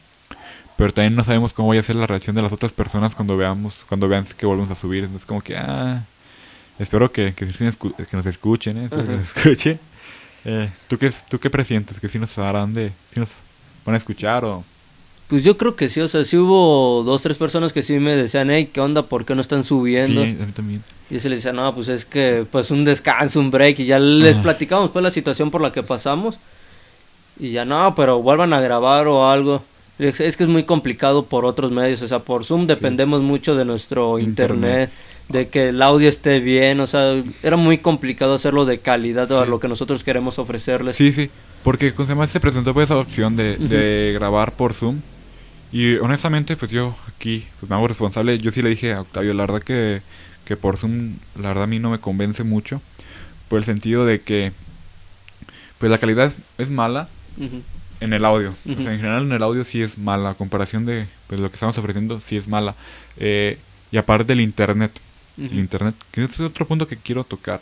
Pero 0.77 0.93
también 0.95 1.15
no 1.15 1.25
sabemos 1.25 1.53
cómo 1.53 1.69
vaya 1.69 1.81
a 1.81 1.85
ser 1.85 1.97
la 1.97 2.07
reacción 2.07 2.35
de 2.37 2.41
las 2.43 2.53
otras 2.53 2.73
personas 2.73 3.15
cuando 3.15 3.37
veamos, 3.37 3.75
cuando 3.89 4.09
vean 4.09 4.25
que 4.25 4.47
volvemos 4.47 4.71
a 4.71 4.75
subir. 4.77 5.05
Entonces 5.05 5.27
como 5.27 5.43
que 5.43 5.57
ah 5.57 6.03
espero 6.79 7.13
que, 7.13 7.35
que, 7.35 7.45
nos 7.45 7.61
escu- 7.61 7.95
que 7.95 8.17
nos 8.17 8.25
escuchen, 8.27 8.79
¿eh? 8.79 8.85
Espero 8.85 9.05
que 9.05 9.11
Ajá. 9.11 9.19
nos 9.21 9.37
escuchen. 9.37 9.79
Eh, 10.47 10.71
¿tú 10.89 10.97
qué 10.97 11.13
tú 11.29 11.39
qué 11.39 11.51
presientes? 11.51 12.01
¿Que 12.01 12.09
sí 12.09 12.19
nos 12.19 12.39
harán 12.39 12.73
de, 12.73 12.93
sí 13.13 13.21
nos 13.21 13.29
van 13.85 13.95
a 13.95 13.99
escuchar 13.99 14.43
o 14.45 14.65
Pues 15.31 15.45
yo 15.45 15.57
creo 15.57 15.77
que 15.77 15.89
sí, 15.89 16.01
o 16.01 16.09
sea, 16.09 16.25
sí 16.25 16.37
hubo 16.37 17.03
dos, 17.05 17.23
tres 17.23 17.37
personas 17.37 17.73
que 17.73 17.83
sí 17.83 17.95
me 18.01 18.17
decían, 18.17 18.51
hey, 18.51 18.69
¿qué 18.73 18.81
onda? 18.81 19.03
¿Por 19.03 19.25
qué 19.25 19.35
no 19.37 19.41
están 19.41 19.63
sí, 19.63 19.69
subiendo? 19.69 20.23
a 20.23 20.25
mí 20.27 20.37
también. 20.55 20.83
Y 21.09 21.21
se 21.21 21.29
les 21.29 21.39
decía, 21.39 21.53
no, 21.53 21.73
pues 21.75 21.89
es 21.89 22.05
que, 22.05 22.45
pues 22.51 22.71
un 22.73 22.85
descanso, 22.85 23.39
un 23.41 23.51
break, 23.51 23.79
y 23.79 23.85
ya 23.87 23.99
les 24.01 24.35
Ajá. 24.35 24.43
platicamos 24.43 24.91
pues 24.91 25.03
la 25.03 25.11
situación 25.11 25.51
por 25.53 25.61
la 25.61 25.71
que 25.73 25.83
pasamos. 25.85 26.37
Y 27.39 27.53
ya, 27.53 27.65
no, 27.65 27.95
pero 27.95 28.21
vuelvan 28.21 28.53
a 28.53 28.61
grabar 28.61 29.07
o 29.07 29.31
algo. 29.31 29.63
Es 29.99 30.37
que 30.37 30.45
es 30.45 30.49
muy 30.49 30.65
complicado 30.65 31.25
por 31.25 31.45
otros 31.45 31.71
medios, 31.71 32.03
o 32.03 32.09
sea, 32.09 32.19
por 32.21 32.45
Zoom 32.45 32.67
dependemos 32.67 33.23
mucho 33.23 33.55
de 33.55 33.65
nuestro 33.65 34.19
internet, 34.19 34.89
Internet. 34.89 34.91
de 35.29 35.49
que 35.49 35.69
el 35.69 35.81
audio 35.83 36.09
esté 36.09 36.41
bien, 36.41 36.81
o 36.81 36.87
sea, 36.87 37.23
era 37.43 37.57
muy 37.57 37.79
complicado 37.79 38.35
hacerlo 38.35 38.65
de 38.65 38.79
calidad 38.79 39.31
a 39.33 39.45
Sí. 39.45 39.51
lo 39.51 39.61
que 39.61 39.69
nosotros 39.69 40.03
queremos 40.03 40.39
ofrecerles. 40.39 40.97
Sí, 40.97 41.13
sí, 41.13 41.31
porque 41.63 41.93
con 41.93 42.07
se 42.27 42.41
presentó 42.41 42.73
pues 42.75 42.85
esa 42.87 42.97
opción 42.97 43.37
de, 43.37 43.57
Ujú. 43.59 43.69
de 43.69 44.11
grabar 44.15 44.53
por 44.53 44.73
Zoom 44.75 45.01
y 45.73 45.97
honestamente 45.97 46.57
pues 46.57 46.71
yo 46.71 46.97
aquí 47.09 47.47
pues 47.59 47.71
me 47.71 47.77
hago 47.77 47.89
responsable, 47.89 48.39
yo 48.39 48.51
sí 48.51 48.63
le 48.63 48.71
dije 48.71 48.93
a 48.93 49.03
Octavio, 49.03 49.35
la 49.35 49.45
verdad 49.45 49.63
que, 49.63 50.03
que 50.45 50.57
por 50.57 50.77
Zoom 50.77 51.15
la 51.37 51.49
verdad 51.49 51.65
a 51.65 51.69
mí 51.69 51.79
no 51.79 51.91
me 51.91 51.99
convence 51.99 52.45
mucho 52.45 52.81
por 53.49 53.59
el 53.59 53.65
sentido 53.65 54.05
de 54.05 54.21
que 54.21 54.53
pues 55.79 55.91
la 55.91 55.99
calidad 55.99 56.27
es, 56.27 56.37
es 56.59 56.71
mala 56.71 57.09
en 58.01 58.13
el 58.13 58.25
audio, 58.25 58.55
o 58.65 58.83
sea 58.83 58.93
en 58.93 58.99
general 58.99 59.23
en 59.23 59.33
el 59.33 59.43
audio 59.43 59.65
sí 59.65 59.83
es 59.83 59.99
mala, 59.99 60.31
a 60.31 60.35
comparación 60.35 60.85
de 60.87 61.07
pues, 61.27 61.41
lo 61.41 61.49
que 61.51 61.55
estamos 61.55 61.77
ofreciendo 61.79 62.21
sí 62.21 62.37
es 62.37 62.49
mala. 62.49 62.75
Eh, 63.17 63.59
y 63.93 63.97
aparte 63.97 64.25
del 64.25 64.41
internet, 64.41 64.93
el 65.37 65.59
internet, 65.59 65.95
que 66.11 66.25
es 66.25 66.41
otro 66.41 66.67
punto 66.67 66.87
que 66.87 66.97
quiero 66.97 67.25
tocar, 67.25 67.61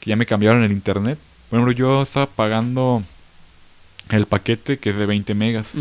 que 0.00 0.10
ya 0.10 0.16
me 0.16 0.26
cambiaron 0.26 0.62
el 0.62 0.72
internet. 0.72 1.18
Por 1.48 1.58
ejemplo, 1.58 1.72
yo 1.72 2.02
estaba 2.02 2.26
pagando 2.26 3.02
el 4.10 4.26
paquete 4.26 4.78
que 4.78 4.90
es 4.90 4.96
de 4.96 5.06
20 5.06 5.34
megas, 5.34 5.74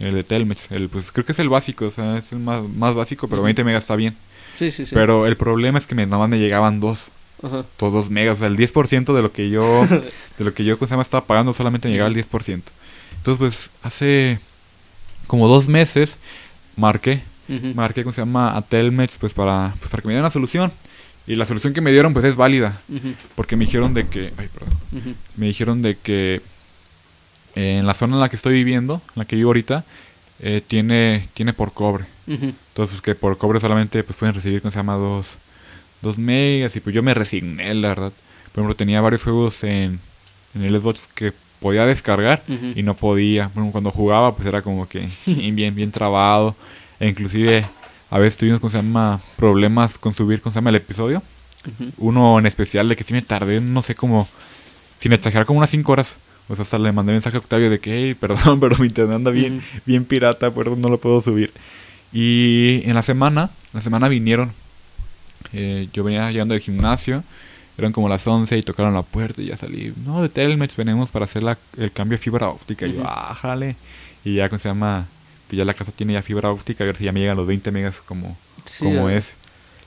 el 0.00 0.14
de 0.14 0.24
Telmex, 0.24 0.70
el, 0.72 0.88
pues 0.88 1.12
creo 1.12 1.24
que 1.24 1.32
es 1.32 1.38
el 1.38 1.48
básico, 1.48 1.86
o 1.86 1.90
sea, 1.90 2.18
es 2.18 2.32
el 2.32 2.38
más, 2.38 2.62
más 2.68 2.94
básico, 2.94 3.28
pero 3.28 3.40
Ujú. 3.40 3.46
20 3.46 3.64
megas 3.64 3.84
está 3.84 3.96
bien. 3.96 4.14
Sí, 4.58 4.70
sí, 4.70 4.86
sí. 4.86 4.94
Pero 4.94 5.26
el 5.26 5.36
problema 5.36 5.78
es 5.78 5.86
que 5.86 5.94
me, 5.94 6.04
nada 6.06 6.18
más 6.18 6.28
me 6.28 6.38
llegaban 6.38 6.80
dos, 6.80 7.08
Ajá. 7.42 7.64
todos 7.76 7.92
dos 7.92 8.10
megas, 8.10 8.36
o 8.36 8.40
sea, 8.40 8.48
el 8.48 8.56
10% 8.56 9.14
de 9.14 9.22
lo 9.22 9.32
que 9.32 9.50
yo, 9.50 9.86
de 10.38 10.44
lo 10.44 10.54
que 10.54 10.64
yo, 10.64 10.78
¿cómo 10.78 10.88
se 10.88 10.92
llama? 10.94 11.02
estaba 11.02 11.24
pagando 11.26 11.52
solamente 11.52 11.88
me 11.88 11.92
llegaba 11.92 12.08
el 12.08 12.16
10%. 12.16 12.62
Entonces, 13.18 13.38
pues, 13.38 13.70
hace 13.82 14.38
como 15.26 15.48
dos 15.48 15.68
meses 15.68 16.18
marqué 16.76 17.22
Ujú. 17.48 17.72
marqué, 17.74 18.02
¿cómo 18.02 18.12
se 18.12 18.20
llama? 18.22 18.56
A 18.56 18.62
Telmex, 18.62 19.18
pues 19.18 19.32
para, 19.32 19.74
pues 19.78 19.88
para 19.90 20.00
que 20.02 20.08
me 20.08 20.14
dieran 20.14 20.24
una 20.24 20.30
solución. 20.32 20.72
Y 21.28 21.34
la 21.36 21.44
solución 21.44 21.74
que 21.74 21.80
me 21.80 21.92
dieron, 21.92 22.12
pues 22.12 22.24
es 22.24 22.34
válida. 22.36 22.80
Porque 23.34 23.56
me 23.56 23.64
dijeron 23.66 23.94
de 23.94 24.06
que, 24.08 24.32
ay, 24.36 24.48
perdón. 24.52 25.14
Me 25.36 25.46
dijeron 25.46 25.82
de 25.82 25.96
que 25.96 26.40
eh, 27.56 27.78
en 27.78 27.86
la 27.86 27.94
zona 27.94 28.14
en 28.14 28.20
la 28.20 28.28
que 28.28 28.36
estoy 28.36 28.54
viviendo, 28.54 29.02
en 29.08 29.12
la 29.16 29.24
que 29.24 29.36
vivo 29.36 29.48
ahorita, 29.48 29.84
eh, 30.40 30.62
tiene, 30.66 31.28
tiene 31.34 31.52
por 31.52 31.72
cobre. 31.72 32.04
Entonces, 32.28 32.56
pues 32.74 33.00
que 33.00 33.14
por 33.14 33.38
cobre 33.38 33.60
solamente 33.60 34.02
pues 34.02 34.16
pueden 34.18 34.34
recibir, 34.34 34.60
¿cómo 34.60 34.70
se 34.70 34.78
llama? 34.78 34.94
Dos, 34.94 35.36
dos 36.02 36.18
megas. 36.18 36.76
Y 36.76 36.80
pues 36.80 36.94
yo 36.94 37.02
me 37.02 37.14
resigné, 37.14 37.74
la 37.74 37.88
verdad. 37.88 38.12
Por 38.52 38.62
ejemplo, 38.62 38.76
tenía 38.76 39.00
varios 39.00 39.22
juegos 39.24 39.64
en, 39.64 39.98
en 40.54 40.62
el 40.62 40.80
Xbox 40.80 41.00
que 41.14 41.32
podía 41.60 41.86
descargar 41.86 42.42
y 42.74 42.82
no 42.82 42.94
podía. 42.94 43.50
Bueno, 43.54 43.72
cuando 43.72 43.90
jugaba, 43.90 44.34
pues 44.34 44.46
era 44.46 44.62
como 44.62 44.88
que 44.88 45.08
bien, 45.26 45.74
bien, 45.74 45.90
trabado. 45.90 46.54
E 47.00 47.08
inclusive 47.08 47.64
a 48.10 48.18
veces 48.18 48.38
tuvimos, 48.38 48.60
¿cómo 48.60 48.70
se 48.70 48.78
llama? 48.78 49.20
Problemas 49.36 49.98
con 49.98 50.14
subir, 50.14 50.40
¿cómo 50.40 50.52
se 50.52 50.58
llama? 50.58 50.70
El 50.70 50.76
episodio. 50.76 51.22
Uno 51.98 52.38
en 52.38 52.46
especial 52.46 52.88
de 52.88 52.94
que 52.94 53.02
sí 53.02 53.12
me 53.12 53.22
tardé, 53.22 53.60
no 53.60 53.82
sé 53.82 53.96
cómo, 53.96 54.28
sin 55.00 55.12
exagerar, 55.12 55.46
como 55.46 55.58
unas 55.58 55.70
5 55.70 55.90
horas. 55.92 56.16
O 56.48 56.54
sea, 56.54 56.62
hasta 56.62 56.78
le 56.78 56.92
mandé 56.92 57.12
mensaje 57.12 57.36
a 57.36 57.40
Octavio 57.40 57.68
de 57.70 57.78
que, 57.80 57.92
hey, 58.08 58.14
perdón, 58.14 58.60
pero 58.60 58.76
mi 58.78 58.86
internet 58.86 59.16
anda 59.16 59.30
bien, 59.30 59.58
Ujú. 59.58 59.66
bien 59.84 60.04
pirata, 60.04 60.50
por 60.52 60.66
eso 60.66 60.76
no 60.76 60.88
lo 60.88 60.98
puedo 60.98 61.20
subir. 61.20 61.52
Y 62.12 62.82
en 62.84 62.94
la 62.94 63.02
semana, 63.02 63.50
la 63.72 63.80
semana 63.80 64.08
vinieron. 64.08 64.52
eh, 65.52 65.88
yo 65.92 66.04
venía 66.04 66.30
llegando 66.30 66.54
del 66.54 66.62
gimnasio, 66.62 67.22
eran 67.78 67.92
como 67.92 68.08
las 68.08 68.26
11 68.26 68.56
y 68.58 68.62
tocaron 68.62 68.94
la 68.94 69.02
puerta 69.02 69.40
y 69.42 69.46
ya 69.46 69.56
salí. 69.56 69.92
No, 70.04 70.22
de 70.22 70.28
Telmex 70.28 70.76
venimos 70.76 71.10
para 71.10 71.24
hacer 71.24 71.42
la- 71.42 71.58
el 71.78 71.92
cambio 71.92 72.16
de 72.18 72.22
fibra 72.22 72.48
óptica. 72.48 72.86
Y 72.86 72.94
yo, 72.94 73.02
ah, 73.04 73.34
jale. 73.40 73.76
Y 74.24 74.34
ya, 74.36 74.48
¿cómo 74.48 74.58
se 74.58 74.68
llama? 74.68 75.06
Pues 75.48 75.58
ya 75.58 75.64
la 75.64 75.74
casa 75.74 75.92
tiene 75.92 76.14
ya 76.14 76.22
fibra 76.22 76.50
óptica, 76.50 76.84
a 76.84 76.86
ver 76.86 76.96
si 76.96 77.04
ya 77.04 77.12
me 77.12 77.20
llegan 77.20 77.36
los 77.36 77.46
20 77.46 77.70
megas 77.70 77.98
como, 78.04 78.36
Sí, 78.64 78.84
como 78.84 79.08
eh. 79.10 79.18
es. 79.18 79.34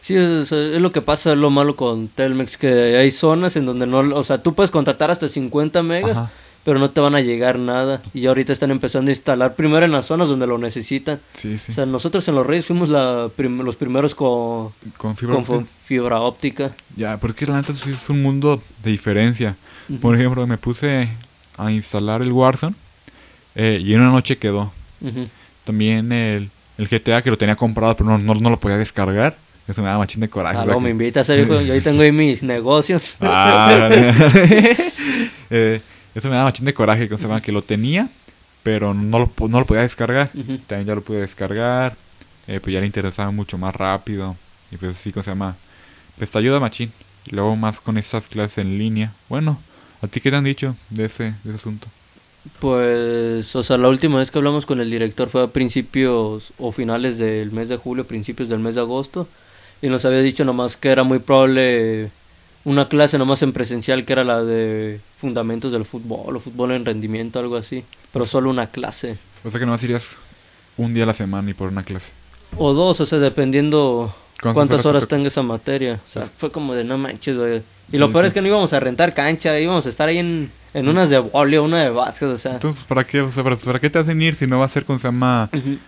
Sí, 0.02 0.13
sea, 0.45 0.58
es 0.60 0.80
lo 0.82 0.91
que 0.93 1.02
pasa, 1.02 1.34
es 1.34 1.38
lo 1.38 1.50
malo 1.50 1.76
con 1.76 2.08
Telmex, 2.08 2.56
que 2.58 2.95
hay 2.98 3.12
zonas 3.12 3.56
en 3.58 3.65
donde 3.65 3.86
no, 3.86 4.00
o 4.15 4.24
sea, 4.24 4.41
tú 4.41 4.54
puedes 4.56 4.72
contratar 4.72 5.12
hasta 5.12 5.28
50 5.28 5.84
megas, 5.84 6.12
Ajá. 6.17 6.32
Pero 6.63 6.78
no 6.80 6.89
te 6.91 7.00
van 7.02 7.15
a 7.15 7.22
llegar 7.22 7.58
nada. 7.60 8.02
Y 8.13 8.26
ahorita 8.28 8.54
están 8.54 8.72
empezando 8.72 9.10
a 9.10 9.13
instalar 9.13 9.56
primero 9.56 9.86
en 9.86 9.91
las 9.91 10.06
zonas 10.06 10.28
donde 10.28 10.45
lo 10.48 10.58
necesitan. 10.58 11.19
Sí, 11.38 11.58
sí. 11.58 11.72
O 11.72 11.76
sea, 11.76 11.86
nosotros 11.86 12.28
en 12.28 12.36
Los 12.36 12.45
Reyes 12.45 12.65
fuimos 12.67 12.89
la 12.89 13.30
prim- 13.36 13.62
los 13.62 13.76
primeros 13.76 14.13
con, 14.15 14.69
con 14.98 15.15
fibra 15.15 15.36
con 15.36 15.43
óptica. 15.43 15.65
fibra 15.86 16.19
óptica. 16.22 16.72
Ya, 16.95 17.17
porque 17.17 17.45
la 17.45 17.58
neta 17.58 17.72
es 17.74 18.10
un 18.10 18.22
mundo 18.22 18.62
de 18.84 18.91
diferencia. 18.91 19.56
Por 20.02 20.15
ejemplo, 20.15 20.45
me 20.45 20.58
puse 20.58 21.10
a 21.58 21.72
instalar 21.72 22.22
el 22.22 22.32
Warzone 22.32 22.76
eh, 23.56 23.82
y 23.84 23.93
en 23.93 24.02
una 24.02 24.12
noche 24.12 24.38
quedó. 24.38 24.72
También 25.63 26.12
el, 26.12 26.50
el 26.78 26.88
GTA 26.88 27.22
que 27.22 27.30
lo 27.32 27.38
tenía 27.38 27.56
comprado, 27.56 27.95
pero 27.95 28.10
no, 28.10 28.17
no, 28.17 28.34
no 28.36 28.50
lo 28.50 28.60
podía 28.60 28.78
descargar. 28.78 29.36
Eso 29.67 29.82
me 29.84 29.88
da 29.88 29.98
machín 30.00 30.22
de 30.22 30.30
coraje. 30.30 30.58
Ah, 30.58 30.62
o 30.62 30.65
sea 30.65 30.74
no, 30.74 30.80
me 30.80 30.89
invitas, 30.89 31.30
hijo. 31.30 31.62
Yo 31.62 31.74
ahí 31.74 31.82
tengo 31.82 32.02
ahí 32.02 32.12
mis 32.12 32.41
negocios. 32.43 33.06
Ah. 33.22 33.89
Eh, 35.52 35.82
eso 36.15 36.30
me 36.30 36.36
da 36.36 36.43
machín 36.43 36.65
de 36.65 36.74
coraje, 36.74 37.08
que, 37.08 37.15
que 37.41 37.52
lo 37.52 37.62
tenía, 37.62 38.10
pero 38.63 38.93
no 38.93 39.19
lo, 39.19 39.48
no 39.48 39.60
lo 39.60 39.65
podía 39.65 39.84
descargar. 39.84 40.32
También 40.67 40.86
ya 40.86 40.95
lo 40.95 41.02
pude 41.02 41.22
descargar, 41.22 41.95
eh, 42.48 42.60
pues 42.60 42.74
ya 42.74 42.80
le 42.80 42.86
interesaba 42.86 43.32
mucho 43.32 43.58
más 43.58 43.76
rápido. 43.76 44.36
Y 44.72 44.78
pues 44.78 44.98
sí, 44.98 45.12
¿cómo 45.12 45.24
se 45.24 45.32
llama? 45.32 45.56
Pues 46.17 46.32
te 46.32 46.38
ayuda 46.38 46.60
machín. 46.60 46.91
Y 47.26 47.36
luego 47.36 47.56
más 47.56 47.80
con 47.80 47.98
esas 47.98 48.28
clases 48.28 48.60
en 48.60 48.78
línea. 48.78 49.13
Bueno, 49.28 49.60
¿a 50.02 50.08
ti 50.08 50.19
qué 50.22 50.32
te 50.32 50.38
han 50.38 50.43
dicho 50.43 50.76
de 50.89 51.06
ese, 51.06 51.24
de 51.43 51.50
ese 51.50 51.56
asunto? 51.56 51.88
Pues, 52.60 53.56
o 53.56 53.63
sea, 53.63 53.78
la 53.78 53.89
última 53.89 54.17
vez 54.17 54.32
que 54.32 54.38
hablamos 54.38 54.65
con 54.65 54.80
el 54.80 54.89
director 54.89 55.30
fue 55.30 55.43
a 55.43 55.48
principios 55.48 56.52
o 56.58 56.72
finales 56.72 57.17
del 57.17 57.52
mes 57.52 57.69
de 57.69 57.78
julio, 57.78 58.08
principios 58.08 58.50
del 58.50 58.60
mes 58.60 58.76
de 58.76 58.82
agosto. 58.82 59.28
Y 59.82 59.88
nos 59.88 60.06
había 60.06 60.19
dicho 60.19 60.43
nomás 60.45 60.76
que 60.76 60.89
era 60.89 61.04
muy 61.04 61.19
probable 61.19 62.12
una 62.65 62.88
clase 62.88 63.17
nomás 63.17 63.41
en 63.41 63.54
presencial, 63.54 64.06
que 64.06 64.13
era 64.13 64.24
la 64.24 64.43
de 64.43 65.00
fundamentos 65.19 65.72
del 65.72 65.86
fútbol 65.86 66.36
o 66.36 66.39
fútbol 66.39 66.72
en 66.72 66.86
rendimiento, 66.86 67.39
algo 67.39 67.56
así. 67.56 67.84
Pero 68.12 68.26
solo 68.26 68.50
una 68.50 68.67
clase. 68.67 69.17
O 69.43 69.50
sea 69.50 69.60
que 69.60 69.65
nomás 69.65 69.84
irías 69.84 70.17
un 70.78 70.93
día 70.93 71.04
a 71.04 71.08
la 71.08 71.13
semana 71.13 71.50
y 71.50 71.54
por 71.54 71.69
una 71.69 71.84
clase. 71.84 72.12
O 72.58 72.74
dos, 72.74 73.00
o 73.00 73.06
sea, 73.06 73.19
dependiendo 73.19 74.13
¿Cuántas 74.41 74.54
cuántas 74.56 74.86
horas 74.86 75.08
tenga 75.08 75.28
esa 75.28 75.43
materia. 75.43 76.00
O 76.06 76.10
sea, 76.10 76.30
fue 76.38 76.52
como 76.52 76.74
de 76.74 76.84
no 76.84 76.98
manches, 76.98 77.38
güey. 77.38 77.62
Y 77.91 77.98
lo 77.98 78.08
Sí, 78.08 78.13
peor 78.13 78.26
sí. 78.26 78.28
es 78.28 78.34
que 78.34 78.41
no 78.41 78.48
íbamos 78.48 78.72
a 78.74 78.80
rentar 78.80 79.13
cancha, 79.13 79.60
íbamos 79.60 79.86
a 79.86 79.89
estar 79.89 80.08
ahí 80.08 80.17
en, 80.17 80.52
en 80.74 80.88
unas 80.88 81.10
de 81.10 81.19
voleo, 81.19 81.63
una 81.63 81.84
de 81.84 81.89
básquet, 81.89 82.30
o 82.30 82.38
sea. 82.38 82.54
Entonces, 82.54 82.84
¿para 82.86 83.04
qué, 83.04 83.22
o 83.22 83.32
sea, 83.32 83.43
para, 83.43 83.56
para 83.58 83.80
qué 83.80 83.89
te 83.89 84.00
hacen 84.00 84.22
ir 84.22 84.36
si 84.36 84.48
no 84.48 84.60
va 84.60 84.65
a 84.65 84.69
ser 84.69 84.86
con 84.86 85.00
se 85.00 85.08
llama. 85.08 85.50
Sí, 85.52 85.80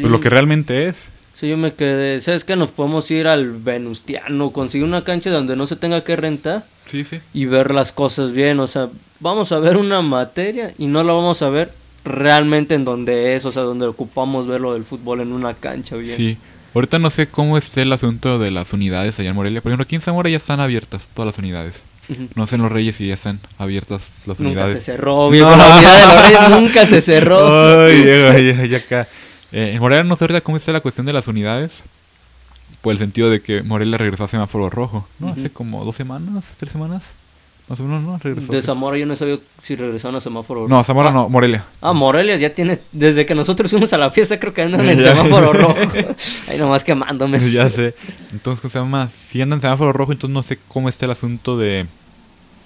pues, 0.00 0.04
lo 0.04 0.20
que 0.20 0.28
realmente 0.30 0.86
es? 0.88 1.08
Sí, 1.38 1.48
yo 1.48 1.56
me 1.56 1.72
quedé. 1.72 2.20
¿Sabes 2.20 2.42
qué? 2.44 2.56
Nos 2.56 2.70
podemos 2.70 3.08
ir 3.10 3.28
al 3.28 3.52
Venustiano, 3.52 4.50
conseguir 4.50 4.86
una 4.86 5.04
cancha 5.04 5.30
donde 5.30 5.54
no 5.56 5.66
se 5.66 5.76
tenga 5.76 6.02
que 6.02 6.16
rentar 6.16 6.64
Sí, 6.90 7.04
sí. 7.04 7.20
y 7.32 7.44
ver 7.44 7.72
las 7.72 7.92
cosas 7.92 8.32
bien. 8.32 8.58
O 8.60 8.66
sea, 8.66 8.88
vamos 9.20 9.52
a 9.52 9.58
ver 9.60 9.76
una 9.76 10.02
materia 10.02 10.72
y 10.78 10.86
no 10.86 11.02
la 11.04 11.12
vamos 11.12 11.42
a 11.42 11.48
ver 11.48 11.70
realmente 12.04 12.74
en 12.74 12.84
donde 12.84 13.36
es, 13.36 13.44
o 13.44 13.52
sea, 13.52 13.62
donde 13.62 13.86
ocupamos 13.86 14.46
ver 14.48 14.60
lo 14.60 14.72
del 14.74 14.82
fútbol 14.84 15.20
en 15.20 15.32
una 15.32 15.54
cancha 15.54 15.96
bien. 15.96 16.16
Sí. 16.16 16.36
Ahorita 16.74 16.98
no 16.98 17.10
sé 17.10 17.28
cómo 17.28 17.56
esté 17.56 17.82
el 17.82 17.92
asunto 17.92 18.38
de 18.38 18.50
las 18.50 18.72
unidades 18.72 19.18
allá 19.18 19.30
en 19.30 19.36
Morelia. 19.36 19.60
Por 19.60 19.70
ejemplo, 19.70 19.84
aquí 19.84 19.94
en 19.94 20.00
Zamora 20.02 20.28
ya 20.30 20.36
están 20.36 20.60
abiertas 20.60 21.08
todas 21.14 21.26
las 21.32 21.38
unidades. 21.38 21.82
No 22.34 22.46
sé 22.46 22.56
en 22.56 22.62
Los 22.62 22.72
Reyes 22.72 22.96
si 22.96 23.06
ya 23.08 23.14
están 23.14 23.38
abiertas 23.58 24.08
las 24.26 24.40
Nunca 24.40 24.50
unidades. 24.62 24.72
se 24.72 24.80
cerró, 24.80 25.28
viejo. 25.28 25.50
La 25.50 25.76
unidad 25.76 26.00
de 26.00 26.06
los 26.14 26.22
Reyes 26.26 26.60
nunca 26.60 26.86
se 26.86 27.02
cerró. 27.02 27.84
Ay, 27.86 28.04
ya, 28.04 28.38
ya, 28.38 28.64
ya 28.64 28.76
acá. 28.78 29.08
Eh, 29.52 29.72
en 29.74 29.80
Morelia 29.80 30.04
no 30.04 30.16
sé 30.16 30.24
ahorita 30.24 30.40
cómo 30.42 30.56
está 30.56 30.72
la 30.72 30.80
cuestión 30.80 31.06
de 31.06 31.12
las 31.12 31.28
unidades. 31.28 31.82
Por 32.82 32.92
el 32.92 32.98
sentido 32.98 33.30
de 33.30 33.40
que 33.40 33.62
Morelia 33.62 33.98
regresó 33.98 34.24
a 34.24 34.28
semáforo 34.28 34.70
rojo. 34.70 35.08
¿no? 35.18 35.28
Hace 35.28 35.50
como 35.50 35.84
dos 35.84 35.96
semanas, 35.96 36.54
tres 36.58 36.72
semanas. 36.72 37.14
Más 37.68 37.80
o 37.80 37.82
menos, 37.82 38.02
¿no? 38.02 38.18
Regresó. 38.18 38.50
De 38.50 38.62
Zamora 38.62 38.96
yo 38.96 39.04
no 39.04 39.14
sabía 39.14 39.38
si 39.62 39.76
regresaron 39.76 40.16
a 40.16 40.20
semáforo 40.20 40.60
rojo. 40.62 40.74
No, 40.74 40.82
Zamora 40.84 41.10
Ah, 41.10 41.12
no, 41.12 41.28
Morelia. 41.28 41.64
Ah, 41.82 41.92
Morelia 41.92 42.36
ya 42.36 42.54
tiene, 42.54 42.78
desde 42.92 43.26
que 43.26 43.34
nosotros 43.34 43.70
fuimos 43.70 43.92
a 43.92 43.98
la 43.98 44.10
fiesta 44.10 44.40
creo 44.40 44.54
que 44.54 44.62
andan 44.62 44.80
en 44.88 45.02
semáforo 45.02 45.52
rojo. 45.52 45.76
Ahí 46.48 46.58
nomás 46.58 46.82
quemándome. 46.84 47.38
ya 47.52 47.68
sé. 47.68 47.94
Entonces, 48.32 48.60
¿cómo 48.62 48.70
se 48.72 48.78
llama? 48.78 49.10
Si 49.10 49.42
andan 49.42 49.58
en 49.58 49.62
semáforo 49.62 49.92
rojo, 49.92 50.12
entonces 50.12 50.32
no 50.32 50.42
sé 50.42 50.58
cómo 50.68 50.88
está 50.88 51.04
el 51.04 51.10
asunto 51.10 51.58
de, 51.58 51.86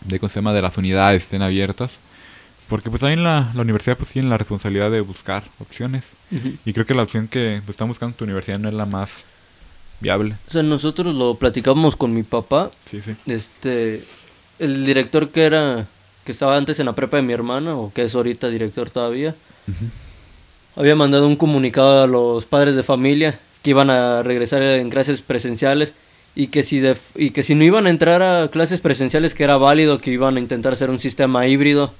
de 0.04 0.18
¿cómo 0.20 0.30
se 0.30 0.36
llama? 0.36 0.52
De 0.52 0.62
las 0.62 0.76
unidades 0.78 1.22
estén 1.24 1.42
abiertas. 1.42 1.98
Porque 2.72 2.88
pues 2.88 3.02
ahí 3.02 3.12
en 3.12 3.22
la, 3.22 3.50
la 3.54 3.60
universidad 3.60 3.98
pues 3.98 4.12
tienen 4.12 4.30
la 4.30 4.38
responsabilidad 4.38 4.90
de 4.90 5.02
buscar 5.02 5.44
opciones. 5.58 6.14
Y 6.64 6.72
creo 6.72 6.86
que 6.86 6.94
la 6.94 7.02
opción 7.02 7.28
que 7.28 7.60
pues, 7.66 7.74
están 7.74 7.86
buscando 7.86 8.14
en 8.14 8.16
tu 8.16 8.24
universidad 8.24 8.58
no 8.58 8.70
es 8.70 8.74
la 8.74 8.86
más 8.86 9.24
viable. 10.00 10.36
O 10.48 10.52
sea, 10.52 10.62
nosotros 10.62 11.14
lo 11.14 11.34
platicamos 11.34 11.96
con 11.96 12.14
mi 12.14 12.22
papá. 12.22 12.70
Sí, 12.86 13.02
sí. 13.02 13.14
Este, 13.26 14.04
el 14.58 14.86
director 14.86 15.28
que 15.28 15.42
era, 15.42 15.84
que 16.24 16.32
estaba 16.32 16.56
antes 16.56 16.80
en 16.80 16.86
la 16.86 16.94
prepa 16.94 17.18
de 17.18 17.22
mi 17.24 17.34
hermana, 17.34 17.76
o 17.76 17.92
que 17.92 18.04
es 18.04 18.14
ahorita 18.14 18.48
director 18.48 18.88
todavía, 18.88 19.34
había 20.74 20.96
mandado 20.96 21.26
un 21.26 21.36
comunicado 21.36 22.04
a 22.04 22.06
los 22.06 22.46
padres 22.46 22.74
de 22.74 22.82
familia 22.82 23.38
que 23.62 23.68
iban 23.68 23.90
a 23.90 24.22
regresar 24.22 24.62
en 24.62 24.88
clases 24.88 25.20
presenciales 25.20 25.92
y 26.34 26.46
que 26.46 26.62
si 26.62 26.78
de- 26.80 26.96
y 27.14 27.30
que 27.30 27.42
si 27.42 27.54
no 27.54 27.62
iban 27.64 27.86
a 27.86 27.90
entrar 27.90 28.22
a 28.22 28.48
clases 28.48 28.80
presenciales 28.80 29.34
que 29.34 29.44
era 29.44 29.56
válido 29.58 29.98
que 30.00 30.10
iban 30.10 30.36
a 30.36 30.40
intentar 30.40 30.72
hacer 30.72 30.88
un 30.90 30.98
sistema 31.00 31.46
híbrido 31.46 31.92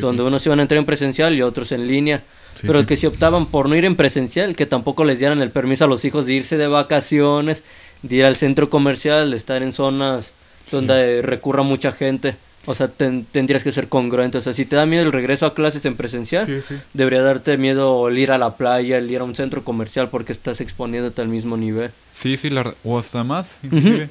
donde 0.00 0.22
unos 0.22 0.44
iban 0.46 0.58
a 0.60 0.62
entrar 0.62 0.78
en 0.78 0.86
presencial 0.86 1.34
y 1.34 1.42
otros 1.42 1.70
en 1.72 1.86
línea. 1.86 2.22
Sí, 2.54 2.66
pero 2.68 2.80
sí. 2.80 2.86
que 2.86 2.96
si 2.96 3.06
optaban 3.06 3.46
por 3.46 3.68
no 3.68 3.74
ir 3.76 3.84
en 3.84 3.96
presencial 3.96 4.54
que 4.56 4.64
tampoco 4.64 5.04
les 5.04 5.18
dieran 5.18 5.42
el 5.42 5.50
permiso 5.50 5.84
a 5.84 5.88
los 5.88 6.04
hijos 6.04 6.24
de 6.26 6.34
irse 6.34 6.56
de 6.56 6.66
vacaciones 6.68 7.62
de 8.02 8.16
ir 8.16 8.24
al 8.24 8.36
centro 8.36 8.70
comercial 8.70 9.30
de 9.32 9.36
estar 9.36 9.62
en 9.62 9.72
zonas 9.72 10.32
donde 10.70 11.20
recurra 11.22 11.62
mucha 11.62 11.92
gente 11.92 12.36
o 12.66 12.74
sea 12.74 12.88
ten- 12.88 13.24
tendrías 13.30 13.62
que 13.64 13.72
ser 13.72 13.88
congruente 13.88 14.38
o 14.38 14.40
sea 14.40 14.52
si 14.52 14.64
te 14.64 14.76
da 14.76 14.86
miedo 14.86 15.04
el 15.04 15.12
regreso 15.12 15.46
a 15.46 15.54
clases 15.54 15.84
en 15.84 15.96
presencial 15.96 16.46
Sí, 16.46 16.60
sí. 16.66 16.74
debería 16.94 17.22
darte 17.22 17.56
miedo 17.58 18.08
el 18.08 18.18
ir 18.18 18.30
a 18.32 18.38
la 18.38 18.56
playa 18.56 18.98
el 18.98 19.10
ir 19.10 19.20
a 19.20 19.24
un 19.24 19.34
centro 19.36 19.64
comercial 19.64 20.08
porque 20.08 20.32
estás 20.32 20.60
exponiéndote 20.60 21.20
al 21.22 21.28
mismo 21.28 21.56
nivel 21.56 21.90
Sí, 22.12 22.36
sí, 22.36 22.48
la 22.50 22.74
o 22.84 22.98
hasta 22.98 23.24
más, 23.24 23.56
inclusive. 23.62 24.08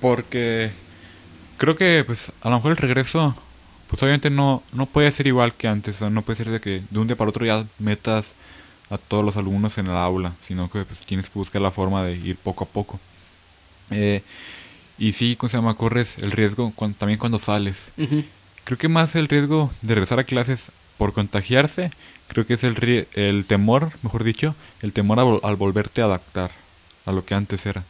Porque 0.00 0.70
creo 1.58 1.76
que, 1.76 2.02
pues, 2.04 2.32
a 2.42 2.48
lo 2.50 2.56
mejor 2.56 2.72
el 2.72 2.76
regreso, 2.78 3.36
pues 3.88 4.02
obviamente 4.02 4.30
no, 4.30 4.62
no 4.72 4.86
puede 4.86 5.10
ser 5.12 5.26
igual 5.26 5.52
que 5.54 5.68
antes. 5.68 5.96
O 5.96 5.98
sea, 6.00 6.10
no 6.10 6.22
puede 6.22 6.38
ser 6.38 6.48
de 6.50 6.60
que 6.60 6.82
de 6.90 6.98
un 6.98 7.06
día 7.06 7.14
para 7.16 7.30
otro 7.30 7.44
ya 7.46 7.64
metas 7.78 8.32
a 8.90 8.98
todos 8.98 9.24
los 9.24 9.36
alumnos 9.36 9.78
en 9.78 9.86
el 9.86 9.92
aula, 9.96 10.32
sino 10.46 10.70
que 10.70 10.84
pues 10.84 11.00
tienes 11.02 11.30
que 11.30 11.38
buscar 11.38 11.62
la 11.62 11.70
forma 11.70 12.02
de 12.04 12.16
ir 12.16 12.36
poco 12.36 12.64
a 12.64 12.66
poco. 12.66 12.98
Eh, 13.90 14.22
y 14.98 15.12
sí, 15.14 15.36
¿cómo 15.36 15.50
se 15.50 15.56
llama? 15.56 15.74
Corres 15.74 16.18
el 16.18 16.30
riesgo 16.32 16.72
cuan- 16.74 16.94
también 16.94 17.18
cuando 17.18 17.38
sales. 17.38 17.90
Creo 18.64 18.78
que 18.78 18.88
más 18.88 19.14
el 19.16 19.28
riesgo 19.28 19.70
de 19.82 19.94
regresar 19.94 20.18
a 20.20 20.24
clases 20.24 20.64
por 20.98 21.12
contagiarse, 21.12 21.90
creo 22.28 22.46
que 22.46 22.54
es 22.54 22.64
el, 22.64 23.06
el 23.14 23.44
temor, 23.46 23.90
mejor 24.02 24.22
dicho, 24.24 24.54
el 24.82 24.92
temor 24.92 25.18
a 25.18 25.24
vol- 25.24 25.40
al 25.42 25.56
volverte 25.56 26.00
a 26.02 26.04
adaptar 26.04 26.50
a 27.06 27.12
lo 27.12 27.24
que 27.24 27.34
antes 27.34 27.66
era. 27.66 27.84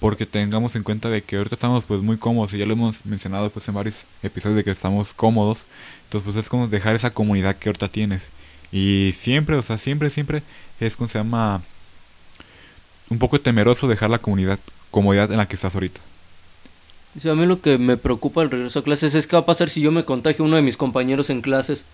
Porque 0.00 0.26
tengamos 0.26 0.76
en 0.76 0.82
cuenta 0.82 1.08
de 1.08 1.22
que 1.22 1.36
ahorita 1.36 1.54
estamos 1.54 1.84
pues 1.84 2.02
muy 2.02 2.18
cómodos 2.18 2.52
y 2.52 2.58
ya 2.58 2.66
lo 2.66 2.74
hemos 2.74 3.06
mencionado 3.06 3.48
pues 3.48 3.66
en 3.68 3.74
varios 3.74 3.94
episodios 4.22 4.56
de 4.58 4.64
que 4.64 4.70
estamos 4.70 5.14
cómodos. 5.14 5.60
Entonces 6.04 6.24
pues 6.30 6.36
es 6.44 6.50
como 6.50 6.68
dejar 6.68 6.94
esa 6.94 7.10
comunidad 7.10 7.56
que 7.56 7.70
ahorita 7.70 7.88
tienes. 7.88 8.24
Y 8.70 9.14
siempre, 9.18 9.56
o 9.56 9.62
sea, 9.62 9.78
siempre, 9.78 10.10
siempre 10.10 10.42
es 10.78 10.94
como 10.94 11.08
se 11.08 11.18
llama 11.18 11.62
un 13.08 13.18
poco 13.18 13.40
temeroso 13.40 13.88
dejar 13.88 14.10
la 14.10 14.18
comunidad, 14.18 14.58
comodidad 14.92 15.28
en 15.32 15.38
la 15.38 15.46
que 15.46 15.56
estás 15.56 15.74
ahorita. 15.74 16.00
Sí, 17.20 17.28
a 17.28 17.34
mí 17.34 17.44
lo 17.44 17.60
que 17.60 17.76
me 17.78 17.96
preocupa 17.96 18.40
al 18.42 18.50
regreso 18.50 18.78
a 18.78 18.84
clases 18.84 19.14
es 19.16 19.26
qué 19.26 19.34
va 19.36 19.40
a 19.42 19.46
pasar 19.46 19.68
si 19.68 19.80
yo 19.80 19.90
me 19.90 20.04
contagio 20.04 20.44
uno 20.44 20.56
de 20.56 20.62
mis 20.62 20.76
compañeros 20.76 21.28
en 21.30 21.42
clases. 21.42 21.84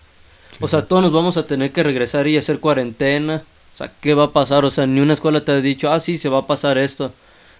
O 0.61 0.67
sea, 0.67 0.85
todos 0.85 1.01
nos 1.01 1.11
vamos 1.11 1.35
a 1.37 1.45
tener 1.47 1.71
que 1.71 1.83
regresar 1.83 2.27
y 2.27 2.37
hacer 2.37 2.59
cuarentena. 2.59 3.41
O 3.73 3.77
sea, 3.77 3.91
¿qué 4.01 4.13
va 4.13 4.25
a 4.25 4.31
pasar? 4.31 4.63
O 4.65 4.69
sea, 4.71 4.85
ni 4.85 4.99
una 5.01 5.13
escuela 5.13 5.41
te 5.43 5.51
ha 5.51 5.61
dicho, 5.61 5.91
ah, 5.91 5.99
sí, 5.99 6.17
se 6.17 6.29
va 6.29 6.39
a 6.39 6.47
pasar 6.47 6.77
esto. 6.77 7.11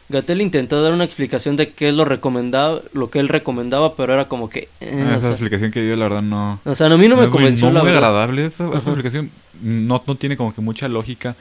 Gatel 0.10 0.42
intentó 0.42 0.82
dar 0.82 0.92
una 0.94 1.04
explicación 1.04 1.56
de 1.56 1.70
qué 1.70 1.90
es 1.90 1.94
lo 1.94 2.04
recomendaba, 2.04 2.82
lo 2.94 3.10
que 3.12 3.20
él 3.20 3.28
recomendaba, 3.30 3.96
pero 3.96 4.14
era 4.14 4.26
como 4.28 4.50
que... 4.50 4.68
eh, 4.82 5.04
Ah, 5.06 5.12
o, 5.14 5.18
esa 5.18 5.20
sea, 5.22 5.30
explicación 5.32 5.70
que 5.72 5.84
dio 5.84 5.96
la 5.96 6.06
verdad 6.06 6.22
no... 6.24 6.60
o 6.66 6.74
sea, 6.76 6.88
a 6.88 6.98
mí 6.98 7.08
no 7.08 7.16
me 7.16 7.24
muy- 7.24 7.32
convenció 7.32 7.68
no 7.68 7.74
la 7.74 7.80
muy 7.82 7.92
verdad. 7.92 8.10
agradable 8.10 8.46
esa, 8.48 8.68
esa 8.70 8.78
explicación 8.90 9.30
no, 9.62 10.02
no 10.08 10.16
tiene 10.16 10.36
como 10.36 10.56
que 10.56 10.62
mucha 10.62 10.88
lógica 10.88 11.36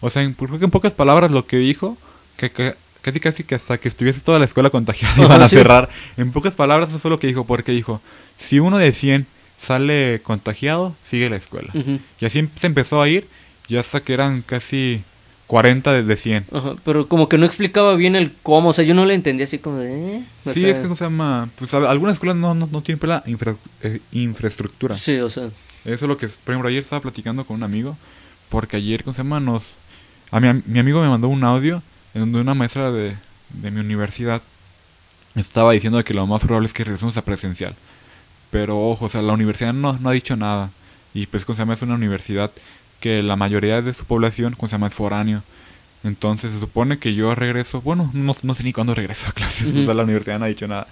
o 0.00 0.08
sea 0.08 0.22
en, 0.22 0.36
en 0.38 0.70
pocas 0.70 0.92
palabras 0.94 1.32
lo 1.32 1.46
que 1.46 1.56
dijo 1.56 1.96
que, 2.36 2.52
que 2.52 2.76
casi 3.02 3.20
casi 3.20 3.44
que 3.44 3.54
hasta 3.54 3.78
que 3.78 3.88
estuviese 3.88 4.20
toda 4.20 4.38
la 4.38 4.44
escuela 4.46 4.70
contagiada 4.70 5.12
Ajá, 5.14 5.24
iban 5.26 5.42
a 5.42 5.48
sí. 5.48 5.56
cerrar. 5.56 5.88
En 6.16 6.32
pocas 6.32 6.54
palabras 6.54 6.88
eso 6.88 6.98
fue 6.98 7.10
lo 7.10 7.18
que 7.18 7.26
dijo 7.26 7.44
porque 7.44 7.72
dijo 7.72 8.00
si 8.38 8.58
uno 8.60 8.78
de 8.78 8.92
100 8.92 9.26
sale 9.60 10.20
contagiado 10.22 10.94
sigue 11.08 11.28
la 11.30 11.36
escuela. 11.36 11.72
Y 12.20 12.24
así 12.24 12.48
se 12.56 12.66
empezó 12.66 13.00
a 13.02 13.08
ir 13.08 13.26
y 13.68 13.76
hasta 13.76 14.00
que 14.00 14.12
eran 14.14 14.42
casi 14.42 15.02
40 15.46 15.92
de, 15.92 16.02
de 16.02 16.16
100 16.16 16.46
Ajá, 16.52 16.74
pero 16.84 17.06
como 17.08 17.28
que 17.28 17.36
no 17.38 17.44
explicaba 17.46 17.94
bien 17.94 18.16
el 18.16 18.32
cómo, 18.42 18.70
o 18.70 18.72
sea, 18.72 18.84
yo 18.84 18.94
no 18.94 19.04
le 19.04 19.14
entendía 19.14 19.44
así 19.44 19.58
como 19.58 19.78
de... 19.78 20.16
eh, 20.18 20.24
sí 20.52 20.60
sea, 20.60 20.70
es 20.70 20.78
que 20.78 20.84
eso 20.86 20.96
se 20.96 21.04
llama 21.04 21.48
pues 21.58 21.72
a- 21.74 21.90
algunas 21.90 22.14
escuelas 22.14 22.36
no, 22.36 22.54
no, 22.54 22.68
no 22.72 22.80
tienen 22.82 23.06
la 23.08 23.22
infra- 23.26 23.56
eh, 23.82 24.00
infraestructura. 24.12 24.96
Sí, 24.96 25.16
o 25.18 25.28
sea, 25.30 25.44
Eso 25.84 25.94
es 25.94 26.02
lo 26.02 26.16
que, 26.16 26.26
por 26.28 26.52
ejemplo, 26.54 26.68
ayer 26.68 26.80
estaba 26.80 27.02
platicando 27.02 27.44
con 27.44 27.56
un 27.56 27.62
amigo, 27.64 27.96
porque 28.48 28.76
ayer, 28.78 29.04
¿cómo 29.04 29.12
se 29.14 29.18
llama? 29.22 29.40
Nos, 29.40 29.74
a 30.30 30.40
mi 30.40 30.78
amigo 30.78 31.02
me 31.02 31.08
mandó 31.08 31.28
un 31.28 31.44
audio 31.44 31.82
en 32.14 32.20
donde 32.20 32.40
una 32.40 32.54
maestra 32.54 32.90
de, 32.90 33.16
de 33.50 33.70
mi 33.70 33.80
universidad 33.80 34.42
estaba 35.34 35.72
diciendo 35.72 36.02
que 36.04 36.14
lo 36.14 36.26
más 36.26 36.42
probable 36.42 36.66
es 36.66 36.74
que 36.74 36.84
regresemos 36.84 37.16
a 37.16 37.24
presencial. 37.24 37.74
Pero 38.50 38.78
ojo, 38.78 39.06
o 39.06 39.08
sea, 39.08 39.22
la 39.22 39.32
universidad 39.32 39.72
no, 39.72 39.94
no 39.94 40.10
ha 40.10 40.12
dicho 40.12 40.36
nada. 40.36 40.70
Y 41.14 41.26
pues, 41.26 41.44
¿cómo 41.44 41.56
se 41.56 41.62
llama? 41.62 41.74
Es 41.74 41.82
una 41.82 41.94
universidad 41.94 42.50
que 43.00 43.22
la 43.22 43.36
mayoría 43.36 43.82
de 43.82 43.94
su 43.94 44.04
población, 44.04 44.54
¿cómo 44.56 44.68
se 44.68 44.72
llama? 44.72 44.88
Es 44.88 44.94
foráneo. 44.94 45.42
Entonces 46.04 46.52
se 46.52 46.60
supone 46.60 46.98
que 46.98 47.14
yo 47.14 47.34
regreso, 47.34 47.80
bueno, 47.80 48.10
no, 48.12 48.36
no 48.42 48.54
sé 48.54 48.64
ni 48.64 48.72
cuándo 48.72 48.94
regreso 48.94 49.28
a 49.28 49.32
clases, 49.32 49.68
o 49.68 49.84
sea, 49.84 49.94
la 49.94 50.02
universidad 50.02 50.38
no 50.38 50.44
ha 50.44 50.48
dicho 50.48 50.68
nada. 50.68 50.86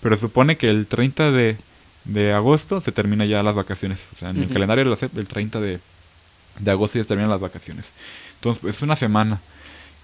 Pero 0.00 0.16
se 0.16 0.22
supone 0.22 0.56
que 0.56 0.70
el 0.70 0.86
30 0.86 1.30
de, 1.30 1.56
de 2.04 2.32
agosto 2.32 2.80
se 2.80 2.92
termina 2.92 3.24
ya 3.24 3.42
las 3.42 3.54
vacaciones. 3.54 4.08
O 4.14 4.18
sea, 4.18 4.30
en 4.30 4.42
el 4.42 4.48
calendario 4.48 4.84
de 4.84 4.90
la 4.90 5.20
el 5.20 5.26
30 5.26 5.60
de, 5.60 5.80
de 6.58 6.70
agosto 6.70 6.98
ya 6.98 7.04
terminan 7.04 7.30
las 7.30 7.40
vacaciones. 7.40 7.86
Entonces, 8.36 8.60
pues, 8.60 8.76
es 8.76 8.82
una 8.82 8.96
semana. 8.96 9.40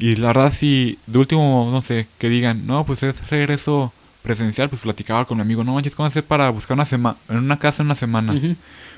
Y 0.01 0.17
la 0.17 0.29
verdad, 0.29 0.53
si 0.53 0.99
de 1.07 1.19
último, 1.19 1.69
no 1.71 1.83
sé, 1.83 2.07
que 2.19 2.29
digan, 2.29 2.67
no, 2.67 2.85
pues 2.85 3.03
es 3.03 3.29
regreso 3.31 3.93
presencial, 4.23 4.69
pues 4.69 4.83
platicaba 4.83 5.25
con 5.27 5.37
mi 5.39 5.43
amigo, 5.43 5.63
no 5.63 5.75
manches, 5.75 5.95
¿cómo 5.95 6.07
hacer 6.07 6.25
para 6.25 6.49
buscar 6.51 6.75
una 6.75 6.85
semana, 6.87 7.17
en 7.29 7.37
una 7.37 7.59
casa 7.59 7.83
en 7.83 7.87
una 7.89 7.95
semana? 7.95 8.35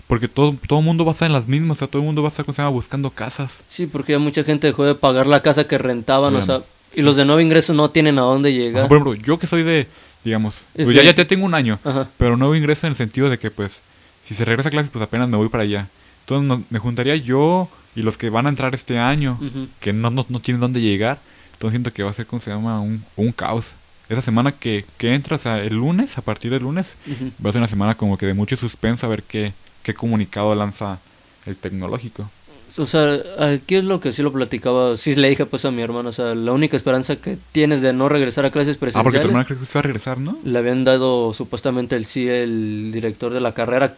Porque 0.07 0.29
todo 0.29 0.55
todo 0.67 0.79
el 0.81 0.85
mundo 0.85 1.05
va 1.05 1.11
a 1.11 1.15
estar 1.15 1.27
en 1.27 1.33
las 1.33 1.47
mismas, 1.49 1.77
o 1.77 1.81
sea, 1.81 1.89
todo 1.89 2.03
el 2.03 2.07
mundo 2.07 2.23
va 2.23 2.29
a 2.29 2.31
estar 2.31 2.45
¿cómo 2.45 2.55
se 2.55 2.63
llama? 2.63 2.71
buscando 2.75 3.11
casas. 3.11 3.63
Sí, 3.69 3.87
porque 3.87 4.13
ya 4.13 4.19
mucha 4.19 4.45
gente 4.45 4.67
dejó 4.69 4.85
de 4.85 4.95
pagar 4.95 5.27
la 5.27 5.41
casa 5.43 5.67
que 5.67 5.77
rentaban, 5.79 6.35
o 6.37 6.43
sea, 6.43 6.61
y 6.95 7.03
los 7.03 7.17
de 7.17 7.25
nuevo 7.25 7.41
ingreso 7.41 7.73
no 7.75 7.91
tienen 7.91 8.19
a 8.19 8.23
dónde 8.23 8.51
Ajá, 8.51 8.59
llegar. 8.59 8.89
por 8.89 8.99
ejemplo, 8.99 9.15
yo 9.15 9.39
que 9.39 9.47
soy 9.47 9.63
de, 9.63 9.87
digamos, 10.25 10.55
Es 10.75 10.85
pues 10.85 10.95
ya, 10.95 11.03
ya, 11.03 11.15
ya 11.15 11.27
tengo 11.27 11.47
un 11.47 11.55
año, 11.55 11.79
Ajá. 11.85 12.09
pero 12.17 12.37
nuevo 12.37 12.55
ingreso 12.55 12.87
en 12.87 12.93
el 12.93 12.97
sentido 12.97 13.29
de 13.31 13.39
que, 13.39 13.51
pues, 13.51 13.81
si 14.27 14.35
se 14.35 14.45
regresa 14.45 14.69
a 14.69 14.73
clases, 14.73 14.91
pues 14.91 15.03
apenas 15.03 15.29
me 15.29 15.37
voy 15.37 15.49
para 15.49 15.65
allá. 15.65 15.89
Entonces 16.23 16.49
no- 16.49 16.63
me 16.71 16.79
juntaría 16.79 17.17
yo 17.17 17.69
y 17.95 18.03
los 18.03 18.17
que 18.19 18.31
van 18.31 18.47
a 18.47 18.49
entrar 18.49 18.75
este 18.75 18.99
año, 18.99 19.39
que 19.81 19.93
no, 19.93 20.11
no, 20.11 20.25
no 20.29 20.41
tienen 20.41 20.61
dónde 20.61 20.81
llegar. 20.81 21.19
Entonces 21.53 21.73
siento 21.73 21.93
que 21.93 22.03
va 22.03 22.11
a 22.11 22.15
ser, 22.15 22.27
como 22.27 22.41
se 22.43 22.51
llama, 22.51 22.81
un, 22.81 23.05
un 23.17 23.33
caos. 23.33 23.75
Esa 24.09 24.23
semana 24.23 24.53
que, 24.53 24.85
que 24.99 25.15
entra, 25.15 25.37
o 25.37 25.39
sea, 25.39 25.63
el 25.63 25.75
lunes, 25.77 26.19
a 26.19 26.23
partir 26.23 26.51
del 26.51 26.63
lunes, 26.63 26.97
Ujú. 27.07 27.31
va 27.45 27.51
a 27.51 27.53
ser 27.53 27.61
una 27.61 27.69
semana 27.69 27.95
como 27.95 28.19
que 28.19 28.27
de 28.27 28.35
mucho 28.35 28.57
suspenso 28.57 29.07
a 29.07 29.09
ver 29.09 29.23
qué, 29.23 29.53
qué 29.83 29.95
comunicado 29.95 30.55
lanza 30.55 30.99
el 31.47 31.57
tecnológico. 31.57 32.31
O 32.79 32.87
sea, 32.87 33.19
aquí 33.39 33.75
es 33.77 33.85
lo 33.85 34.01
que 34.01 34.13
sí 34.13 34.23
lo 34.23 34.33
platicaba, 34.33 34.97
sí 34.97 35.15
le 35.15 35.29
dije 35.29 35.45
pues 35.45 35.65
a 35.67 35.71
mi 35.71 35.83
hermano, 35.83 36.09
o 36.09 36.13
sea, 36.13 36.35
la 36.35 36.53
única 36.53 36.75
esperanza 36.77 37.17
que 37.17 37.37
tienes 37.53 37.83
de 37.83 37.93
no 37.93 38.09
regresar 38.09 38.47
a 38.47 38.51
clases 38.51 38.77
Ah, 38.77 38.79
porque 38.81 38.93
tu 38.95 38.99
presenciales, 38.99 39.27
hermana 39.27 39.45
cree 39.45 39.59
que 39.59 39.67
se 39.67 39.75
va 39.75 39.81
a 39.81 39.83
regresar, 39.83 40.19
¿no? 40.19 40.39
le 40.43 40.59
habían 40.59 40.83
dado 40.85 41.35
supuestamente 41.35 41.97
el 41.97 42.07
sí 42.07 42.27
el 42.29 42.91
director 42.91 43.33
de 43.35 43.41
la 43.41 43.53
carrera, 43.53 43.95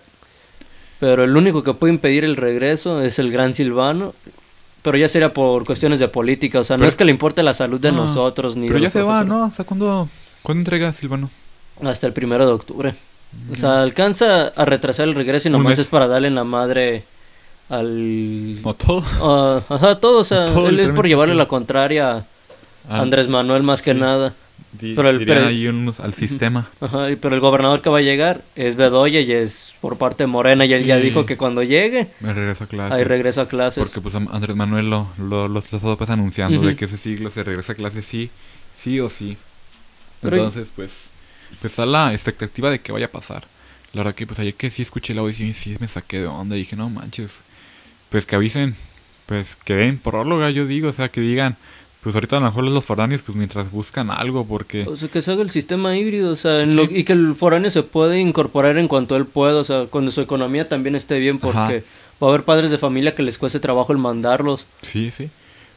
pero 1.04 1.22
el 1.22 1.36
único 1.36 1.62
que 1.62 1.74
puede 1.74 1.92
impedir 1.92 2.24
el 2.24 2.34
regreso 2.34 3.02
es 3.02 3.18
el 3.18 3.30
gran 3.30 3.52
Silvano, 3.52 4.14
pero 4.80 4.96
ya 4.96 5.06
sería 5.06 5.34
por 5.34 5.66
cuestiones 5.66 5.98
de 5.98 6.08
política, 6.08 6.60
o 6.60 6.64
sea, 6.64 6.78
no 6.78 6.86
es 6.86 6.94
que 6.94 7.04
le 7.04 7.10
importe 7.10 7.42
la 7.42 7.52
salud 7.52 7.78
de 7.78 7.90
Ah, 7.90 7.92
nosotros 7.92 8.56
ni 8.56 8.68
Pero 8.68 8.78
de 8.78 8.84
ya 8.86 8.90
se 8.90 9.02
va. 9.02 9.22
¿no? 9.22 9.44
O 9.44 9.50
sea, 9.50 9.66
¿cuándo, 9.66 10.08
¿cuándo 10.42 10.60
entrega 10.60 10.90
Silvano? 10.94 11.28
Hasta 11.82 12.06
el 12.06 12.14
primero 12.14 12.46
de 12.46 12.52
octubre. 12.54 12.94
O 13.52 13.54
sea, 13.54 13.82
alcanza 13.82 14.46
a 14.46 14.64
retrasar 14.64 15.06
el 15.06 15.14
regreso 15.14 15.48
y 15.48 15.52
nomás 15.52 15.78
es 15.78 15.88
para 15.88 16.08
darle 16.08 16.28
en 16.28 16.36
la 16.36 16.44
madre 16.44 17.04
al... 17.68 18.62
No 18.62 18.72
todo. 18.72 19.04
Ah, 19.20 19.60
ajá, 19.68 20.00
todo, 20.00 20.20
o 20.20 20.24
sea, 20.24 20.46
Todo, 20.54 20.70
él 20.70 20.80
es 20.80 20.88
por 20.88 21.06
llevarle 21.06 21.34
la 21.34 21.48
contraria 21.48 22.24
a 22.88 22.98
Andrés 22.98 23.28
Manuel 23.28 23.62
más 23.62 23.82
que 23.82 23.92
sí. 23.92 24.00
nada. 24.00 24.32
Di- 24.80 24.94
pero 24.94 25.10
el 25.10 25.18
dirían 25.20 25.44
ahí 25.44 25.66
unos 25.68 26.00
al 26.00 26.14
sistema. 26.14 26.68
Ajá, 26.80 27.06
pero 27.20 27.34
el 27.34 27.40
gobernador 27.40 27.80
que 27.80 27.90
va 27.90 27.98
a 27.98 28.02
llegar 28.02 28.42
es 28.56 28.74
Bedoya 28.76 29.20
y 29.20 29.30
es 29.32 29.72
por 29.80 29.98
parte 29.98 30.24
de 30.24 30.26
Morena 30.26 30.64
y 30.66 30.72
él 30.72 30.84
ya 30.84 30.96
dijo 30.96 31.26
que 31.26 31.36
cuando 31.36 31.62
llegue, 31.62 32.08
Me 32.20 32.32
regreso 32.34 32.64
a 32.64 32.66
clases. 32.66 32.92
ahí 32.98 33.04
regresa 33.04 33.42
a 33.42 33.48
clases. 33.48 33.82
Porque 33.84 34.00
pues 34.00 34.14
Andrés 34.14 34.56
Manuel 34.56 34.90
lo, 34.90 35.08
lo, 35.18 35.46
lo, 35.46 35.48
lo 35.48 35.58
estado 35.60 35.96
pues 35.96 36.10
anunciando 36.10 36.60
de 36.62 36.74
que 36.76 36.86
ese 36.86 36.96
siglo 36.96 37.30
se 37.30 37.44
regresa 37.44 37.72
a 37.72 37.76
clases 37.76 38.04
sí, 38.04 38.30
sí 38.76 38.98
o 39.00 39.08
sí. 39.08 39.36
Pero- 40.20 40.36
Entonces 40.36 40.68
pues, 40.74 41.10
pues 41.60 41.72
está 41.72 41.86
la 41.86 42.12
expectativa 42.12 42.70
de 42.70 42.80
que 42.80 42.90
vaya 42.92 43.06
a 43.06 43.10
pasar. 43.10 43.44
La 43.92 44.00
verdad 44.02 44.14
que 44.16 44.26
pues 44.26 44.40
ayer 44.40 44.54
que 44.54 44.70
sí 44.72 44.82
escuché 44.82 45.12
el 45.12 45.20
audio 45.20 45.30
y 45.30 45.34
sí, 45.34 45.52
sí 45.54 45.76
me 45.78 45.86
saqué 45.86 46.18
de 46.20 46.26
onda 46.26 46.56
y 46.56 46.60
dije 46.60 46.74
no 46.74 46.90
manches. 46.90 47.36
Pues 48.10 48.26
que 48.26 48.34
avisen, 48.34 48.74
pues 49.26 49.56
que 49.64 49.74
den 49.74 49.98
próloga 49.98 50.50
yo 50.50 50.66
digo, 50.66 50.88
o 50.88 50.92
sea 50.92 51.08
que 51.10 51.20
digan, 51.20 51.56
pues 52.04 52.14
ahorita 52.14 52.36
a 52.36 52.40
lo 52.40 52.46
mejor 52.46 52.64
los 52.64 52.84
foráneos 52.84 53.22
pues 53.22 53.36
mientras 53.36 53.68
buscan 53.72 54.10
algo 54.10 54.44
porque... 54.46 54.84
O 54.86 54.96
sea, 54.96 55.08
que 55.08 55.20
se 55.22 55.32
haga 55.32 55.42
el 55.42 55.50
sistema 55.50 55.96
híbrido, 55.96 56.30
o 56.32 56.36
sea, 56.36 56.60
en 56.62 56.70
Sí. 56.70 56.76
lo- 56.76 56.84
y 56.84 57.02
que 57.02 57.12
el 57.14 57.34
foráneo 57.34 57.70
se 57.72 57.82
puede 57.82 58.20
incorporar 58.20 58.76
en 58.78 58.86
cuanto 58.86 59.16
él 59.16 59.26
pueda, 59.26 59.60
o 59.60 59.64
sea, 59.64 59.86
cuando 59.86 60.12
su 60.12 60.20
economía 60.20 60.68
también 60.68 60.94
esté 60.94 61.18
bien, 61.18 61.38
porque 61.40 61.58
Ajá. 61.58 61.72
va 62.22 62.26
a 62.26 62.30
haber 62.30 62.44
padres 62.44 62.70
de 62.70 62.78
familia 62.78 63.14
que 63.16 63.22
les 63.24 63.38
cueste 63.38 63.58
trabajo 63.58 63.90
el 63.92 63.98
mandarlos. 63.98 64.66
Sí, 64.82 65.10
sí. 65.10 65.30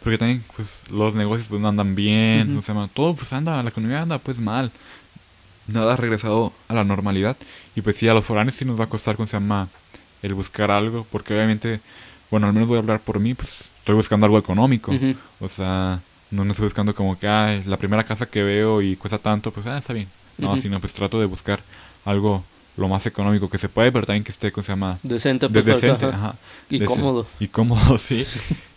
Porque 0.03 0.17
también, 0.19 0.43
pues, 0.55 0.81
los 0.91 1.15
negocios 1.15 1.49
pues 1.49 1.59
no 1.59 1.67
andan 1.69 1.95
bien, 1.95 2.51
Ujú. 2.51 2.59
o 2.59 2.61
sea, 2.61 2.87
todo 2.93 3.15
pues 3.15 3.33
anda, 3.33 3.61
la 3.63 3.69
economía 3.69 4.03
anda 4.03 4.19
pues 4.19 4.37
mal. 4.37 4.69
Nada 5.67 5.93
ha 5.93 5.97
regresado 5.97 6.53
a 6.69 6.73
la 6.73 6.83
normalidad. 6.83 7.35
Y 7.75 7.81
pues 7.81 7.97
sí, 7.97 8.07
a 8.07 8.13
los 8.13 8.23
foráneos 8.25 8.55
sí 8.55 8.63
nos 8.63 8.79
va 8.79 8.85
a 8.85 8.89
costar, 8.89 9.15
¿cómo 9.15 9.27
se 9.27 9.33
llama? 9.37 9.67
El 10.23 10.33
buscar 10.33 10.71
algo, 10.71 11.05
porque 11.11 11.33
obviamente, 11.33 11.79
bueno, 12.31 12.47
al 12.47 12.53
menos 12.53 12.67
voy 12.69 12.77
a 12.77 12.79
hablar 12.79 12.99
por 13.01 13.19
mí, 13.19 13.33
pues 13.33 13.69
estoy 13.79 13.95
buscando 13.95 14.25
algo 14.25 14.37
económico. 14.37 14.93
O 15.39 15.49
sea, 15.49 15.99
no, 16.31 16.43
no 16.45 16.51
estoy 16.51 16.65
buscando 16.65 16.93
como 16.95 17.17
que, 17.17 17.27
ay, 17.27 17.63
la 17.65 17.77
primera 17.77 18.03
casa 18.03 18.25
que 18.25 18.43
veo 18.43 18.81
y 18.81 18.95
cuesta 18.95 19.17
tanto, 19.17 19.51
pues, 19.51 19.65
ah, 19.67 19.77
está 19.77 19.93
bien. 19.93 20.07
No, 20.37 20.55
sino 20.57 20.79
pues 20.79 20.93
trato 20.93 21.19
de 21.19 21.25
buscar 21.25 21.59
algo 22.05 22.43
lo 22.77 22.87
más 22.87 23.05
económico 23.07 23.49
que 23.49 23.57
se 23.57 23.69
puede, 23.69 23.91
pero 23.91 24.05
también 24.05 24.23
que 24.23 24.31
esté, 24.31 24.51
¿cómo 24.51 24.63
se 24.63 24.71
llama? 24.71 24.99
Decente, 25.01 25.47
De- 25.47 25.63
pues, 25.63 25.81
decente, 25.81 26.05
ajá. 26.05 26.15
ajá. 26.15 26.35
Y 26.69 26.77
Dece- 26.79 26.85
cómodo. 26.85 27.27
Y 27.39 27.47
cómodo, 27.47 27.97
sí. 27.97 28.23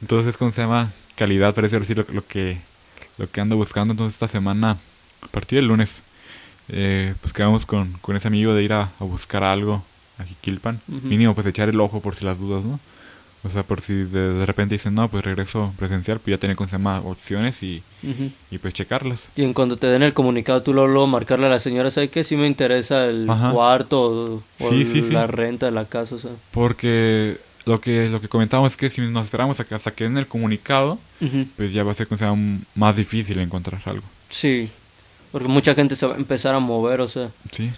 Entonces, 0.00 0.36
¿cómo 0.38 0.52
se 0.52 0.62
llama? 0.62 0.90
Calidad, 1.16 1.54
parece 1.54 1.84
sí 1.84 1.94
lo, 1.94 2.06
lo 2.12 2.26
que 2.26 2.58
lo 3.18 3.30
que 3.30 3.40
ando 3.42 3.56
buscando. 3.56 3.92
Entonces, 3.92 4.14
esta 4.14 4.28
semana, 4.28 4.78
a 5.20 5.26
partir 5.26 5.56
del 5.58 5.66
lunes, 5.68 6.02
eh, 6.68 7.14
pues 7.20 7.34
quedamos 7.34 7.66
con, 7.66 7.92
con 8.00 8.16
ese 8.16 8.28
amigo 8.28 8.54
de 8.54 8.62
ir 8.62 8.72
a, 8.72 8.84
a 8.98 9.04
buscar 9.04 9.42
algo 9.44 9.84
a 10.18 10.24
Jiquilpan. 10.24 10.80
Mínimo, 10.88 11.34
pues 11.34 11.46
echar 11.46 11.68
el 11.68 11.78
ojo 11.80 12.00
por 12.00 12.14
si 12.14 12.24
las 12.24 12.38
dudas, 12.38 12.64
¿no? 12.64 12.80
O 13.42 13.48
sea, 13.48 13.62
por 13.62 13.80
si 13.80 13.94
de, 13.94 14.34
de 14.34 14.44
repente 14.46 14.74
dicen, 14.74 14.94
no, 14.94 15.08
pues 15.08 15.24
regreso 15.24 15.72
presencial, 15.78 16.20
pues 16.20 16.38
ya 16.38 16.54
¿cómo 16.54 16.68
se 16.68 16.72
llama? 16.76 17.00
Opciones 17.00 17.62
y, 17.62 17.82
y 18.50 18.58
pues 18.58 18.74
checarlas. 18.74 19.28
Y 19.34 19.42
en 19.44 19.54
cuando 19.54 19.78
te 19.78 19.86
den 19.86 20.02
el 20.02 20.12
comunicado, 20.12 20.62
tú 20.62 20.74
luego, 20.74 20.88
luego 20.88 21.06
marcarle 21.06 21.46
a 21.46 21.50
la 21.50 21.58
señora, 21.60 21.90
¿sabes 21.90 22.10
qué? 22.10 22.22
Si 22.22 22.36
me 22.36 22.46
interesa 22.46 23.06
el 23.06 23.28
Ajá. 23.30 23.52
cuarto 23.52 24.02
o, 24.02 24.34
o 24.60 24.68
Sí, 24.68 24.84
sí, 24.84 25.02
sí. 25.02 25.12
la 25.12 25.26
renta 25.26 25.66
de 25.66 25.72
la 25.72 25.86
casa, 25.86 26.16
o 26.16 26.18
sea. 26.18 26.32
Porque 26.50 27.38
lo 27.64 27.80
que 27.80 28.08
lo 28.10 28.20
que 28.20 28.28
comentábamos 28.28 28.72
es 28.72 28.76
que 28.76 28.90
si 28.90 29.00
nos 29.00 29.24
esperamos 29.24 29.58
hasta 29.60 29.90
que 29.90 30.04
den 30.04 30.18
el 30.18 30.26
comunicado, 30.26 30.98
pues 31.56 31.72
ya 31.72 31.82
va 31.82 31.92
a 31.92 31.94
ser, 31.94 32.08
¿cómo 32.08 32.18
se 32.18 32.24
llama? 32.26 32.58
más 32.74 32.96
difícil 32.96 33.38
encontrar 33.38 33.80
algo. 33.86 34.04
Sí, 34.28 34.68
porque 35.32 35.48
mucha 35.48 35.74
gente 35.74 35.96
se 35.96 36.06
va 36.06 36.14
a 36.14 36.18
empezar 36.18 36.54
a 36.54 36.58
mover, 36.58 37.00
o 37.00 37.08
sea. 37.08 37.30
Sí. 37.52 37.70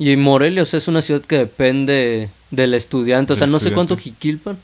Y 0.00 0.14
Morelia, 0.16 0.62
o 0.62 0.66
sea, 0.66 0.78
es 0.78 0.86
una 0.88 1.02
ciudad 1.02 1.22
que 1.22 1.38
depende 1.38 2.30
del 2.50 2.74
estudiante, 2.74 3.32
o 3.32 3.36
sea, 3.36 3.46
Del 3.46 3.52
no 3.52 3.60
sé 3.60 3.72
cuánto. 3.72 3.96
Jiquilpan, 3.96 4.56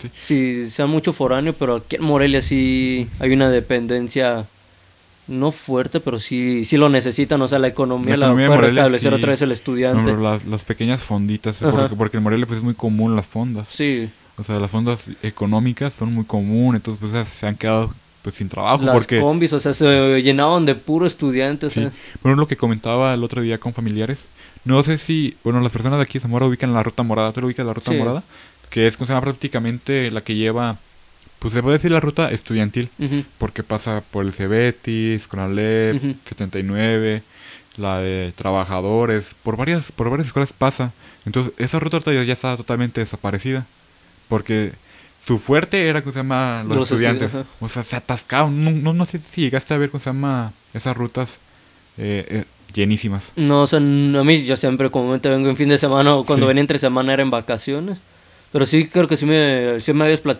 Sí. 0.00 0.10
si 0.22 0.70
sea 0.70 0.86
mucho 0.86 1.12
foráneo, 1.12 1.52
pero 1.52 1.76
aquí 1.76 1.96
en 1.96 2.02
Morelia 2.04 2.42
sí 2.42 3.08
hay 3.18 3.32
una 3.32 3.48
dependencia 3.50 4.44
no 5.28 5.50
fuerte, 5.50 5.98
pero 5.98 6.20
sí 6.20 6.64
sí 6.64 6.76
lo 6.76 6.88
necesitan, 6.88 7.42
o 7.42 7.48
sea, 7.48 7.58
la 7.58 7.66
economía 7.68 8.10
La 8.16 8.16
la, 8.16 8.26
economía 8.26 8.44
de 8.48 8.56
puede 8.56 8.60
restablecer 8.68 9.10
sí. 9.12 9.16
otra 9.16 9.30
vez 9.30 9.42
el 9.42 9.50
estudiante. 9.52 10.12
las, 10.16 10.44
las 10.44 10.64
pequeñas 10.64 11.02
fonditas, 11.02 11.56
porque, 11.58 11.96
porque 11.96 12.16
en 12.18 12.22
Morelia 12.22 12.46
pues 12.46 12.58
es 12.58 12.62
muy 12.64 12.74
común 12.74 13.16
las 13.16 13.26
fondas. 13.26 13.68
Sí, 13.68 14.08
O 14.38 14.44
sea, 14.44 14.60
las 14.60 14.70
fondas 14.70 15.10
económicas 15.22 15.94
son 15.94 16.12
muy 16.14 16.24
común, 16.24 16.76
entonces 16.76 17.00
pues 17.10 17.28
se 17.28 17.46
han 17.46 17.56
quedado 17.56 17.92
pues 18.22 18.36
sin 18.36 18.48
trabajo 18.48 18.84
las 18.84 18.92
porque 18.94 19.20
combis, 19.20 19.52
o 19.52 19.60
sea, 19.60 19.72
se 19.72 20.20
llenaban 20.22 20.64
de 20.66 20.74
puro 20.76 21.06
estudiante, 21.06 21.66
o 21.66 21.70
sí. 21.70 21.80
sea. 21.80 21.90
Bueno, 22.22 22.36
lo 22.36 22.46
que 22.46 22.56
comentaba 22.56 23.14
el 23.14 23.24
otro 23.24 23.40
día 23.42 23.58
con 23.58 23.72
familiares, 23.72 24.26
no 24.64 24.82
sé 24.84 24.98
si, 24.98 25.36
bueno, 25.44 25.60
las 25.60 25.72
personas 25.72 25.98
de 25.98 26.02
aquí 26.04 26.14
de 26.18 26.22
Zamora 26.22 26.46
ubican 26.46 26.72
la 26.74 26.82
ruta 26.82 27.02
morada, 27.02 27.32
¿tú 27.32 27.40
lo 27.40 27.46
ubicas 27.48 27.64
la 27.66 27.72
ruta 27.74 27.90
Sí. 27.92 27.96
morada? 27.98 28.22
Que 28.76 28.86
es 28.86 28.98
como 28.98 29.06
se 29.06 29.14
llama 29.14 29.24
prácticamente 29.24 30.10
la 30.10 30.20
que 30.20 30.34
lleva 30.34 30.76
pues 31.38 31.54
se 31.54 31.62
puede 31.62 31.78
decir 31.78 31.90
la 31.90 32.00
ruta 32.00 32.30
estudiantil 32.30 32.90
porque 33.38 33.62
pasa 33.62 34.02
por 34.10 34.26
el 34.26 34.34
Cebetis, 34.34 35.26
Conalep, 35.26 35.96
Ujú. 35.96 36.14
79, 36.28 37.22
la 37.78 38.00
de 38.00 38.34
trabajadores, 38.36 39.28
por 39.42 39.56
varias, 39.56 39.92
por 39.92 40.10
varias 40.10 40.26
escuelas 40.26 40.52
pasa. 40.52 40.92
Entonces, 41.24 41.54
esa 41.56 41.78
ruta 41.78 42.00
ya, 42.12 42.20
está 42.30 42.54
totalmente 42.54 43.00
desaparecida. 43.00 43.64
Porque 44.28 44.72
su 45.26 45.38
fuerte 45.38 45.88
era, 45.88 46.02
¿cómo 46.02 46.12
se 46.12 46.18
llama? 46.18 46.62
Los, 46.66 46.76
Los 46.76 46.90
estudiantes. 46.90 47.32
O 47.60 47.68
sea, 47.70 47.82
se 47.82 47.96
atascaban. 47.96 48.62
No, 48.62 48.70
no, 48.70 48.92
no 48.92 49.06
sé 49.06 49.18
si 49.18 49.40
llegaste 49.40 49.72
a 49.72 49.78
ver, 49.78 49.88
¿cómo 49.90 50.02
se 50.02 50.10
llama? 50.10 50.52
Esas 50.74 50.96
rutas 50.96 51.38
eh, 51.96 52.26
eh, 52.28 52.44
llenísimas. 52.74 53.32
No, 53.36 53.62
o 53.62 53.66
sea, 53.66 53.78
a 53.78 53.80
mí 53.80 54.44
yo 54.44 54.54
siempre 54.56 54.90
comúnmente 54.90 55.30
vengo 55.30 55.48
en 55.48 55.56
fin 55.56 55.68
de 55.70 55.78
semana 55.78 56.14
o 56.14 56.24
cuando 56.24 56.44
Sí. 56.44 56.48
venía 56.48 56.60
entre 56.60 56.78
semana 56.78 57.14
era 57.14 57.22
en 57.22 57.30
vacaciones. 57.30 57.98
Pero 58.52 58.66
sí, 58.66 58.86
creo 58.88 59.08
que 59.08 59.16
sí 59.16 59.26
me, 59.26 59.80
sí 59.80 59.92
me 59.92 60.04
habías 60.04 60.22
plat- 60.22 60.38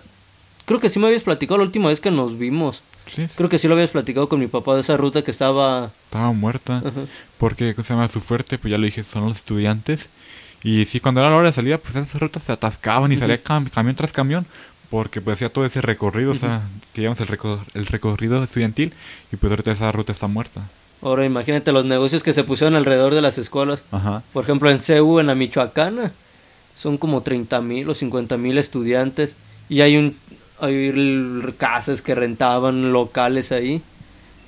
Creo 0.64 0.80
que 0.80 0.88
sí 0.88 0.98
me 0.98 1.06
habías 1.06 1.22
platicado 1.22 1.58
la 1.58 1.64
última 1.64 1.88
vez 1.88 2.00
que 2.00 2.10
nos 2.10 2.38
vimos. 2.38 2.82
Sí, 3.06 3.28
Creo 3.36 3.48
que 3.48 3.58
sí 3.58 3.68
lo 3.68 3.74
habías 3.74 3.90
platicado 3.90 4.28
con 4.28 4.40
mi 4.40 4.48
papá 4.48 4.74
de 4.74 4.80
esa 4.80 4.96
ruta 4.96 5.22
que 5.22 5.30
estaba... 5.30 5.90
estaba 6.06 6.32
muerta. 6.32 6.78
Ajá. 6.78 6.90
Porque, 7.38 7.72
¿cómo 7.74 7.84
se 7.84 7.94
llama? 7.94 8.08
Su 8.08 8.20
fuerte, 8.20 8.58
pues 8.58 8.72
ya 8.72 8.78
lo 8.78 8.84
dije, 8.84 9.04
son 9.04 9.28
los 9.28 9.36
estudiantes. 9.38 10.08
Y 10.64 10.86
sí, 10.86 10.98
cuando 10.98 11.20
era 11.20 11.30
la 11.30 11.36
hora 11.36 11.46
de 11.46 11.52
salida, 11.52 11.78
pues 11.78 11.94
esas 11.94 12.20
rutas 12.20 12.42
se 12.42 12.50
atascaban 12.52 13.12
y 13.12 13.16
salía 13.16 13.40
cam- 13.42 13.70
camión 13.70 13.94
tras 13.94 14.12
camión. 14.12 14.44
Porque 14.90 15.20
pues 15.20 15.34
hacía 15.34 15.48
todo 15.50 15.64
ese 15.64 15.80
recorrido, 15.80 16.32
o 16.32 16.34
sea, 16.36 16.62
digamos 16.94 17.20
el, 17.20 17.28
reco- 17.28 17.60
el 17.74 17.86
recorrido 17.86 18.42
estudiantil. 18.42 18.92
Y 19.32 19.36
pues 19.36 19.50
ahorita 19.52 19.70
esa 19.70 19.92
ruta 19.92 20.10
está 20.12 20.26
muerta. 20.26 20.62
Ahora 21.02 21.24
imagínate 21.24 21.70
los 21.70 21.84
negocios 21.84 22.24
que 22.24 22.32
se 22.32 22.42
pusieron 22.42 22.74
alrededor 22.74 23.14
de 23.14 23.22
las 23.22 23.38
escuelas. 23.38 23.84
Ajá. 23.92 24.22
Por 24.32 24.42
ejemplo, 24.42 24.68
en 24.70 24.80
CEU, 24.80 25.20
en 25.20 25.26
la 25.28 25.34
Michoacana, 25.36 26.10
son 26.76 26.96
como 26.98 27.22
30 27.22 27.60
mil 27.62 27.88
o 27.88 27.94
50 27.94 28.36
mil 28.36 28.58
estudiantes. 28.58 29.34
Y 29.68 29.80
hay 29.80 29.96
un 29.96 30.14
hay 30.60 30.92
casas 31.58 32.00
que 32.00 32.14
rentaban 32.14 32.92
locales 32.92 33.50
ahí 33.52 33.82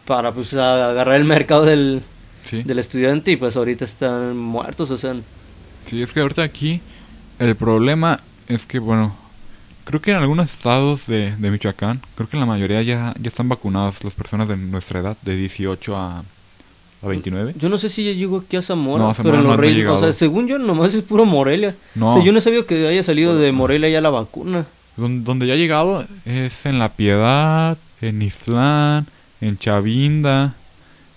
para 0.07 0.33
pues 0.33 0.55
agarrar 0.55 1.17
el 1.17 1.25
mercado 1.25 1.65
del, 1.65 2.03
Sí. 2.45 2.63
del 2.63 2.79
estudiante 2.79 3.33
y 3.33 3.37
pues 3.37 3.57
ahorita 3.57 3.85
están 3.85 4.37
muertos, 4.37 4.91
o 4.91 4.97
sea, 4.97 5.15
Sí, 5.87 6.01
es 6.01 6.13
que 6.15 6.21
ahorita 6.21 6.43
aquí 6.43 6.81
el 7.39 7.55
problema 7.57 8.21
es 8.47 8.65
que, 8.65 8.79
bueno, 8.79 9.15
creo 9.85 10.01
que 10.01 10.13
en 10.13 10.17
algunos 10.19 10.51
estados 10.53 11.07
de, 11.07 11.35
de 11.37 11.51
Michoacán, 11.51 12.01
creo 12.15 12.27
que 12.29 12.37
en 12.37 12.41
la 12.41 12.47
mayoría 12.47 12.81
ya, 12.83 13.15
ya 13.21 13.29
están 13.29 13.49
vacunadas 13.51 14.03
las 14.05 14.15
personas 14.15 14.49
de 14.49 14.57
nuestra 14.57 15.01
edad, 15.01 15.17
de 15.23 15.37
18 15.37 15.97
a, 15.97 16.23
a 17.03 17.07
29. 17.09 17.55
yo 17.59 17.69
no 17.69 17.79
sé 17.79 17.89
si 17.89 18.05
ya 18.05 18.13
llegó 18.13 18.39
aquí 18.39 18.57
a 18.57 18.63
Zamora, 18.63 19.05
No, 19.05 19.11
a 19.11 19.15
Zamora 19.15 19.33
pero 19.39 19.43
en 19.43 19.49
los 19.49 19.57
Reyes, 19.57 19.89
o 19.89 19.99
sea, 19.99 20.13
según 20.13 20.49
yo 20.49 20.59
nomás 20.59 20.95
es 20.95 21.03
puro 21.03 21.25
Morelia. 21.25 21.75
No. 21.95 22.11
O 22.11 22.13
sea, 22.13 22.23
yo 22.23 22.33
no 22.33 22.41
sabía 22.41 22.65
que 22.65 22.87
haya 22.89 23.03
salido 23.03 23.37
de 23.39 23.53
Morelia 23.53 23.89
ya 23.89 24.01
la 24.01 24.11
vacuna. 24.11 24.67
Don- 24.97 25.23
Donde 25.25 25.47
ya 25.47 25.55
ha 25.55 25.57
llegado 25.57 26.05
es 26.25 26.67
en 26.67 26.79
La 26.81 26.89
Piedad, 26.91 27.79
en 28.01 28.21
Islán, 28.23 29.07
en 29.41 29.57
Chavinda, 29.59 30.55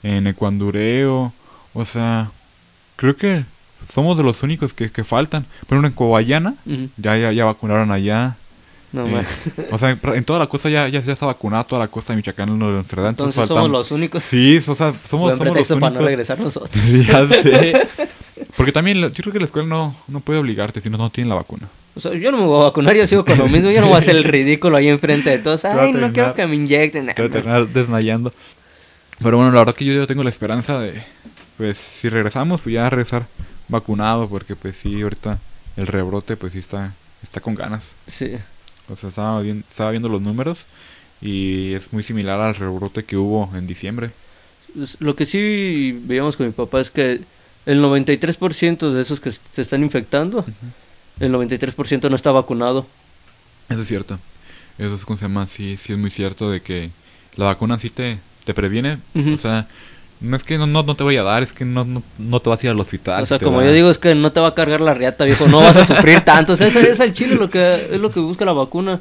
en 0.04 0.28
Ecuandureo. 0.28 1.34
O 1.74 1.86
sea, 1.86 2.30
creo 2.96 3.16
que 3.16 3.44
somos 3.92 4.18
de 4.18 4.24
los 4.24 4.44
únicos 4.44 4.74
que, 4.74 4.92
que 4.92 5.04
faltan. 5.04 5.46
Pero 5.68 5.84
en 5.86 5.92
Cobayana 5.94 6.54
ya, 6.98 7.18
ya, 7.18 7.32
ya 7.32 7.46
vacunaron 7.46 7.92
allá. 7.92 8.36
No, 8.94 9.08
Eh, 9.08 9.24
o 9.72 9.78
sea, 9.78 9.98
en, 10.04 10.24
toda 10.26 10.40
la 10.40 10.48
costa 10.48 10.70
ya, 10.70 10.88
ya, 10.90 11.02
ya 11.02 11.14
está 11.14 11.26
vacunada 11.26 11.64
toda 11.64 11.80
la 11.80 11.88
costa 11.88 12.12
de 12.14 12.18
Michoacán 12.18 12.50
en. 12.50 12.56
Entonces 12.56 12.98
Entonces, 13.00 13.48
somos 13.48 13.70
los 13.70 13.92
únicos. 13.92 14.22
Sí, 14.24 14.58
o 14.58 14.76
sea, 14.76 14.76
somos, 14.76 15.02
Buen 15.02 15.02
somos 15.10 15.30
los 15.30 15.40
pretexto 15.40 15.80
para 15.80 15.92
no 15.92 16.00
únicos. 16.00 16.06
regresar 16.08 16.40
nosotros. 16.40 16.92
ya 17.08 17.28
sé. 17.28 17.88
Porque 18.58 18.72
también 18.72 19.00
yo 19.00 19.12
creo 19.12 19.32
que 19.32 19.40
la 19.40 19.46
escuela 19.46 19.68
no, 19.68 19.96
no 20.08 20.20
puede 20.20 20.40
obligarte 20.40 20.82
si 20.82 20.90
no, 20.90 20.98
no 20.98 21.10
tienen 21.10 21.30
la 21.30 21.36
vacuna. 21.36 21.68
O 21.96 22.00
sea, 22.00 22.14
yo 22.14 22.32
no 22.32 22.38
me 22.38 22.46
voy 22.46 22.60
a 22.62 22.64
vacunar, 22.64 22.96
yo 22.96 23.06
sigo 23.08 23.24
con 23.26 23.38
lo 23.38 23.48
mismo, 23.48 23.72
yo 23.72 23.82
no 23.82 23.88
voy 23.88 23.96
a 23.96 24.00
hacer 24.00 24.16
el 24.16 24.24
ridículo 24.26 24.78
ahí 24.78 24.90
enfrente 24.90 25.30
de 25.30 25.40
todos. 25.40 25.64
Ay, 25.66 25.94
no 25.94 26.12
quiero 26.12 26.34
que 26.34 26.46
me 26.48 26.56
inyecten. 26.56 27.14
Te 27.14 27.22
va 27.22 27.28
a 27.28 27.32
terminar 27.32 27.68
desmayando. 27.68 28.34
Pero 29.20 29.38
bueno, 29.38 29.52
la 29.52 29.60
verdad 29.60 29.76
que 29.76 29.86
yo, 29.86 29.94
yo 29.94 30.08
tengo 30.08 30.24
la 30.24 30.30
esperanza 30.30 30.80
de, 30.80 31.02
pues, 31.58 31.78
si 31.78 32.10
regresamos, 32.10 32.62
pues 32.62 32.74
ya 32.74 32.90
regresar 32.90 33.26
vacunado, 33.68 34.28
porque 34.28 34.56
pues 34.56 34.76
sí, 34.76 35.02
ahorita 35.02 35.38
el 35.78 35.88
rebrote, 35.88 36.36
pues 36.36 36.54
sí 36.54 36.60
está, 36.60 36.94
está 37.24 37.40
con 37.40 37.56
ganas. 37.56 37.92
Sí. 38.08 38.38
O 38.90 38.96
sea, 38.96 39.10
estaba, 39.10 39.42
bien- 39.42 39.64
estaba 39.70 39.92
viendo 39.92 40.10
los 40.10 40.22
números 40.22 40.66
y 41.22 41.74
es 41.74 41.94
muy 41.94 42.04
similar 42.04 42.40
al 42.42 42.56
rebrote 42.56 43.04
que 43.04 43.18
hubo 43.18 43.50
en 43.56 43.68
diciembre. 43.68 44.12
Lo 45.00 45.16
que 45.16 45.26
sí 45.26 46.00
veíamos 46.06 46.38
con 46.38 46.46
mi 46.48 46.52
papá 46.54 46.80
es 46.82 46.90
que 46.90 47.22
el 47.66 47.82
93% 47.82 48.92
de 48.92 49.02
esos 49.02 49.20
que 49.20 49.32
se 49.32 49.62
están 49.62 49.84
infectando, 49.84 50.46
el 51.20 51.32
93% 51.32 52.10
no 52.10 52.16
está 52.16 52.32
vacunado. 52.32 52.88
Eso 53.70 53.82
es 53.82 53.88
cierto. 53.88 54.20
Eso 54.78 54.96
es 54.96 55.06
como 55.06 55.18
se 55.18 55.26
llama, 55.26 55.46
sí, 55.48 55.78
sí 55.78 55.94
es 55.94 56.00
muy 56.00 56.10
cierto 56.10 56.50
de 56.50 56.62
que 56.62 56.90
la 57.36 57.46
vacuna 57.46 57.80
sí 57.80 57.90
te, 57.90 58.18
te 58.46 58.54
previene. 58.54 58.98
O 59.36 59.38
sea, 59.38 59.68
no 60.22 60.38
es 60.38 60.44
que 60.44 60.58
no, 60.58 60.68
no, 60.68 60.84
no 60.84 60.96
te 60.96 61.04
vaya 61.04 61.22
a 61.22 61.24
dar, 61.24 61.44
es 61.44 61.52
que 61.54 61.66
no, 61.66 61.84
no, 61.84 62.02
no 62.18 62.40
te 62.40 62.50
vas 62.50 62.62
a 62.62 62.66
ir 62.68 62.72
al 62.72 62.80
hospital. 62.80 63.24
o 63.24 63.26
sea, 63.26 63.40
como 63.40 63.60
da- 63.60 63.66
yo 63.68 63.74
digo, 63.74 63.90
es 63.90 63.98
que 63.98 64.14
no 64.16 64.32
te 64.32 64.40
va 64.40 64.48
a 64.50 64.54
cargar 64.56 64.80
la 64.82 64.94
riata, 64.94 65.26
viejo, 65.26 65.48
no 65.48 65.60
vas 65.60 65.76
a 65.76 65.86
sufrir 65.86 66.22
tanto. 66.22 66.54
O 66.54 66.56
sea, 66.56 66.68
ese 66.68 66.90
es 66.90 67.00
el 67.00 67.14
chile 67.14 67.36
lo 67.36 67.50
que 67.50 67.74
es 67.92 68.00
lo 68.00 68.12
que 68.12 68.20
busca 68.20 68.46
la 68.46 68.54
vacuna. 68.54 69.00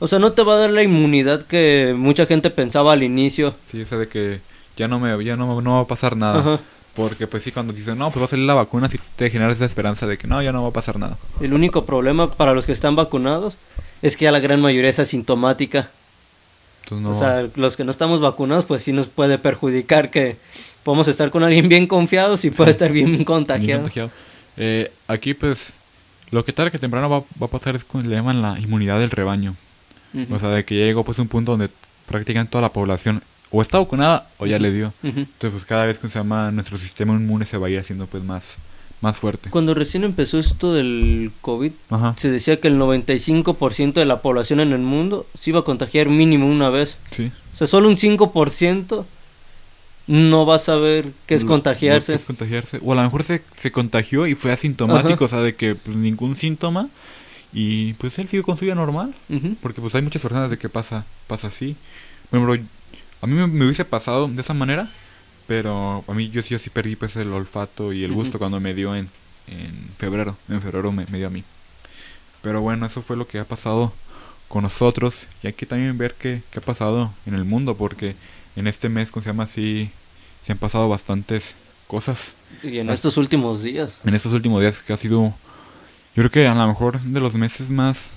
O 0.00 0.06
sea, 0.06 0.18
no 0.18 0.32
te 0.32 0.42
va 0.42 0.54
a 0.54 0.58
dar 0.58 0.70
la 0.70 0.82
inmunidad 0.82 1.42
que 1.42 1.94
mucha 1.96 2.26
gente 2.26 2.50
pensaba 2.50 2.92
al 2.92 3.02
inicio. 3.02 3.54
Sí, 3.70 3.80
esa 3.80 3.96
de 3.98 4.08
que 4.08 4.40
ya 4.76 4.86
no 4.88 5.00
me 5.00 5.24
ya 5.24 5.36
no, 5.36 5.60
no 5.60 5.74
va 5.76 5.80
a 5.80 5.86
pasar 5.86 6.16
nada. 6.16 6.38
Ajá. 6.40 6.60
Porque 6.94 7.26
pues 7.28 7.42
sí, 7.44 7.52
cuando 7.52 7.72
dicen, 7.72 7.96
no, 7.98 8.10
pues 8.10 8.20
va 8.22 8.26
a 8.26 8.28
salir 8.28 8.44
la 8.44 8.54
vacuna, 8.54 8.90
sí 8.90 8.98
te 9.16 9.30
genera 9.30 9.52
esa 9.52 9.64
esperanza 9.64 10.06
de 10.08 10.18
que 10.18 10.26
no, 10.26 10.42
ya 10.42 10.50
no 10.52 10.62
va 10.62 10.68
a 10.70 10.72
pasar 10.72 10.98
nada. 10.98 11.16
El 11.40 11.52
único 11.52 11.84
problema 11.84 12.30
para 12.32 12.54
los 12.54 12.66
que 12.66 12.72
están 12.72 12.96
vacunados 12.96 13.56
es 14.02 14.16
que 14.16 14.24
ya 14.24 14.32
la 14.32 14.40
gran 14.40 14.60
mayoría 14.60 14.90
es 14.90 14.98
asintomática. 14.98 15.90
No... 16.90 17.10
O 17.10 17.14
sea, 17.14 17.46
los 17.56 17.76
que 17.76 17.84
no 17.84 17.90
estamos 17.90 18.20
vacunados, 18.20 18.64
pues 18.64 18.82
sí 18.82 18.92
nos 18.92 19.06
puede 19.08 19.38
perjudicar 19.38 20.10
que 20.10 20.36
podemos 20.82 21.08
estar 21.08 21.30
con 21.30 21.42
alguien 21.42 21.68
bien 21.68 21.86
confiado 21.86 22.36
y 22.42 22.50
puede 22.50 22.70
estar 22.70 22.92
bien 22.92 23.12
bien 23.12 23.24
contagiado. 23.24 23.82
contagiado. 23.82 24.10
Eh, 24.56 24.90
aquí 25.06 25.34
pues, 25.34 25.74
lo 26.30 26.44
que 26.44 26.52
tarde 26.52 26.70
que 26.70 26.78
temprano 26.78 27.08
va, 27.08 27.20
va 27.20 27.46
a 27.46 27.48
pasar 27.48 27.76
es 27.76 27.84
como 27.84 28.04
le 28.04 28.14
llaman 28.14 28.42
la 28.42 28.58
inmunidad 28.58 28.98
del 28.98 29.10
rebaño. 29.10 29.54
O 30.30 30.38
sea, 30.38 30.48
de 30.48 30.64
que 30.64 30.78
ya 30.78 30.84
llegó 30.86 31.04
pues 31.04 31.18
un 31.18 31.28
punto 31.28 31.52
donde 31.52 31.68
prácticamente 32.06 32.50
toda 32.50 32.62
la 32.62 32.72
población 32.72 33.22
o 33.50 33.62
está 33.62 33.78
vacunada 33.78 34.26
o 34.38 34.46
ya 34.46 34.58
le 34.58 34.72
dio. 34.72 34.92
Entonces 35.02 35.50
pues 35.50 35.64
cada 35.64 35.86
vez 35.86 35.98
que 35.98 36.08
se 36.08 36.18
llama 36.18 36.50
nuestro 36.50 36.78
sistema 36.78 37.14
inmune 37.14 37.46
se 37.46 37.58
va 37.58 37.66
a 37.66 37.70
ir 37.70 37.78
haciendo 37.78 38.06
pues 38.06 38.24
más, 38.24 38.56
más 39.00 39.16
fuerte. 39.16 39.50
Cuando 39.50 39.74
recién 39.74 40.04
empezó 40.04 40.38
esto 40.38 40.74
del 40.74 41.30
COVID, 41.40 41.72
Ajá. 41.90 42.14
se 42.18 42.30
decía 42.30 42.60
que 42.60 42.68
el 42.68 42.78
95% 42.78 43.92
de 43.94 44.04
la 44.06 44.20
población 44.22 44.60
en 44.60 44.72
el 44.72 44.80
mundo 44.80 45.26
se 45.40 45.50
iba 45.50 45.60
a 45.60 45.64
contagiar 45.64 46.08
mínimo 46.08 46.46
una 46.46 46.68
vez. 46.70 46.96
Sí. 47.12 47.30
O 47.54 47.56
sea, 47.56 47.66
solo 47.66 47.88
un 47.88 47.96
5% 47.96 49.04
no 50.08 50.46
va 50.46 50.56
a 50.56 50.58
saber 50.58 51.06
qué 51.26 51.34
es 51.34 51.42
Lo- 51.42 51.48
contagiarse. 51.48 52.12
lo 52.12 52.18
que 52.18 52.22
es 52.22 52.26
contagiarse. 52.26 52.80
O 52.82 52.92
a 52.92 52.94
lo 52.96 53.02
mejor 53.02 53.22
se, 53.24 53.42
se 53.60 53.70
contagió 53.70 54.26
y 54.26 54.34
fue 54.34 54.52
asintomático, 54.52 55.24
Ajá. 55.24 55.24
o 55.24 55.28
sea, 55.28 55.40
de 55.40 55.54
que 55.54 55.74
pues, 55.74 55.96
ningún 55.96 56.34
síntoma. 56.36 56.88
Y 57.52 57.94
pues 57.94 58.18
él 58.18 58.28
sigue 58.28 58.42
con 58.42 58.58
su 58.58 58.64
vida 58.64 58.74
normal. 58.74 59.14
Porque 59.62 59.80
pues 59.80 59.94
hay 59.94 60.02
muchas 60.02 60.20
personas 60.20 60.50
de 60.50 60.58
que 60.58 60.68
pasa, 60.68 61.04
pasa 61.26 61.48
así. 61.48 61.76
Por 62.30 62.38
ejemplo, 62.40 62.66
a 63.22 63.26
mí 63.26 63.34
me, 63.34 63.46
me 63.46 63.64
hubiese 63.64 63.84
pasado 63.84 64.28
de 64.28 64.40
esa 64.40 64.54
manera. 64.54 64.90
Pero 65.48 66.04
a 66.06 66.12
mí 66.12 66.28
yo 66.30 66.42
sí, 66.42 66.50
yo 66.50 66.58
sí 66.60 66.70
perdí 66.70 66.94
pues 66.94 67.16
el 67.16 67.32
olfato 67.32 67.92
y 67.92 68.04
el 68.04 68.12
gusto 68.12 68.38
cuando 68.38 68.60
me 68.60 68.74
dio 68.74 68.94
en, 68.94 69.08
en 69.48 69.72
febrero. 69.96 70.36
En 70.48 70.60
febrero 70.62 70.92
me, 70.92 71.06
me 71.10 71.18
dio 71.18 71.26
a 71.26 71.30
mí. 71.30 71.42
Pero 72.42 72.60
bueno, 72.60 72.86
eso 72.86 73.02
fue 73.02 73.16
lo 73.16 73.26
que 73.26 73.38
ha 73.40 73.44
pasado 73.44 73.92
con 74.48 74.62
nosotros. 74.62 75.26
Y 75.42 75.46
hay 75.48 75.52
que 75.54 75.66
también 75.66 75.96
ver 75.98 76.14
qué, 76.18 76.42
qué 76.50 76.58
ha 76.60 76.62
pasado 76.62 77.12
en 77.26 77.34
el 77.34 77.44
mundo. 77.44 77.74
Porque 77.76 78.14
en 78.56 78.66
este 78.66 78.88
mes, 78.90 79.10
como 79.10 79.24
se 79.24 79.30
llama 79.30 79.44
así, 79.44 79.90
se 80.44 80.52
han 80.52 80.58
pasado 80.58 80.88
bastantes 80.88 81.56
cosas. 81.86 82.34
Y 82.62 82.78
en 82.78 82.90
Ah. 82.90 82.94
estos 82.94 83.16
últimos 83.16 83.62
días. 83.62 83.90
En 84.04 84.14
estos 84.14 84.32
últimos 84.34 84.60
días 84.60 84.78
que 84.80 84.92
ha 84.92 84.96
sido, 84.98 85.22
yo 85.22 85.34
creo 86.14 86.30
que 86.30 86.46
a 86.46 86.54
lo 86.54 86.66
mejor 86.68 87.00
de 87.00 87.20
los 87.20 87.32
meses 87.34 87.70
más 87.70 88.10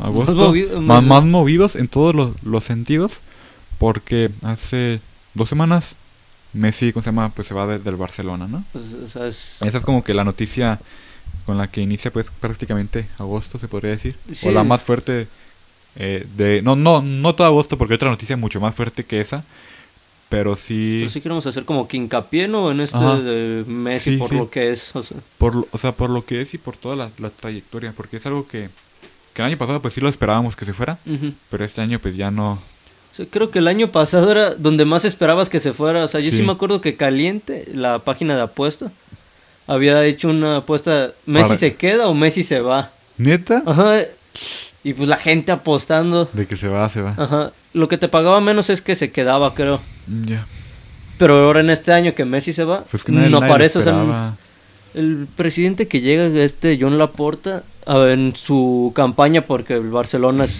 agosto, 0.00 0.34
movido- 0.34 0.80
más, 0.80 1.02
más- 1.04 1.22
más 1.22 1.24
movidos 1.24 1.76
en 1.76 1.86
todos 1.86 2.12
los, 2.14 2.42
los 2.42 2.64
sentidos, 2.64 3.20
porque 3.78 4.30
hace 4.42 5.00
dos 5.34 5.48
semanas 5.48 5.94
Messi, 6.52 6.92
¿cómo 6.92 7.02
se 7.02 7.08
llama? 7.10 7.28
Pues 7.30 7.46
se 7.48 7.54
va 7.54 7.66
de- 7.66 7.78
del 7.78 7.96
Barcelona, 7.96 8.46
¿no? 8.48 8.64
Pues, 8.72 8.84
o 9.04 9.08
sea, 9.08 9.26
es- 9.26 9.62
Esa 9.62 9.78
es 9.78 9.84
como 9.84 10.02
que 10.02 10.14
la 10.14 10.24
noticia 10.24 10.78
con 11.46 11.56
la 11.58 11.68
que 11.70 11.80
inicia 11.80 12.12
pues 12.12 12.26
prácticamente 12.40 13.06
agosto, 13.18 13.58
se 13.58 13.68
podría 13.68 13.90
decir. 13.92 14.16
Sí. 14.32 14.48
O 14.48 14.50
la 14.52 14.64
más 14.64 14.82
fuerte 14.82 15.28
eh, 15.96 16.26
de... 16.36 16.60
No, 16.62 16.76
no, 16.76 17.02
no 17.02 17.34
todo 17.34 17.46
agosto 17.46 17.76
porque 17.78 17.94
hay 17.94 17.96
otra 17.96 18.10
noticia 18.10 18.36
mucho 18.36 18.60
más 18.60 18.74
fuerte 18.74 19.04
que 19.04 19.20
esa, 19.20 19.42
pero 20.28 20.54
sí... 20.56 20.98
pero 21.00 21.10
sí 21.10 21.20
queremos 21.20 21.46
hacer 21.46 21.64
como 21.64 21.88
que 21.88 21.96
hincapié, 21.96 22.46
¿no? 22.48 22.70
En 22.70 22.80
este 22.80 22.98
de 22.98 23.64
Messi 23.66 24.12
Sí, 24.12 24.16
por 24.16 24.28
sí. 24.28 24.36
lo 24.36 24.50
que 24.50 24.70
es. 24.70 24.94
O 24.94 25.02
sea, 25.02 25.16
por 25.38 25.66
o 25.70 25.78
sea 25.78 25.92
por 25.92 26.10
lo 26.10 26.24
que 26.24 26.40
es 26.42 26.54
y 26.54 26.58
por 26.58 26.76
toda 26.76 26.94
la, 26.96 27.10
la 27.18 27.30
trayectoria 27.30 27.92
porque 27.96 28.18
es 28.18 28.26
algo 28.26 28.46
que, 28.46 28.68
que 29.34 29.42
el 29.42 29.46
año 29.46 29.56
pasado 29.58 29.80
pues 29.82 29.94
sí 29.94 30.00
lo 30.00 30.08
esperábamos 30.08 30.54
que 30.56 30.64
se 30.64 30.72
fuera 30.72 30.98
ujú. 31.06 31.32
pero 31.50 31.64
este 31.64 31.80
año 31.80 31.98
pues 31.98 32.16
ya 32.16 32.30
no 32.30 32.60
O 33.12 33.14
sea, 33.14 33.26
creo 33.30 33.50
que 33.50 33.58
el 33.58 33.68
año 33.68 33.88
pasado 33.88 34.30
era 34.30 34.54
donde 34.54 34.84
más 34.84 35.04
esperabas 35.04 35.48
que 35.48 35.58
se 35.60 35.72
fuera. 35.72 36.04
O 36.04 36.08
sea, 36.08 36.20
yo 36.20 36.30
sí, 36.30 36.38
Sí. 36.38 36.42
me 36.42 36.52
acuerdo 36.52 36.80
que 36.80 36.94
Caliente, 36.96 37.66
la 37.74 37.98
página 37.98 38.36
de 38.36 38.42
apuesta, 38.42 38.90
había 39.66 40.04
hecho 40.04 40.28
una 40.28 40.58
apuesta, 40.58 41.10
¿Messi 41.26 41.44
Para- 41.48 41.56
se 41.58 41.74
queda 41.74 42.06
o 42.08 42.14
Messi 42.14 42.42
se 42.42 42.60
va? 42.60 42.90
neta 43.18 43.62
Ajá. 43.66 43.98
Y 44.82 44.94
pues 44.94 45.08
la 45.08 45.16
gente 45.18 45.52
apostando. 45.52 46.28
de 46.32 46.46
que 46.46 46.56
se 46.56 46.68
va 46.68 46.88
se 46.88 47.02
va 47.02 47.14
Ajá. 47.18 47.52
Lo 47.74 47.86
que 47.88 47.98
te 47.98 48.08
pagaba 48.08 48.40
menos 48.40 48.70
es 48.70 48.80
que 48.82 48.94
se 48.96 49.10
quedaba, 49.10 49.54
creo. 49.54 49.80
ya 50.26 50.46
Pero 51.18 51.38
ahora 51.38 51.60
en 51.60 51.68
este 51.70 51.92
año 51.92 52.14
que 52.14 52.24
Messi 52.24 52.52
se 52.52 52.64
va, 52.64 52.84
pues 52.90 53.04
que 53.04 53.12
nadie, 53.12 53.28
no 53.28 53.40
nadie 53.40 53.52
aparece. 53.52 53.78
O 53.78 53.82
sea, 53.82 54.34
el 54.94 55.26
presidente 55.36 55.86
que 55.86 56.00
llega, 56.00 56.24
este 56.42 56.78
John 56.80 56.96
Laporta, 56.98 57.62
en 57.86 58.34
su 58.34 58.92
campaña, 58.94 59.42
porque 59.42 59.74
el 59.74 59.90
Barcelona 59.90 60.44
es, 60.44 60.56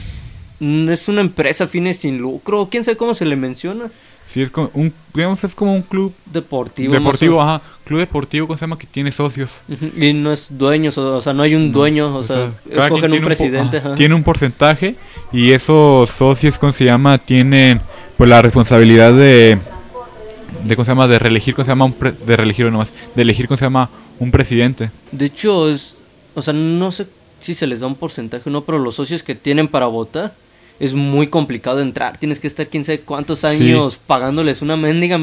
es 0.60 1.08
una 1.08 1.20
empresa 1.22 1.66
fines 1.66 1.96
sin 1.98 2.18
lucro, 2.18 2.68
quién 2.70 2.84
sabe 2.84 2.96
cómo 2.96 3.14
se 3.14 3.24
le 3.24 3.36
menciona, 3.36 3.86
sí 4.28 4.42
es 4.42 4.50
como 4.50 4.70
un 4.74 4.92
digamos 5.14 5.42
es 5.42 5.54
como 5.54 5.74
un 5.74 5.82
club 5.82 6.12
deportivo. 6.26 6.92
deportivo 6.92 7.42
ajá 7.42 7.62
club 7.84 7.98
deportivo 7.98 8.46
¿cómo 8.46 8.56
se 8.56 8.60
llama 8.62 8.78
que 8.78 8.86
tiene 8.86 9.10
socios. 9.10 9.62
Y 9.96 10.12
no 10.12 10.32
es 10.32 10.46
dueños, 10.50 10.96
o, 10.98 11.20
sea, 11.20 11.32
no 11.32 11.42
hay 11.42 11.56
un 11.56 11.72
No, 11.72 11.78
dueño, 11.78 12.14
o, 12.14 12.22
sea, 12.22 12.52
quien 12.64 12.78
escogen 12.80 13.12
un 13.12 13.20
presidente. 13.22 13.78
ajá. 13.78 13.94
tiene 13.96 14.14
un 14.14 14.22
porcentaje 14.22 14.94
y 15.32 15.50
esos 15.50 16.10
socios 16.10 16.58
cómo 16.58 16.72
se 16.72 16.84
llama 16.84 17.18
tienen 17.18 17.80
pues 18.16 18.30
la 18.30 18.40
responsabilidad 18.42 19.12
de 19.14 19.58
de 20.64 20.76
cómo 20.76 20.84
se 20.84 20.90
llama 20.92 21.08
de 21.08 21.18
reelegir 21.18 21.54
cómo 21.54 21.64
se 21.64 21.70
llama 21.70 21.86
un 21.86 21.92
pre- 21.94 22.12
de 22.12 22.36
reelegir 22.36 22.70
nomás 22.70 22.92
de 23.16 23.22
elegir 23.22 23.48
cómo 23.48 23.56
se 23.56 23.64
llama 23.64 23.88
un 24.18 24.30
presidente. 24.30 24.90
De 25.10 25.24
hecho, 25.24 25.70
es, 25.70 25.96
o 26.34 26.42
sea, 26.42 26.52
no 26.52 26.92
sé 26.92 27.06
si 27.40 27.54
se 27.54 27.66
les 27.66 27.80
da 27.80 27.86
un 27.86 27.94
porcentaje 27.94 28.48
o 28.50 28.52
no, 28.52 28.60
pero 28.60 28.78
los 28.78 28.94
socios 28.94 29.22
que 29.22 29.34
tienen 29.34 29.66
para 29.66 29.86
votar 29.86 30.34
es 30.80 30.94
muy 30.94 31.28
complicado 31.28 31.80
entrar. 31.80 32.16
Tienes 32.16 32.40
que 32.40 32.46
estar 32.46 32.66
quién 32.66 32.84
sabe 32.84 33.00
cuántos 33.00 33.44
años 33.44 34.00
pagándoles 34.04 34.62
una 34.62 34.76
mendiga 34.76 35.20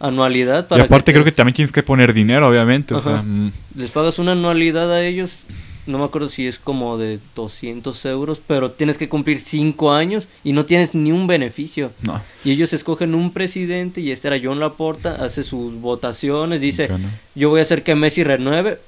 anualidad. 0.00 0.64
Y 0.64 0.68
Para 0.68 0.84
aparte 0.84 1.06
que 1.06 1.12
creo 1.14 1.24
que 1.24 1.32
también 1.32 1.54
tienes 1.54 1.72
que 1.72 1.82
poner 1.82 2.14
dinero, 2.14 2.48
obviamente. 2.48 2.94
O 2.94 3.02
sea, 3.02 3.22
mm, 3.22 3.52
les 3.76 3.90
pagas 3.90 4.20
una 4.20 4.32
anualidad 4.32 4.92
a 4.92 5.04
ellos. 5.04 5.42
No 5.86 5.98
me 5.98 6.04
acuerdo 6.04 6.28
si 6.28 6.46
es 6.46 6.58
como 6.58 6.96
de 6.96 7.18
200 7.34 8.04
euros, 8.06 8.40
pero 8.46 8.70
tienes 8.70 8.96
que 8.96 9.08
cumplir 9.08 9.40
5 9.40 9.92
años 9.92 10.28
y 10.42 10.52
no 10.52 10.64
tienes 10.64 10.94
ni 10.94 11.12
un 11.12 11.26
beneficio. 11.26 11.90
no. 12.02 12.22
Y 12.44 12.52
ellos 12.52 12.72
escogen 12.72 13.14
un 13.14 13.32
presidente 13.32 14.00
y 14.00 14.10
este 14.12 14.28
era 14.28 14.40
John 14.42 14.60
Laporta, 14.60 15.16
hace 15.22 15.42
sus 15.42 15.74
votaciones, 15.74 16.60
dice, 16.60 16.88
yo 17.34 17.50
voy 17.50 17.60
a 17.60 17.62
hacer 17.64 17.82
que 17.82 17.94
Messi 17.94 18.22
renueve, 18.24 18.78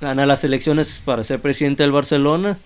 gana 0.00 0.26
las 0.26 0.42
elecciones 0.42 1.00
para 1.04 1.22
ser 1.22 1.40
presidente 1.40 1.84
del 1.84 1.92
Barcelona. 1.92 2.58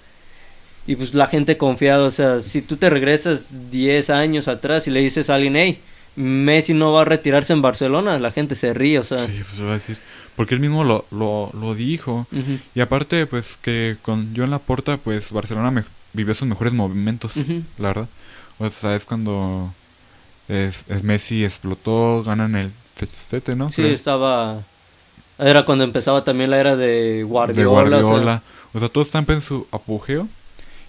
Y 0.87 0.97
pues 0.97 1.15
la 1.15 1.27
gente 1.27 1.57
confiada, 1.57 2.05
o 2.05 2.11
sea, 2.11 2.41
si 2.41 2.63
tú 2.63 2.77
te 2.77 2.89
regresas 2.91 3.71
10 3.71 4.11
años 4.11 4.47
atrás 4.49 4.87
y 4.87 4.91
le 4.91 5.01
dices 5.01 5.31
a 5.31 5.35
alguien, 5.35 5.57
hey, 5.57 5.81
Messi 6.15 6.75
no 6.75 6.93
va 6.93 7.03
a 7.03 7.05
retirarse 7.05 7.53
en 7.53 7.61
Barcelona, 7.63 8.19
la 8.19 8.31
gente 8.31 8.55
se 8.55 8.73
ríe, 8.73 8.99
o 8.99 9.05
sea. 9.05 9.27
Sí, 9.27 9.43
pues 9.45 9.59
lo 9.59 9.67
va 9.67 9.73
a 9.73 9.75
decir. 9.75 9.97
Porque 10.37 10.55
él 10.55 10.61
mismo 10.61 10.85
lo, 10.85 11.05
lo, 11.11 11.51
lo 11.59 11.75
dijo. 11.75 12.27
Y 12.75 12.81
aparte, 12.81 13.27
pues 13.27 13.59
que 13.61 13.97
con 14.03 14.35
Joan 14.37 14.51
Laporta, 14.51 14.97
pues 14.99 15.33
Barcelona 15.33 15.71
me- 15.71 15.85
vivió 16.13 16.35
sus 16.35 16.47
mejores 16.47 16.73
momentos, 16.73 17.37
Ujú. 17.37 17.63
la 17.79 17.89
verdad. 17.89 18.09
O 18.59 18.69
sea, 18.71 18.95
es 18.97 19.05
cuando 19.05 19.73
es, 20.49 20.85
es 20.89 21.03
Messi 21.03 21.45
explotó, 21.45 22.23
ganan 22.23 22.55
el 22.55 22.71
sextete, 22.99 23.57
¿no? 23.57 23.71
Sí, 23.71 23.83
Creo. 23.83 23.95
estaba... 23.95 24.61
Era 25.39 25.65
cuando 25.67 25.85
empezaba 25.85 26.23
también 26.25 26.51
la 26.51 26.59
era 26.61 26.77
de 26.77 27.23
Guardiola. 27.27 27.61
de 27.91 27.97
o 27.97 28.01
sea, 28.01 28.09
Guardiola. 28.11 28.43
O 28.73 28.79
sea, 28.79 28.89
todo 28.89 29.03
está 29.05 29.19
en 29.27 29.41
su 29.41 29.67
apogeo. 29.73 30.29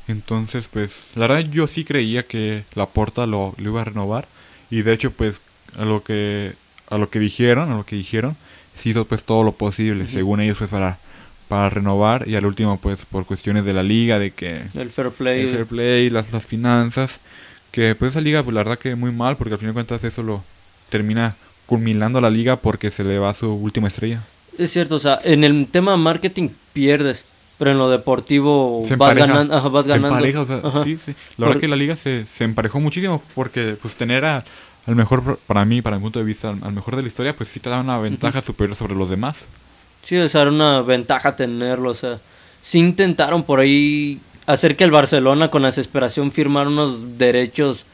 Entonces, 0.08 0.70
pues, 0.72 1.10
la 1.16 1.28
verdad 1.28 1.50
yo 1.52 1.68
sí 1.68 1.84
creía 1.84 2.24
que 2.24 2.64
Laporta 2.76 3.26
lo, 3.26 3.54
lo 3.58 3.70
iba 3.70 3.82
a 3.82 3.86
renovar. 3.86 4.28
Y 4.70 4.82
de 4.82 4.94
hecho, 4.94 5.12
pues, 5.12 5.42
a 5.78 5.86
lo 5.86 6.04
que 6.04 6.54
a 6.90 6.98
lo 6.98 7.10
que 7.10 7.20
dijeron, 7.20 7.72
a 7.72 7.76
lo 7.78 7.86
que 7.86 7.96
dijeron, 7.96 8.38
se 8.78 8.90
hizo 8.90 9.06
pues 9.06 9.24
todo 9.24 9.44
lo 9.44 9.52
posible, 9.52 10.08
según 10.08 10.40
ellos, 10.40 10.58
pues 10.58 10.70
para 10.70 10.98
para 11.48 11.70
renovar 11.70 12.28
y 12.28 12.36
al 12.36 12.46
último 12.46 12.78
pues 12.78 13.06
por 13.06 13.26
cuestiones 13.26 13.64
de 13.64 13.74
la 13.74 13.82
liga 13.82 14.20
de 14.20 14.32
que 14.32 14.64
el 14.74 14.90
fair 14.90 15.12
play. 15.12 15.42
el 15.44 15.50
fair 15.50 15.66
play, 15.66 16.10
las, 16.10 16.32
las 16.34 16.46
finanzas, 16.46 17.20
que 17.72 17.96
pues 17.96 18.12
esa 18.12 18.22
liga 18.22 18.44
pues 18.44 18.54
la 18.54 18.62
verdad 18.62 18.78
que 18.78 18.96
muy 18.96 19.12
mal 19.12 19.38
porque 19.38 19.54
al 19.54 19.60
final 19.60 19.74
de 19.74 19.76
cuentas 19.76 20.04
eso 20.04 20.24
lo 20.24 20.44
termina 20.90 21.36
culminando 21.66 22.20
la 22.20 22.30
liga 22.30 22.58
porque 22.58 22.92
se 22.92 23.04
le 23.04 23.18
va 23.20 23.34
su 23.34 23.54
última 23.54 23.88
estrella. 23.88 24.22
Es 24.58 24.72
cierto, 24.72 24.96
o 24.96 25.00
sea, 25.00 25.20
en 25.24 25.44
el 25.44 25.68
tema 25.68 25.96
marketing 25.96 26.50
pierdes, 26.74 27.24
pero 27.58 27.72
en 27.72 27.78
lo 27.78 27.90
deportivo 27.90 28.84
Se 28.88 28.96
vas 28.96 29.12
empareja, 29.12 29.28
ganando. 29.28 29.56
Ajá, 29.56 29.70
vas 29.70 29.86
se 29.86 29.90
ganando. 29.92 30.08
empareja, 30.10 30.42
o 30.42 30.46
sea, 30.46 30.58
Ajá. 30.64 30.84
sí, 30.84 30.98
sí. 30.98 31.14
La 31.38 31.48
verdad 31.48 31.62
que 31.62 31.68
la 31.68 31.76
liga 31.76 31.96
se, 31.96 32.26
se 32.26 32.44
emparejó 32.44 32.80
muchísimo 32.80 33.22
porque 33.36 33.76
pues 33.82 33.96
tener 33.96 34.26
a, 34.26 34.44
al 34.86 34.96
mejor, 34.96 35.40
para 35.48 35.66
mí, 35.66 35.82
para 35.82 35.98
mi 35.98 36.04
punto 36.04 36.20
de 36.20 36.26
vista, 36.26 36.50
al, 36.50 36.60
al 36.64 36.74
mejor 36.74 36.96
de 36.96 37.02
la 37.02 37.08
historia, 37.08 37.36
pues 37.36 37.50
sí 37.50 37.60
te 37.60 37.70
da 37.70 37.80
una 37.80 37.98
ventaja 38.00 38.42
superior 38.42 38.76
sobre 38.76 38.96
los 38.96 39.10
demás. 39.10 39.48
Sí, 40.04 40.16
era 40.16 40.50
una 40.50 40.82
ventaja 40.82 41.36
tenerlo, 41.36 41.90
o 41.90 41.94
sea, 41.94 42.20
sí 42.62 42.80
intentaron 42.80 43.44
por 43.44 43.60
ahí 43.60 44.20
hacer 44.46 44.78
que 44.78 44.86
el 44.86 44.92
Barcelona 44.92 45.50
con 45.50 45.62
la 45.62 45.68
desesperación 45.68 46.32
firmara 46.32 46.70
unos 46.70 47.18
derechos 47.18 47.86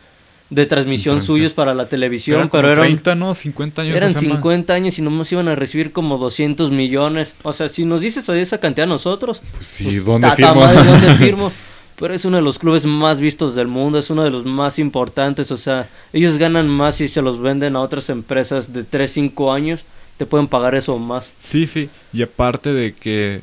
de 0.50 0.66
transmisión 0.66 1.24
suyos 1.24 1.52
para 1.54 1.74
la 1.74 1.88
televisión, 1.88 2.50
pero 2.52 2.72
eran 2.72 2.86
30, 2.86 3.16
¿no? 3.16 3.34
50 3.34 3.82
años. 3.82 3.96
Eran 3.96 4.10
¿cómo 4.10 4.20
se 4.20 4.26
llama? 4.28 4.36
50 4.38 4.74
años 4.74 5.00
y 5.00 5.02
nomás 5.02 5.32
iban 5.32 5.48
a 5.48 5.56
recibir 5.56 5.92
como 5.92 6.18
200 6.18 6.70
millones. 6.70 7.34
O 7.44 7.54
sea, 7.54 7.70
si 7.70 7.86
nos 7.86 8.02
dices 8.02 8.28
hoy 8.30 8.40
esa 8.40 8.60
cantidad 8.60 8.86
a 8.86 8.90
nosotros, 8.90 9.42
Pues 9.58 9.68
sí, 9.68 9.84
pues, 9.86 10.06
¿dónde 10.06 10.28
tata 10.28 10.36
firmo? 10.36 10.56
madre, 10.62 10.84
¿dónde 10.84 11.16
firmo? 11.18 11.52
Pero 11.96 12.14
es 12.14 12.26
uno 12.26 12.38
de 12.38 12.44
los 12.44 12.60
clubes 12.60 12.86
más 12.86 13.20
vistos 13.20 13.56
del 13.56 13.68
mundo, 13.68 13.98
es 14.00 14.10
uno 14.10 14.24
de 14.24 14.32
los 14.32 14.46
más 14.46 14.80
importantes. 14.80 15.52
O 15.52 15.58
sea, 15.58 15.88
ellos 16.12 16.38
ganan 16.38 16.68
más 16.68 16.96
si 16.96 17.08
se 17.08 17.22
los 17.22 17.42
venden 17.42 17.76
a 17.76 17.82
otras 17.82 18.10
empresas 18.10 18.74
de 18.74 18.84
3, 18.84 19.12
5 19.12 19.54
años, 19.54 19.86
te 20.18 20.26
pueden 20.26 20.48
pagar 20.48 20.76
eso 20.76 20.96
o 20.96 21.00
más. 21.00 21.30
Sí, 21.40 21.66
sí. 21.68 21.90
Y 22.12 22.22
aparte 22.22 22.74
de 22.74 22.94
que 22.94 23.42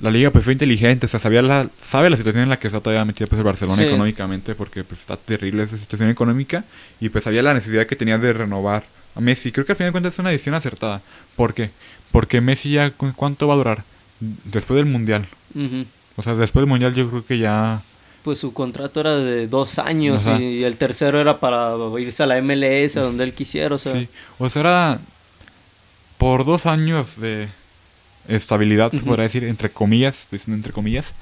la 0.00 0.10
liga 0.10 0.30
pues 0.30 0.44
fue 0.44 0.52
inteligente, 0.52 1.06
o 1.06 1.08
sea, 1.08 1.18
sabía 1.20 1.40
la, 1.42 1.68
sabe 1.80 2.10
la 2.10 2.16
situación 2.16 2.42
en 2.44 2.48
la 2.50 2.58
que 2.58 2.66
está 2.68 2.80
todavía 2.80 3.04
metida 3.04 3.26
pues 3.26 3.38
el 3.38 3.44
Barcelona 3.44 3.78
Sí. 3.82 3.88
económicamente, 3.88 4.54
porque 4.54 4.84
pues 4.84 5.00
está 5.00 5.16
terrible 5.16 5.62
esa 5.62 5.78
situación 5.78 6.10
económica, 6.10 6.64
y 7.00 7.08
pues 7.08 7.24
sabía 7.24 7.42
la 7.42 7.54
necesidad 7.54 7.86
que 7.86 7.96
tenía 7.96 8.18
de 8.18 8.32
renovar 8.32 8.84
a 9.14 9.20
Messi. 9.20 9.52
Creo 9.52 9.64
que 9.64 9.72
al 9.72 9.76
final 9.76 9.88
de 9.88 9.92
cuentas 9.92 10.12
es 10.14 10.18
una 10.18 10.30
decisión 10.30 10.54
acertada. 10.54 11.00
¿Por 11.34 11.54
qué? 11.54 11.70
Porque 12.12 12.40
Messi 12.42 12.72
ya, 12.72 12.90
¿cu- 12.90 13.12
¿cuánto 13.16 13.48
va 13.48 13.54
a 13.54 13.56
durar? 13.56 13.84
Después 14.44 14.76
del 14.76 14.86
Mundial. 14.86 15.26
O 16.16 16.22
sea, 16.22 16.34
después 16.34 16.62
del 16.62 16.68
Mundial 16.68 16.94
yo 16.94 17.08
creo 17.08 17.24
que 17.24 17.38
ya... 17.38 17.80
Pues 18.22 18.38
su 18.38 18.52
contrato 18.52 19.00
era 19.00 19.16
de 19.16 19.46
dos 19.46 19.78
años 19.78 20.26
y 20.38 20.64
el 20.64 20.76
tercero 20.76 21.20
era 21.20 21.38
para 21.38 21.74
irse 21.98 22.22
a 22.22 22.26
la 22.26 22.42
MLS, 22.42 22.96
a 22.96 23.02
donde 23.02 23.24
él 23.24 23.32
quisiera. 23.32 23.74
O 23.74 23.78
sea, 23.78 23.92
Sí, 23.92 24.08
o 24.38 24.50
sea, 24.50 24.60
era 24.60 24.98
por 26.18 26.44
dos 26.44 26.66
años 26.66 27.20
de 27.20 27.48
estabilidad, 28.28 28.90
se 28.90 28.98
podría 29.00 29.24
decir, 29.24 29.44
entre 29.44 29.70
comillas, 29.70 30.22
estoy 30.22 30.38
diciendo 30.38 30.56
entre 30.58 30.72
comillas, 30.72 31.12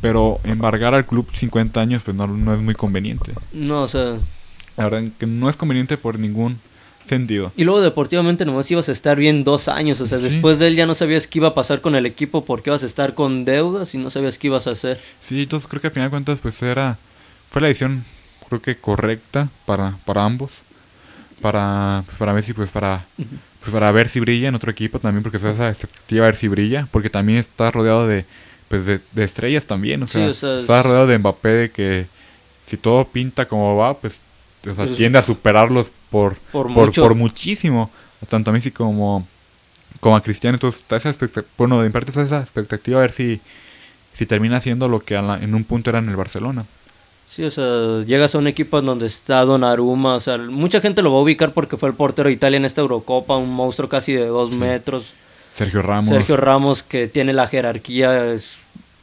pero 0.00 0.40
embargar 0.44 0.94
al 0.94 1.06
club 1.06 1.28
50 1.36 1.80
años 1.80 2.02
pues 2.04 2.16
no, 2.16 2.26
no 2.26 2.54
es 2.54 2.60
muy 2.60 2.74
conveniente. 2.74 3.32
no, 3.52 3.82
o 3.82 3.88
sea, 3.88 4.16
La 4.76 4.84
verdad 4.88 5.02
que 5.18 5.26
no 5.26 5.48
es 5.48 5.56
conveniente 5.56 5.96
por 5.96 6.18
ningún 6.18 6.58
sentido. 7.08 7.52
Y 7.56 7.64
luego 7.64 7.80
deportivamente 7.80 8.44
nomás 8.44 8.70
ibas 8.70 8.88
a 8.88 8.92
estar 8.92 9.16
bien 9.18 9.42
dos 9.44 9.68
años, 9.68 10.00
o 10.00 10.06
sea, 10.06 10.18
Sí. 10.18 10.24
después 10.24 10.58
de 10.58 10.68
él 10.68 10.76
ya 10.76 10.86
no 10.86 10.94
sabías 10.94 11.26
qué 11.26 11.40
iba 11.40 11.48
a 11.48 11.54
pasar 11.54 11.80
con 11.80 11.94
el 11.96 12.06
equipo 12.06 12.44
porque 12.44 12.70
ibas 12.70 12.82
a 12.84 12.86
estar 12.86 13.14
con 13.14 13.44
deudas 13.44 13.94
y 13.94 13.98
no 13.98 14.08
sabías 14.10 14.38
qué 14.38 14.46
ibas 14.46 14.66
a 14.66 14.70
hacer. 14.70 15.00
Sí, 15.20 15.42
entonces 15.42 15.68
creo 15.68 15.80
que 15.80 15.88
al 15.88 15.92
final 15.92 16.06
de 16.08 16.10
cuentas 16.10 16.38
pues 16.40 16.62
era 16.62 16.96
fue 17.50 17.60
la 17.60 17.68
decisión 17.68 18.04
creo 18.48 18.62
que 18.62 18.76
correcta 18.76 19.48
para 19.66 19.96
para 20.04 20.24
ambos. 20.24 20.50
Para 21.40 22.02
pues, 22.06 22.18
para 22.18 22.32
Messi 22.34 22.52
pues 22.52 22.70
para 22.70 23.04
pues 23.62 23.72
para 23.72 23.90
ver 23.92 24.08
si 24.08 24.20
brilla 24.20 24.48
en 24.48 24.54
otro 24.54 24.70
equipo 24.70 24.98
también 24.98 25.22
porque 25.22 25.38
esa 25.38 25.68
expectativa 25.70 26.24
a 26.24 26.28
ver 26.28 26.36
si 26.36 26.48
brilla, 26.48 26.88
porque 26.90 27.10
también 27.10 27.38
está 27.38 27.70
rodeado 27.70 28.06
de 28.06 28.24
pues 28.68 28.86
de, 28.86 29.00
de 29.12 29.24
estrellas 29.24 29.66
también, 29.66 30.02
o 30.02 30.08
Sí, 30.08 30.14
sea, 30.18 30.28
o 30.28 30.34
sea, 30.34 30.58
está 30.58 30.80
es- 30.80 30.86
rodeado 30.86 31.06
de 31.06 31.18
Mbappé 31.18 31.48
de 31.48 31.70
que 31.70 32.06
si 32.66 32.76
todo 32.76 33.04
pinta 33.06 33.46
como 33.46 33.76
va, 33.76 33.94
pues 33.94 34.20
o 34.70 34.74
sea, 34.74 34.86
tiende 34.86 35.18
a 35.18 35.22
superarlos 35.22 35.88
por 36.10 36.36
Por 36.52 36.92
por, 36.94 37.14
muchísimo, 37.14 37.90
tanto 38.28 38.50
a 38.50 38.52
Messi 38.52 38.70
como 38.70 39.26
como 40.00 40.16
a 40.16 40.22
Cristiano, 40.22 40.56
entonces 40.56 40.80
está 40.80 40.96
esa 40.96 41.10
expectativa, 41.10 41.52
bueno, 41.58 41.84
en 41.84 41.92
parte 41.92 42.10
está 42.10 42.22
esa 42.22 42.40
expectativa 42.40 42.98
a 42.98 43.02
ver 43.02 43.12
si 43.12 43.40
si 44.14 44.26
termina 44.26 44.58
haciendo 44.58 44.88
lo 44.88 45.00
que 45.00 45.16
en 45.16 45.54
un 45.54 45.64
punto 45.64 45.90
era 45.90 45.98
en 46.00 46.08
el 46.08 46.16
Barcelona. 46.16 46.66
Sí, 47.34 47.44
o 47.44 47.50
sea, 47.50 48.04
llegas 48.04 48.34
a 48.34 48.38
un 48.38 48.46
equipo 48.46 48.78
en 48.78 48.84
donde 48.84 49.06
está 49.06 49.40
Donnarumma, 49.46 50.16
o 50.16 50.20
sea, 50.20 50.36
mucha 50.36 50.82
gente 50.82 51.00
lo 51.00 51.10
va 51.10 51.18
a 51.18 51.22
ubicar 51.22 51.52
porque 51.52 51.78
fue 51.78 51.88
el 51.88 51.94
portero 51.94 52.28
de 52.28 52.34
Italia 52.34 52.58
en 52.58 52.66
esta 52.66 52.82
Eurocopa, 52.82 53.38
un 53.38 53.48
monstruo 53.48 53.88
casi 53.88 54.12
de 54.12 54.26
dos 54.26 54.50
metros. 54.50 55.14
Sergio 55.54 55.80
Ramos, 55.80 56.08
Sergio 56.08 56.36
Ramos 56.36 56.82
que 56.82 57.08
tiene 57.08 57.32
la 57.32 57.46
jerarquía, 57.46 58.34
es 58.34 58.58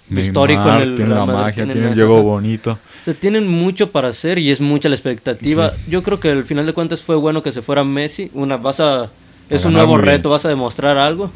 Neymar, 0.09 0.25
histórico 0.25 0.69
en 0.69 0.75
el 0.75 0.95
tiene 0.95 1.15
la 1.15 1.25
magia, 1.25 1.65
tiene 1.65 1.87
el 1.87 1.95
juego 1.95 2.21
bonito. 2.21 2.73
O 2.73 3.05
sea, 3.05 3.15
tienen 3.15 3.47
mucho 3.47 3.89
para 3.89 4.09
hacer 4.09 4.37
y 4.37 4.51
es 4.51 4.61
mucha 4.61 4.89
la 4.89 4.95
expectativa. 4.95 5.71
Sí. 5.71 5.85
Yo 5.89 6.03
creo 6.03 6.19
que 6.19 6.29
al 6.29 6.43
final 6.43 6.67
de 6.67 6.73
cuentas 6.73 7.01
fue 7.01 7.15
bueno 7.15 7.41
que 7.41 7.51
se 7.51 7.63
fuera 7.63 7.83
Messi. 7.83 8.29
Una, 8.35 8.57
vas 8.57 8.79
a, 8.79 9.09
es 9.49 9.65
un 9.65 9.73
nuevo 9.73 9.97
reto, 9.97 10.29
vas 10.29 10.45
a 10.45 10.49
demostrar 10.49 10.99
algo. 10.99 11.31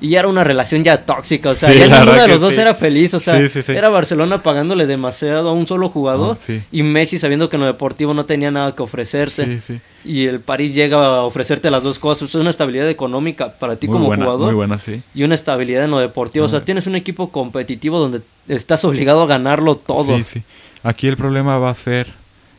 Y 0.00 0.10
ya 0.10 0.20
era 0.20 0.28
una 0.28 0.44
relación 0.44 0.84
ya 0.84 1.04
tóxica, 1.04 1.50
o 1.50 1.54
sea, 1.54 1.72
Sí, 1.72 1.78
ya 1.78 1.86
la 1.86 2.00
ninguno 2.00 2.22
de 2.22 2.28
los 2.28 2.40
dos 2.40 2.54
sí. 2.54 2.60
era 2.60 2.74
feliz, 2.74 3.14
o 3.14 3.20
sea, 3.20 3.48
Sí, 3.48 3.60
era 3.68 3.88
Barcelona 3.88 4.42
pagándole 4.42 4.86
demasiado 4.86 5.48
a 5.48 5.52
un 5.52 5.66
solo 5.66 5.88
jugador 5.88 6.36
Ah, 6.48 6.52
y 6.70 6.82
Messi 6.82 7.18
sabiendo 7.18 7.48
que 7.48 7.56
en 7.56 7.60
lo 7.60 7.66
deportivo 7.66 8.12
no 8.14 8.24
tenía 8.26 8.50
nada 8.50 8.74
que 8.74 8.82
ofrecerte. 8.82 9.60
Y 10.04 10.26
el 10.26 10.40
París 10.40 10.74
llega 10.74 10.98
a 10.98 11.22
ofrecerte 11.22 11.70
las 11.70 11.82
dos 11.82 11.98
cosas, 11.98 12.28
es 12.28 12.34
una 12.34 12.50
estabilidad 12.50 12.88
económica 12.90 13.52
para 13.52 13.76
ti 13.76 13.86
Muy 13.86 13.94
como 13.94 14.06
buena, 14.06 14.24
jugador 14.24 14.46
muy 14.46 14.54
buena, 14.54 14.78
sí. 14.78 15.02
y 15.14 15.22
una 15.22 15.34
estabilidad 15.34 15.84
en 15.84 15.90
lo 15.90 15.98
deportivo, 15.98 16.44
o 16.44 16.48
sea, 16.48 16.60
tienes 16.62 16.86
un 16.86 16.96
equipo 16.96 17.30
competitivo 17.30 17.98
donde 17.98 18.20
estás 18.48 18.84
obligado 18.84 19.22
a 19.22 19.26
ganarlo 19.26 19.76
todo. 19.76 20.16
Sí, 20.18 20.24
sí. 20.24 20.42
Aquí 20.82 21.08
el 21.08 21.16
problema 21.16 21.56
va 21.58 21.70
a 21.70 21.74
ser 21.74 22.08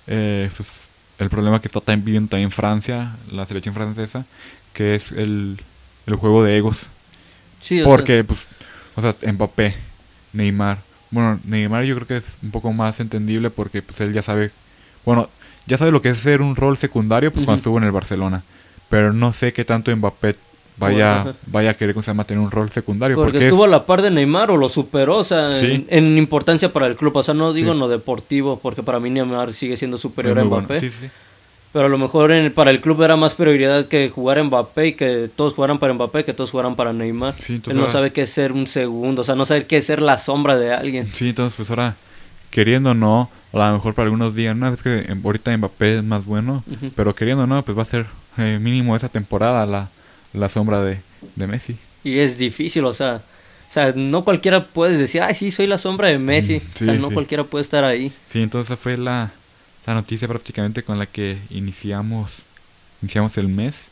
eh, 0.08 0.50
pues, 0.56 0.68
el 1.20 1.30
problema 1.30 1.62
que 1.62 1.68
está 1.68 1.80
también 1.80 2.06
viviendo 2.06 2.30
también 2.30 2.52
Francia, 2.52 3.16
la 3.32 3.46
selección 3.46 3.76
francesa, 3.76 4.26
que 4.74 4.96
es 4.96 5.12
el, 5.12 5.58
el 6.08 6.16
juego 6.16 6.44
de 6.44 6.58
egos. 6.58 6.88
Sí, 7.66 7.82
o 7.82 7.86
sea, 7.86 7.92
Porque, 7.96 8.24
pues, 8.24 8.48
o 8.96 9.02
sea, 9.02 9.16
Mbappé, 9.34 9.74
Neymar. 10.34 10.78
Bueno, 11.12 11.40
Neymar 11.46 11.84
yo 11.84 11.96
creo 11.96 12.08
que 12.08 12.18
es 12.18 12.26
un 12.44 12.52
poco 12.52 12.72
más 12.74 13.00
entendible 13.00 13.50
porque 13.50 13.82
pues 13.82 14.00
él 14.02 14.14
ya 14.14 14.22
sabe, 14.22 14.52
bueno, 15.06 15.30
ya 15.66 15.78
sabe 15.78 15.92
lo 15.92 16.02
que 16.02 16.10
es 16.10 16.20
ser 16.20 16.42
un 16.42 16.56
rol 16.56 16.78
secundario 16.78 17.32
pues, 17.32 17.46
cuando 17.46 17.58
estuvo 17.58 17.78
en 17.78 17.86
el 17.86 17.92
Barcelona. 17.92 18.44
Pero 18.90 19.14
no 19.14 19.34
sé 19.34 19.52
qué 19.54 19.66
tanto 19.66 19.96
Mbappé 19.96 20.36
vaya, 20.78 21.34
vaya 21.48 21.72
a 21.72 21.74
querer, 21.74 21.96
¿cómo 21.96 22.04
se 22.04 22.12
llama?, 22.12 22.26
tener 22.26 22.44
un 22.44 22.52
rol 22.52 22.70
secundario. 22.70 23.16
Porque, 23.16 23.32
Porque, 23.34 23.46
estuvo 23.46 23.64
es- 23.64 23.68
a 23.70 23.72
la 23.72 23.86
par 23.86 24.02
de 24.02 24.12
Neymar 24.12 24.52
o 24.52 24.58
lo 24.58 24.70
superó, 24.70 25.18
o 25.18 25.24
sea, 25.24 25.56
Sí. 25.56 25.66
en, 25.66 25.88
en 25.90 26.18
importancia 26.18 26.72
para 26.72 26.86
el 26.88 26.96
club. 26.96 27.16
O 27.16 27.24
sea, 27.24 27.34
no 27.34 27.52
digo 27.54 27.70
Sí. 27.70 27.74
en 27.74 27.80
lo 27.80 27.88
deportivo, 27.88 28.60
porque 28.62 28.84
para 28.84 29.00
mí 29.00 29.10
Neymar 29.10 29.54
sigue 29.54 29.78
siendo 29.78 29.98
superior 29.98 30.38
a 30.38 30.44
bueno. 30.44 30.66
Mbappé. 30.68 30.80
Sí, 30.82 30.92
sí. 30.92 31.08
Pero 31.76 31.88
a 31.88 31.90
lo 31.90 31.98
mejor 31.98 32.32
en- 32.32 32.54
para 32.54 32.72
el 32.72 32.80
club 32.80 33.02
era 33.04 33.18
más 33.18 33.34
prioridad 33.36 33.88
que 33.90 34.08
jugar 34.10 34.42
Mbappé 34.42 34.88
y 34.88 34.94
que 34.94 35.30
todos 35.36 35.54
jugaran 35.56 35.78
para 35.78 35.94
Mbappé 35.94 36.24
que 36.24 36.34
todos 36.34 36.52
jugaran 36.52 36.78
para 36.78 36.94
Neymar. 36.94 37.36
Sí, 37.38 37.56
entonces 37.56 37.76
Él 37.76 37.82
no 37.86 37.90
sabe 37.90 38.14
qué 38.14 38.22
es 38.22 38.30
ser 38.30 38.54
un 38.54 38.66
segundo, 38.66 39.24
o 39.24 39.26
sea, 39.26 39.36
no 39.36 39.46
sabe 39.46 39.66
qué 39.66 39.76
es 39.76 39.86
ser 39.86 40.02
la 40.02 40.18
sombra 40.18 40.58
de 40.58 40.72
alguien. 40.72 41.12
Sí, 41.14 41.28
entonces 41.28 41.58
pues 41.58 41.70
ahora, 41.72 41.98
queriendo 42.50 42.92
o 42.92 42.94
no, 42.94 43.30
a 43.52 43.58
lo 43.58 43.74
mejor 43.74 43.94
para 43.94 44.06
algunos 44.06 44.34
días, 44.34 44.56
una 44.56 44.70
vez 44.70 44.82
que 44.82 45.00
em- 45.00 45.20
ahorita 45.22 45.58
Mbappé 45.58 45.98
es 45.98 46.04
más 46.06 46.24
bueno, 46.26 46.64
Ujú. 46.72 46.92
pero 46.96 47.14
queriendo 47.14 47.44
o 47.44 47.48
no, 47.48 47.62
pues 47.64 47.78
va 47.78 47.82
a 47.82 47.86
ser 47.86 48.06
eh, 48.38 48.58
mínimo 48.62 48.96
esa 48.96 49.10
temporada 49.10 49.66
la, 49.66 49.90
la 50.32 50.48
sombra 50.48 50.80
de, 50.82 51.02
de 51.36 51.46
Messi. 51.48 51.76
Y 52.06 52.20
es 52.20 52.38
difícil, 52.38 52.86
o 52.86 52.94
sea, 52.94 53.16
o 53.70 53.74
sea, 53.74 53.92
no 53.94 54.24
cualquiera 54.24 54.64
puede 54.64 54.96
decir, 54.98 55.22
ay, 55.24 55.36
sí, 55.36 55.52
soy 55.52 55.68
la 55.68 55.78
sombra 55.78 56.08
de 56.08 56.20
Messi. 56.20 56.54
Mm, 56.54 56.58
o 56.74 56.86
sea, 56.86 56.94
sí, 56.94 57.00
no 57.02 57.08
sí. 57.10 57.14
cualquiera 57.16 57.44
puede 57.44 57.64
estar 57.64 57.84
ahí. 57.84 58.14
Sí, 58.32 58.42
entonces 58.42 58.72
esa 58.72 58.82
fue 58.82 58.96
la, 58.96 59.32
la 59.86 59.94
noticia 59.94 60.28
prácticamente 60.28 60.84
con 60.84 60.98
la 61.00 61.06
que 61.06 61.38
iniciamos 61.50 62.44
iniciamos 63.02 63.38
el 63.38 63.48
mes. 63.48 63.90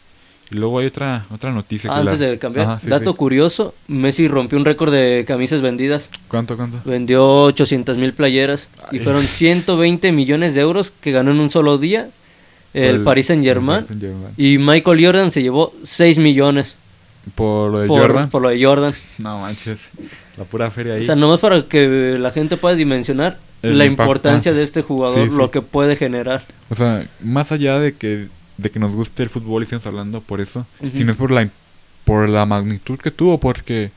Y 0.52 0.56
luego 0.56 0.80
hay 0.80 0.88
otra 0.88 1.26
otra 1.32 1.52
noticia 1.52 1.89
que 1.89 1.96
Antes 1.96 2.20
la- 2.20 2.28
de 2.28 2.38
cambiar, 2.39 2.68
Ajá, 2.68 2.80
sí, 2.80 2.88
dato 2.88 3.12
sí. 3.12 3.18
curioso, 3.18 3.74
Messi 3.88 4.28
rompió 4.28 4.58
un 4.58 4.66
récord 4.66 4.91
de 4.91 5.24
camisas 5.28 5.62
vendidas. 5.62 6.10
¿Cuánto, 6.28 6.56
cuánto? 6.58 6.80
Vendió 6.86 7.44
800 7.44 7.98
mil 7.98 8.14
playeras 8.14 8.68
y 8.91 9.00
fueron 9.00 9.26
120 9.26 10.12
millones 10.12 10.54
de 10.54 10.62
euros 10.62 10.91
que 11.02 11.12
ganó 11.12 11.32
en 11.32 11.39
un 11.39 11.50
solo 11.50 11.78
día 11.78 12.10
el, 12.74 13.02
Paris 13.04 13.28
Saint 13.28 13.44
Germain. 13.44 13.86
Y 14.38 14.58
Michael 14.58 15.04
Jordan 15.06 15.32
se 15.32 15.41
llevó 15.41 15.74
6 15.84 16.18
millones 16.18 16.76
Por 17.36 17.72
lo 17.72 17.80
de 17.80 17.88
por, 17.88 18.02
Jordan. 18.02 18.30
por 18.30 18.41
lo 18.41 18.50
de 18.50 18.64
Jordan. 18.64 18.94
No 19.20 19.39
manches. 19.39 19.89
La 20.38 20.44
pura 20.44 20.70
feria 20.72 20.96
ahí. 20.96 21.02
O 21.02 21.04
sea, 21.04 21.16
nomás 21.16 21.39
para 21.39 21.64
que 21.64 22.16
la 22.20 22.32
gente 22.32 22.58
pueda 22.58 22.76
dimensionar 22.76 23.38
El 23.64 23.78
la 23.78 23.86
impacto, 23.86 24.03
importancia 24.03 24.51
ah, 24.51 24.55
de 24.55 24.64
este 24.64 24.82
jugador, 24.82 25.26
Sí, 25.26 25.32
sí. 25.32 25.38
lo 25.38 25.49
que 25.49 25.61
puede 25.61 25.95
generar. 25.95 26.43
O 26.70 26.76
sea, 26.76 27.05
más 27.22 27.51
allá 27.51 27.80
de 27.80 27.93
que, 27.93 28.28
de 28.57 28.70
que 28.70 28.80
nos 28.80 28.91
guste 28.93 29.24
el 29.24 29.30
fútbol 29.30 29.61
y 29.61 29.66
estemos 29.66 29.86
hablando 29.88 30.22
por 30.22 30.41
eso, 30.41 30.66
Ujú. 30.82 30.91
sino 30.95 31.11
es 31.11 31.18
por 31.18 31.32
la, 31.32 31.47
por 32.05 32.28
la 32.30 32.45
magnitud 32.45 32.99
que 32.99 33.09
tuvo, 33.11 33.39
porque 33.39 33.89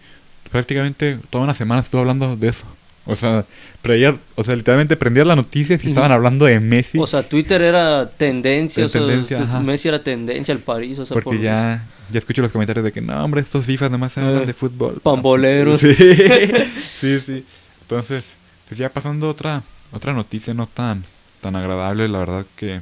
prácticamente 0.51 1.19
toda 1.31 1.45
una 1.45 1.55
semana 1.55 1.81
estuvo 1.81 2.01
hablando 2.01 2.37
de 2.37 2.49
eso. 2.49 2.65
O 3.09 3.15
sea, 3.15 3.45
preía- 3.83 4.17
o 4.35 4.43
sea 4.43 4.57
literalmente 4.57 4.97
prendías 4.97 5.27
la 5.27 5.37
noticia 5.37 5.75
y 5.75 5.79
Ujú. 5.79 5.89
estaban 5.89 6.11
hablando 6.13 6.45
de 6.47 6.59
Messi, 6.59 6.99
O 6.99 7.07
sea, 7.07 7.23
Twitter 7.23 7.63
era 7.63 8.09
tendencia, 8.09 8.85
o 8.87 8.89
sea, 8.89 9.01
tendencia. 9.01 9.39
Messi 9.61 9.89
era 9.89 10.03
tendencia 10.03 10.53
al 10.55 10.61
París, 10.61 10.99
o 10.99 11.07
sea, 11.07 11.15
porque 11.15 11.31
por 11.31 11.41
ya, 11.41 11.85
ya 12.11 12.19
escucho 12.19 12.43
los 12.43 12.51
comentarios 12.51 12.85
de 12.85 12.91
que 12.93 13.01
no, 13.01 13.25
hombre, 13.25 13.43
estos 13.43 13.65
FIFAs 13.65 13.91
nomás 13.93 14.13
se 14.13 14.21
hablan 14.21 14.43
Eh, 14.43 14.47
de 14.47 14.55
fútbol. 14.55 14.99
pamboleros. 15.03 15.81
Sí, 15.87 15.95
sí, 17.01 17.21
sí. 17.25 17.45
Entonces, 17.83 18.25
pues 18.69 18.79
ya 18.79 18.89
pasando 18.89 19.27
a 19.27 19.31
otra, 19.31 19.63
otra 19.93 20.13
noticia 20.13 20.55
no 20.55 20.67
tan, 20.67 21.05
tan 21.41 21.57
agradable, 21.57 22.09
la 22.09 22.19
verdad 22.19 22.47
que, 22.57 22.81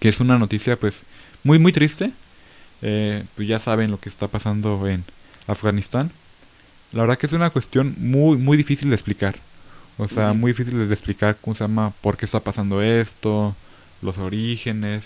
que 0.00 0.08
es 0.08 0.20
una 0.20 0.38
noticia 0.38 0.76
pues 0.76 1.02
muy, 1.44 1.58
muy 1.58 1.72
triste. 1.72 2.12
Eh, 2.82 3.24
pues 3.34 3.48
ya 3.48 3.58
saben 3.58 3.90
lo 3.90 3.98
que 3.98 4.08
está 4.08 4.28
pasando 4.28 4.86
en 4.86 5.02
Afganistán. 5.46 6.10
La 6.92 7.02
verdad 7.02 7.18
que 7.18 7.26
es 7.26 7.32
una 7.32 7.50
cuestión 7.50 7.94
muy, 7.98 8.36
muy 8.36 8.56
difícil 8.56 8.88
de 8.90 8.94
explicar. 8.96 9.36
O 9.98 10.08
sea, 10.08 10.34
muy 10.34 10.50
difícil 10.52 10.76
de 10.86 10.92
explicar 10.94 11.36
cómo 11.40 11.54
se 11.56 11.64
llama, 11.64 11.92
por 12.02 12.16
qué 12.18 12.26
está 12.26 12.40
pasando 12.40 12.82
esto, 12.82 13.56
los 14.02 14.18
orígenes. 14.18 15.04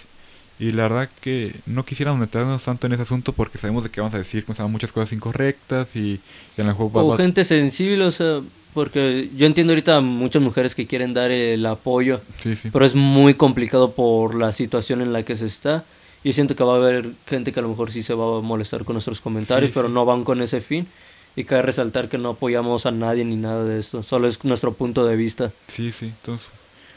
Y 0.59 0.73
la 0.73 0.83
verdad 0.83 1.09
que 1.23 1.55
no 1.65 1.85
quisiéramos 1.85 2.21
meternos 2.21 2.65
tanto 2.65 2.87
en 2.87 2.93
ese 2.95 3.05
asunto 3.05 3.33
porque 3.33 3.57
sabemos 3.57 3.85
de 3.85 3.91
que 3.91 4.01
vamos 4.01 4.15
a 4.15 4.19
decir 4.19 4.45
se 4.47 4.53
llaman 4.53 4.73
muchas 4.73 4.93
cosas 4.93 5.13
incorrectas 5.13 5.95
y, 5.97 6.21
y 6.57 6.61
a 6.61 6.65
lo 6.65 6.71
mejor 6.71 6.95
va- 6.95 7.03
O 7.05 7.09
va- 7.09 7.17
gente 7.17 7.45
sensible, 7.45 8.05
o 8.05 8.11
sea, 8.11 8.41
porque 8.75 9.29
yo 9.37 9.47
entiendo 9.47 9.73
ahorita 9.73 10.01
muchas 10.01 10.43
mujeres 10.43 10.75
que 10.75 10.87
quieren 10.87 11.13
dar 11.15 11.31
el 11.31 11.65
apoyo, 11.67 12.21
Sí, 12.43 12.57
sí. 12.57 12.71
pero 12.73 12.85
es 12.87 12.95
muy 12.95 13.35
complicado 13.35 13.93
por 13.93 14.35
la 14.35 14.53
situación 14.53 15.01
en 15.03 15.13
la 15.13 15.23
que 15.23 15.37
se 15.37 15.47
está. 15.47 15.85
Y 16.23 16.35
siento 16.35 16.55
que 16.55 16.63
va 16.65 16.75
a 16.75 16.77
haber 16.77 17.09
gente 17.27 17.51
que 17.53 17.61
a 17.61 17.63
lo 17.63 17.71
mejor 17.71 17.93
sí 17.93 18.03
se 18.03 18.13
va 18.13 18.39
a 18.39 18.41
molestar 18.43 18.85
con 18.85 18.93
nuestros 18.95 19.21
comentarios, 19.23 19.71
Sí, 19.71 19.75
pero 19.75 19.89
no 19.89 20.05
van 20.05 20.23
con 20.25 20.43
ese 20.43 20.61
fin. 20.61 20.87
Y 21.35 21.45
cabe 21.45 21.63
resaltar 21.63 22.09
que 22.11 22.19
no 22.19 22.31
apoyamos 22.31 22.85
a 22.87 22.91
nadie 22.91 23.25
ni 23.25 23.37
nada 23.37 23.65
de 23.65 23.79
esto, 23.79 24.03
solo 24.03 24.29
es 24.29 24.45
nuestro 24.45 24.75
punto 24.75 25.07
de 25.07 25.17
vista. 25.17 25.51
Sí, 25.69 25.93
sí. 25.93 26.07
Entonces, 26.07 26.49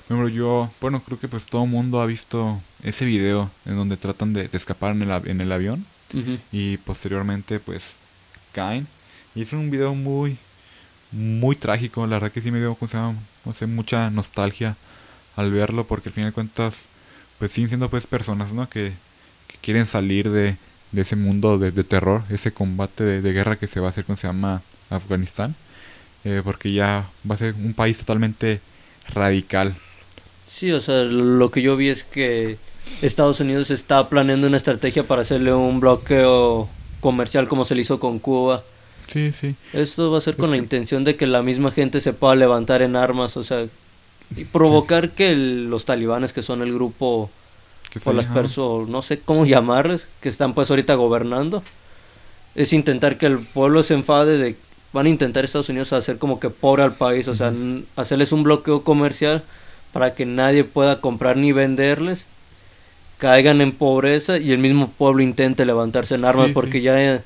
ejemplo, 0.06 0.28
yo, 0.28 0.70
bueno, 0.82 1.02
creo 1.06 1.18
que 1.20 1.28
pues 1.30 1.46
todo 1.46 1.64
el 1.64 1.70
mundo 1.70 2.02
ha 2.02 2.06
visto 2.06 2.60
ese 2.84 3.06
video 3.06 3.50
en 3.66 3.78
donde 3.78 3.96
tratan 3.96 4.34
de, 4.34 4.50
de 4.50 4.58
escapar 4.58 4.92
en 4.94 5.04
el, 5.04 5.28
en 5.30 5.40
el 5.40 5.52
avión 5.54 5.86
Ujú. 6.14 6.38
y 6.52 6.76
posteriormente 6.78 7.60
pues 7.62 7.94
caen. 8.52 8.88
Y 9.36 9.44
es 9.44 9.54
un 9.54 9.70
video 9.72 9.96
muy, 9.96 10.38
muy 11.14 11.56
trágico. 11.56 12.06
La 12.08 12.18
verdad 12.18 12.32
que 12.32 12.42
sí 12.42 12.52
me 12.52 12.60
dio, 12.60 12.78
no 13.46 13.54
sé, 13.54 13.68
mucha 13.68 14.10
nostalgia 14.10 14.76
al 15.36 15.52
verlo 15.52 15.86
porque 15.86 16.10
al 16.10 16.14
final 16.14 16.30
de 16.30 16.34
cuentas 16.34 16.86
pues 17.40 17.52
siguen 17.52 17.70
siendo 17.70 17.90
pues 17.90 18.08
personas, 18.08 18.52
¿no? 18.52 18.70
Que, 18.70 18.94
quieren 19.62 19.86
salir 19.86 20.30
de, 20.30 20.58
de 20.92 21.02
ese 21.02 21.16
mundo 21.16 21.58
de, 21.58 21.72
terror, 21.86 22.24
ese 22.30 22.52
combate 22.52 23.04
de, 23.06 23.22
de 23.22 23.32
guerra 23.32 23.56
que 23.56 23.68
se 23.68 23.80
va 23.80 23.88
a 23.88 23.90
hacer, 23.92 24.04
¿cómo 24.04 24.18
se 24.18 24.28
llama? 24.28 24.62
Afganistán. 24.90 25.56
Eh, 26.26 26.42
porque 26.44 26.72
ya 26.72 27.10
va 27.30 27.36
a 27.36 27.38
ser 27.38 27.54
un 27.56 27.74
país 27.74 27.98
totalmente 27.98 28.62
radical. 29.14 29.76
Sí, 30.48 30.72
o 30.72 30.80
sea, 30.80 31.04
lo 31.04 31.52
que 31.52 31.62
yo 31.62 31.76
vi 31.76 31.90
es 31.90 32.04
que 32.04 32.58
Estados 33.02 33.40
Unidos 33.40 33.72
está 33.72 34.08
planeando 34.08 34.48
una 34.48 34.58
estrategia 34.58 35.04
para 35.04 35.24
hacerle 35.24 35.54
un 35.54 35.80
bloqueo 35.80 36.70
comercial 37.02 37.48
como 37.48 37.66
se 37.66 37.76
le 37.76 37.82
hizo 37.82 38.00
con 38.00 38.20
Cuba. 38.20 38.64
Sí, 39.12 39.32
sí. 39.32 39.56
Esto 39.74 40.12
va 40.12 40.18
a 40.18 40.22
ser 40.22 40.34
Es 40.34 40.40
con 40.40 40.52
la 40.52 40.58
intención 40.58 41.04
de 41.04 41.16
que 41.16 41.28
la 41.28 41.44
misma 41.44 41.72
gente 41.72 42.02
se 42.02 42.14
pueda 42.14 42.36
levantar 42.36 42.82
en 42.82 42.96
armas, 42.96 43.38
o 43.38 43.44
sea, 43.44 43.66
y 44.36 44.46
provocar 44.46 45.12
que 45.12 45.32
el- 45.32 45.70
los 45.70 45.86
talibanes, 45.86 46.34
que 46.34 46.42
son 46.42 46.62
el 46.62 46.74
grupo, 46.74 47.30
Que 47.92 48.00
o 48.04 48.14
las 48.14 48.26
personas, 48.28 48.90
no 48.90 49.02
sé 49.02 49.20
cómo 49.20 49.46
llamarles, 49.46 50.08
que 50.22 50.30
están 50.30 50.54
pues 50.54 50.70
ahorita 50.70 50.96
gobernando, 50.96 51.64
es 52.56 52.74
intentar 52.74 53.18
que 53.18 53.28
el 53.28 53.40
pueblo 53.40 53.84
se 53.84 53.94
enfade 53.96 54.38
de, 54.38 54.56
van 54.94 55.06
a 55.06 55.10
intentar 55.10 55.44
Estados 55.44 55.70
Unidos 55.70 55.94
hacer 55.94 56.18
como 56.18 56.40
que 56.40 56.50
pobre 56.50 56.84
al 56.84 56.94
país, 56.94 57.28
o 57.28 57.34
sea, 57.34 57.52
hacerles 57.96 58.32
un 58.32 58.44
bloqueo 58.44 58.84
comercial 58.84 59.44
para 59.92 60.16
que 60.16 60.26
nadie 60.26 60.64
pueda 60.64 61.02
comprar 61.02 61.38
ni 61.38 61.52
venderles, 61.52 62.26
caigan 63.18 63.62
en 63.62 63.72
pobreza 63.72 64.38
y 64.38 64.52
el 64.52 64.58
mismo 64.60 64.90
pueblo 64.90 65.24
intente 65.24 65.66
levantarse 65.66 66.16
en 66.16 66.26
armas 66.26 66.48
Sí, 66.48 66.54
porque 66.54 66.80
sí. 66.80 66.84
ya 66.84 67.22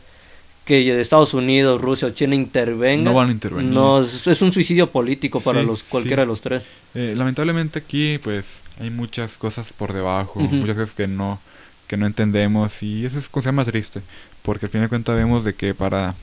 que 0.68 0.99
Estados 1.01 1.34
Unidos, 1.34 1.82
Rusia 1.82 2.09
o 2.09 2.11
China 2.11 2.36
intervengan, 2.36 3.05
No 3.05 3.13
van 3.15 3.30
a 3.30 3.32
intervenir. 3.32 3.72
no, 3.72 4.01
es, 4.01 4.41
un 4.43 4.53
suicidio 4.53 4.91
político 4.91 5.39
para 5.39 5.61
Sí, 5.61 5.65
los 5.65 5.82
cualquiera 5.84 6.22
sí. 6.22 6.26
de 6.26 6.28
los 6.28 6.41
tres. 6.41 6.63
Eh, 6.93 7.13
lamentablemente 7.18 7.80
aquí 7.80 8.20
pues 8.20 8.61
hay 8.80 8.89
muchas 8.91 9.38
cosas 9.38 9.74
por 9.74 9.93
debajo, 9.93 10.39
muchas 10.41 10.76
cosas 10.78 10.93
que 10.93 11.07
no 11.07 11.39
que 11.88 11.95
no 11.97 12.05
entendemos 12.05 12.84
y 12.84 13.05
eso 13.05 13.18
es 13.18 13.30
cosa 13.30 13.51
más 13.53 13.65
triste, 13.65 14.01
porque 14.43 14.65
al 14.65 14.70
final 14.72 14.86
de 14.86 14.89
cuentas 14.89 15.15
vemos 15.15 15.45
de 15.45 15.55
que 15.55 15.74
para 15.74 16.15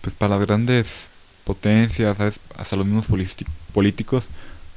pues 0.00 0.14
para 0.14 0.36
las 0.38 0.46
grandes 0.46 1.08
potencias, 1.44 2.16
¿sabes? 2.16 2.40
hasta 2.56 2.76
los 2.76 2.86
mismos 2.86 3.06
políti- 3.06 3.46
políticos 3.74 4.26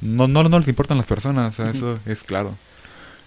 no, 0.02 0.28
no 0.28 0.42
no 0.44 0.58
les 0.58 0.68
importan 0.68 0.98
las 0.98 1.06
personas, 1.06 1.54
o 1.54 1.56
sea, 1.56 1.70
Ujú. 1.70 1.76
eso 1.78 1.98
es 2.06 2.22
claro. 2.22 2.54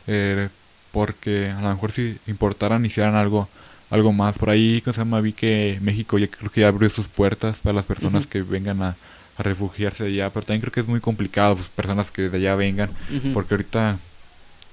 Eh, 0.05 0.49
porque 0.91 1.49
a 1.51 1.61
lo 1.61 1.69
mejor 1.69 1.91
si 1.91 2.17
importaran 2.27 2.85
hicieran 2.85 3.15
algo 3.15 3.49
algo 3.89 4.11
más 4.11 4.37
por 4.37 4.49
ahí, 4.49 4.81
¿cómo 4.81 4.93
se 4.93 5.01
llama? 5.01 5.21
Vi 5.21 5.33
que 5.33 5.79
México 5.81 6.17
ya 6.17 6.27
creo 6.27 6.51
que 6.51 6.61
ya 6.61 6.67
abrió 6.67 6.89
sus 6.89 7.07
puertas 7.07 7.59
para 7.59 7.73
las 7.75 7.85
personas 7.85 8.27
que 8.27 8.41
vengan 8.41 8.81
a, 8.81 8.95
a 9.37 9.43
refugiarse 9.43 10.05
allá, 10.05 10.29
pero 10.29 10.45
también 10.45 10.61
creo 10.61 10.73
que 10.73 10.79
es 10.81 10.87
muy 10.87 10.99
complicado, 10.99 11.55
pues, 11.55 11.67
personas 11.67 12.11
que 12.11 12.29
de 12.29 12.37
allá 12.37 12.55
vengan, 12.55 12.89
porque 13.33 13.53
ahorita 13.53 13.97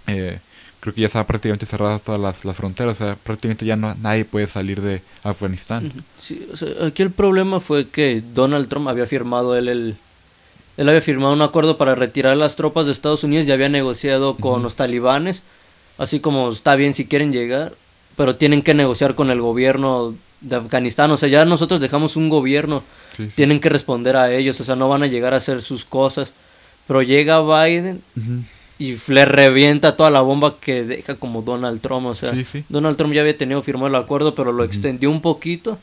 eh, 0.07 0.39
creo 0.81 0.95
que 0.95 1.03
ya 1.03 1.07
están 1.07 1.27
prácticamente 1.27 1.67
cerradas 1.67 2.03
todas 2.03 2.21
las, 2.21 2.45
las 2.45 2.57
fronteras, 2.57 3.01
o 3.01 3.05
sea, 3.05 3.17
prácticamente 3.17 3.65
ya 3.65 3.77
no 3.77 3.95
nadie 4.03 4.25
puede 4.25 4.47
salir 4.47 4.81
de 4.81 5.03
Afganistán. 5.23 5.93
Sí, 6.21 6.47
o 6.53 6.57
sea, 6.57 6.69
aquí 6.87 7.03
el 7.03 7.11
problema 7.11 7.61
fue 7.61 7.89
que 7.89 8.23
Donald 8.35 8.69
Trump 8.69 8.89
había 8.89 9.07
firmado 9.07 9.57
él 9.57 9.69
el 9.69 9.97
él 10.77 10.89
había 10.89 11.01
firmado 11.01 11.33
un 11.33 11.43
acuerdo 11.43 11.79
para 11.79 11.95
retirar 11.95 12.37
las 12.37 12.57
tropas 12.57 12.87
de 12.87 12.93
Estados 12.93 13.23
Unidos 13.23 13.47
y 13.47 13.53
había 13.53 13.69
negociado 13.69 14.37
con 14.37 14.63
los 14.63 14.75
talibanes, 14.75 15.43
así 15.99 16.19
como 16.19 16.51
está 16.51 16.75
bien 16.75 16.95
si 16.95 17.07
quieren 17.07 17.33
llegar, 17.33 17.73
pero 18.17 18.37
tienen 18.37 18.63
que 18.63 18.75
negociar 18.75 19.15
con 19.15 19.31
el 19.31 19.41
gobierno 19.41 20.15
de 20.41 20.57
Afganistán, 20.57 21.11
o 21.11 21.17
sea, 21.17 21.29
ya 21.29 21.45
nosotros 21.45 21.81
dejamos 21.81 22.17
un 22.17 22.29
gobierno, 22.29 22.83
Sí, 23.17 23.27
sí. 23.27 23.33
tienen 23.37 23.61
que 23.61 23.69
responder 23.69 24.17
a 24.17 24.33
ellos, 24.33 24.61
o 24.61 24.65
sea, 24.65 24.77
no 24.77 24.89
van 24.89 25.03
a 25.03 25.07
llegar 25.07 25.33
a 25.35 25.39
hacer 25.39 25.63
sus 25.63 25.85
cosas, 25.85 26.33
pero 26.87 27.01
llega 27.03 27.41
Biden 27.41 28.03
y 28.79 28.97
le 29.09 29.25
revienta 29.25 29.97
toda 29.97 30.11
la 30.11 30.21
bomba 30.21 30.57
que 30.61 30.85
deja 30.85 31.15
como 31.15 31.43
Donald 31.43 31.81
Trump, 31.81 32.07
o 32.07 32.15
sea, 32.15 32.33
Sí. 32.45 32.65
Donald 32.69 32.97
Trump 32.97 33.15
ya 33.15 33.21
había 33.23 33.37
tenido 33.39 33.63
firmado 33.63 33.87
el 33.87 33.95
acuerdo, 33.95 34.35
pero 34.35 34.53
lo 34.53 34.65
extendió 34.65 35.11
un 35.11 35.21
poquito, 35.23 35.79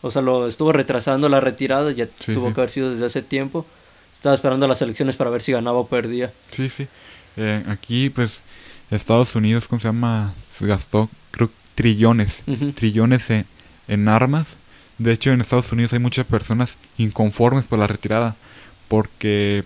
o 0.00 0.10
sea, 0.10 0.22
lo 0.22 0.46
estuvo 0.46 0.72
retrasando 0.72 1.28
la 1.28 1.40
retirada, 1.40 1.90
ya 1.92 2.06
tuvo 2.06 2.54
que 2.54 2.60
haber 2.60 2.70
sido 2.70 2.90
desde 2.90 3.06
hace 3.06 3.22
tiempo. 3.22 3.66
Estaba 4.14 4.34
esperando 4.34 4.66
las 4.66 4.80
elecciones 4.80 5.14
para 5.16 5.28
ver 5.30 5.42
si 5.42 5.52
ganaba 5.52 5.78
o 5.78 5.86
perdía. 5.86 6.32
Sí, 6.50 6.68
sí. 6.70 6.86
Eh, 7.36 7.62
aquí, 7.68 8.08
pues, 8.10 8.42
Estados 8.90 9.34
Unidos, 9.34 9.66
¿cómo 9.68 9.78
se 9.80 9.88
llama? 9.88 10.32
Se 10.54 10.66
gastó, 10.66 11.10
creo, 11.32 11.50
trillones. 11.76 12.42
Trillones 12.74 13.30
en, 13.30 13.46
en 13.86 14.08
armas. 14.08 14.56
De 14.98 15.12
hecho, 15.12 15.30
en 15.30 15.40
Estados 15.40 15.70
Unidos 15.70 15.92
hay 15.92 16.00
muchas 16.00 16.26
personas 16.26 16.76
inconformes 16.98 17.66
por 17.66 17.78
la 17.78 17.86
retirada. 17.86 18.34
Porque 18.88 19.62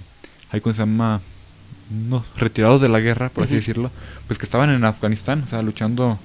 hay, 0.50 0.60
¿cómo 0.60 0.74
se 0.74 0.80
llama? 0.80 1.22
Unos 1.90 2.24
retirados 2.36 2.82
de 2.82 2.88
la 2.88 3.00
guerra, 3.00 3.30
por 3.30 3.44
así 3.44 3.54
decirlo. 3.54 3.90
Pues 4.26 4.38
que 4.38 4.44
estaban 4.44 4.68
en 4.68 4.84
Afganistán, 4.84 5.44
o 5.46 5.48
sea, 5.48 5.62
luchando. 5.62 6.18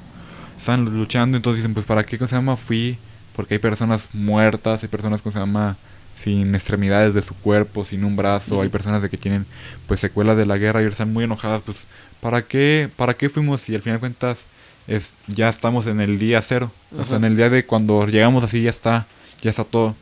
Estaban 0.57 0.85
luchando, 0.85 1.37
entonces 1.37 1.59
dicen, 1.59 1.73
pues, 1.73 1.85
¿para 1.85 2.05
qué, 2.05 2.17
¿cómo 2.17 2.27
se 2.27 2.35
llama? 2.35 2.57
Fui. 2.57 2.97
Porque 3.35 3.55
hay 3.55 3.59
personas 3.59 4.09
muertas, 4.13 4.83
hay 4.83 4.89
personas, 4.89 5.21
¿cómo 5.21 5.33
se 5.33 5.39
llama? 5.39 5.77
sin 6.15 6.55
extremidades 6.55 7.13
de 7.13 7.21
su 7.21 7.33
cuerpo, 7.35 7.85
sin 7.85 8.05
un 8.05 8.15
brazo, 8.15 8.61
hay 8.61 8.69
personas 8.69 9.01
de 9.01 9.09
que 9.09 9.17
tienen 9.17 9.45
pues 9.85 9.99
secuelas 9.99 10.37
de 10.37 10.45
la 10.45 10.57
guerra 10.57 10.81
y 10.81 10.85
están 10.85 11.11
muy 11.11 11.25
enojadas, 11.25 11.61
pues 11.65 11.85
¿para 12.21 12.41
qué 12.41 12.89
para 12.95 13.15
qué 13.15 13.27
fuimos 13.27 13.67
y 13.69 13.75
al 13.75 13.81
final 13.81 13.97
de 13.97 13.99
cuentas 13.99 14.39
es, 14.87 15.13
ya 15.27 15.49
estamos 15.49 15.87
en 15.87 15.99
el 16.01 16.19
día 16.19 16.41
cero. 16.41 16.71
O 16.97 17.05
sea, 17.05 17.17
en 17.17 17.25
el 17.25 17.35
día 17.35 17.49
de 17.49 17.65
cuando 17.65 18.05
llegamos 18.07 18.43
así 18.43 18.61
ya 18.61 18.69
está, 18.69 19.05
ya 19.41 19.49
está 19.49 19.63
todo. 19.63 19.95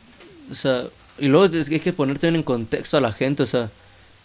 O 0.50 0.54
sea, 0.54 0.84
y 1.18 1.26
luego 1.28 1.54
hay 1.70 1.80
que 1.80 1.92
poner 1.92 2.18
también 2.18 2.36
en 2.36 2.42
contexto 2.42 2.96
a 2.96 3.00
la 3.00 3.12
gente, 3.12 3.42
o 3.42 3.46
sea, 3.46 3.70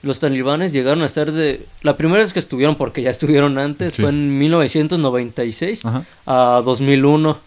los 0.01 0.20
talibanes 0.20 0.72
llegaron 0.72 1.01
a 1.03 1.05
estar 1.05 1.32
de... 1.32 1.66
La 1.82 1.97
primera 1.97 2.24
vez 2.24 2.32
que 2.34 2.39
estuvieron, 2.39 2.76
porque 2.76 3.01
ya 3.01 3.10
estuvieron 3.10 3.57
antes, 3.57 3.93
Sí. 3.93 4.01
fue 4.01 4.12
en 4.12 4.38
1996 4.38 5.86
Ajá. 5.86 6.03
a 6.26 6.62
2001. 6.64 7.38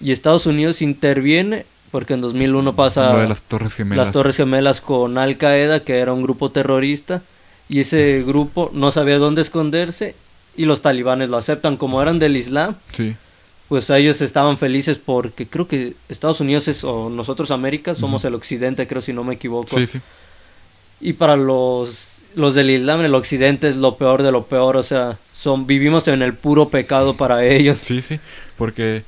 Y 0.00 0.12
Estados 0.12 0.46
Unidos 0.46 0.80
interviene 0.80 1.66
porque 1.90 2.14
en 2.14 2.20
2001 2.22 2.74
pasa 2.74 3.14
de 3.16 3.28
las 3.28 3.42
Torres 3.42 3.74
Gemelas. 3.74 4.06
las 4.06 4.12
Torres 4.12 4.36
Gemelas 4.36 4.80
con 4.80 5.18
Al 5.18 5.36
Qaeda, 5.36 5.80
que 5.80 5.98
era 5.98 6.12
un 6.14 6.22
grupo 6.22 6.50
terrorista, 6.50 7.20
y 7.68 7.80
ese 7.80 8.22
grupo 8.26 8.70
no 8.72 8.90
sabía 8.92 9.18
dónde 9.18 9.42
esconderse 9.42 10.14
y 10.56 10.64
los 10.64 10.82
talibanes 10.82 11.28
lo 11.28 11.36
aceptan 11.36 11.76
como 11.76 12.02
eran 12.02 12.18
del 12.18 12.36
Islam. 12.36 12.74
Sí, 12.92 13.16
Pues 13.68 13.88
ellos 13.90 14.20
estaban 14.20 14.58
felices 14.58 14.98
porque 14.98 15.46
creo 15.46 15.68
que 15.68 15.94
Estados 16.08 16.40
Unidos 16.40 16.68
es, 16.68 16.84
o 16.84 17.08
nosotros 17.08 17.50
América, 17.50 17.94
somos 17.94 18.24
el 18.24 18.34
occidente, 18.34 18.86
creo 18.86 19.00
si 19.02 19.12
no 19.12 19.24
me 19.24 19.34
equivoco. 19.34 19.78
sí, 19.78 19.86
sí. 19.86 20.00
Y 21.02 21.14
para 21.14 21.34
los, 21.36 22.24
los 22.34 22.54
del 22.54 22.68
Islam, 22.68 23.00
el 23.02 23.14
occidente 23.14 23.68
es 23.68 23.76
lo 23.76 23.96
peor 23.96 24.22
de 24.22 24.32
lo 24.32 24.44
peor, 24.44 24.76
o 24.76 24.82
sea, 24.82 25.16
son, 25.32 25.66
vivimos 25.66 26.06
en 26.08 26.20
el 26.20 26.34
puro 26.34 26.68
pecado 26.68 27.16
para 27.16 27.42
ellos. 27.46 27.78
Sí, 27.78 28.02
sí, 28.02 28.20
porque 28.58 29.02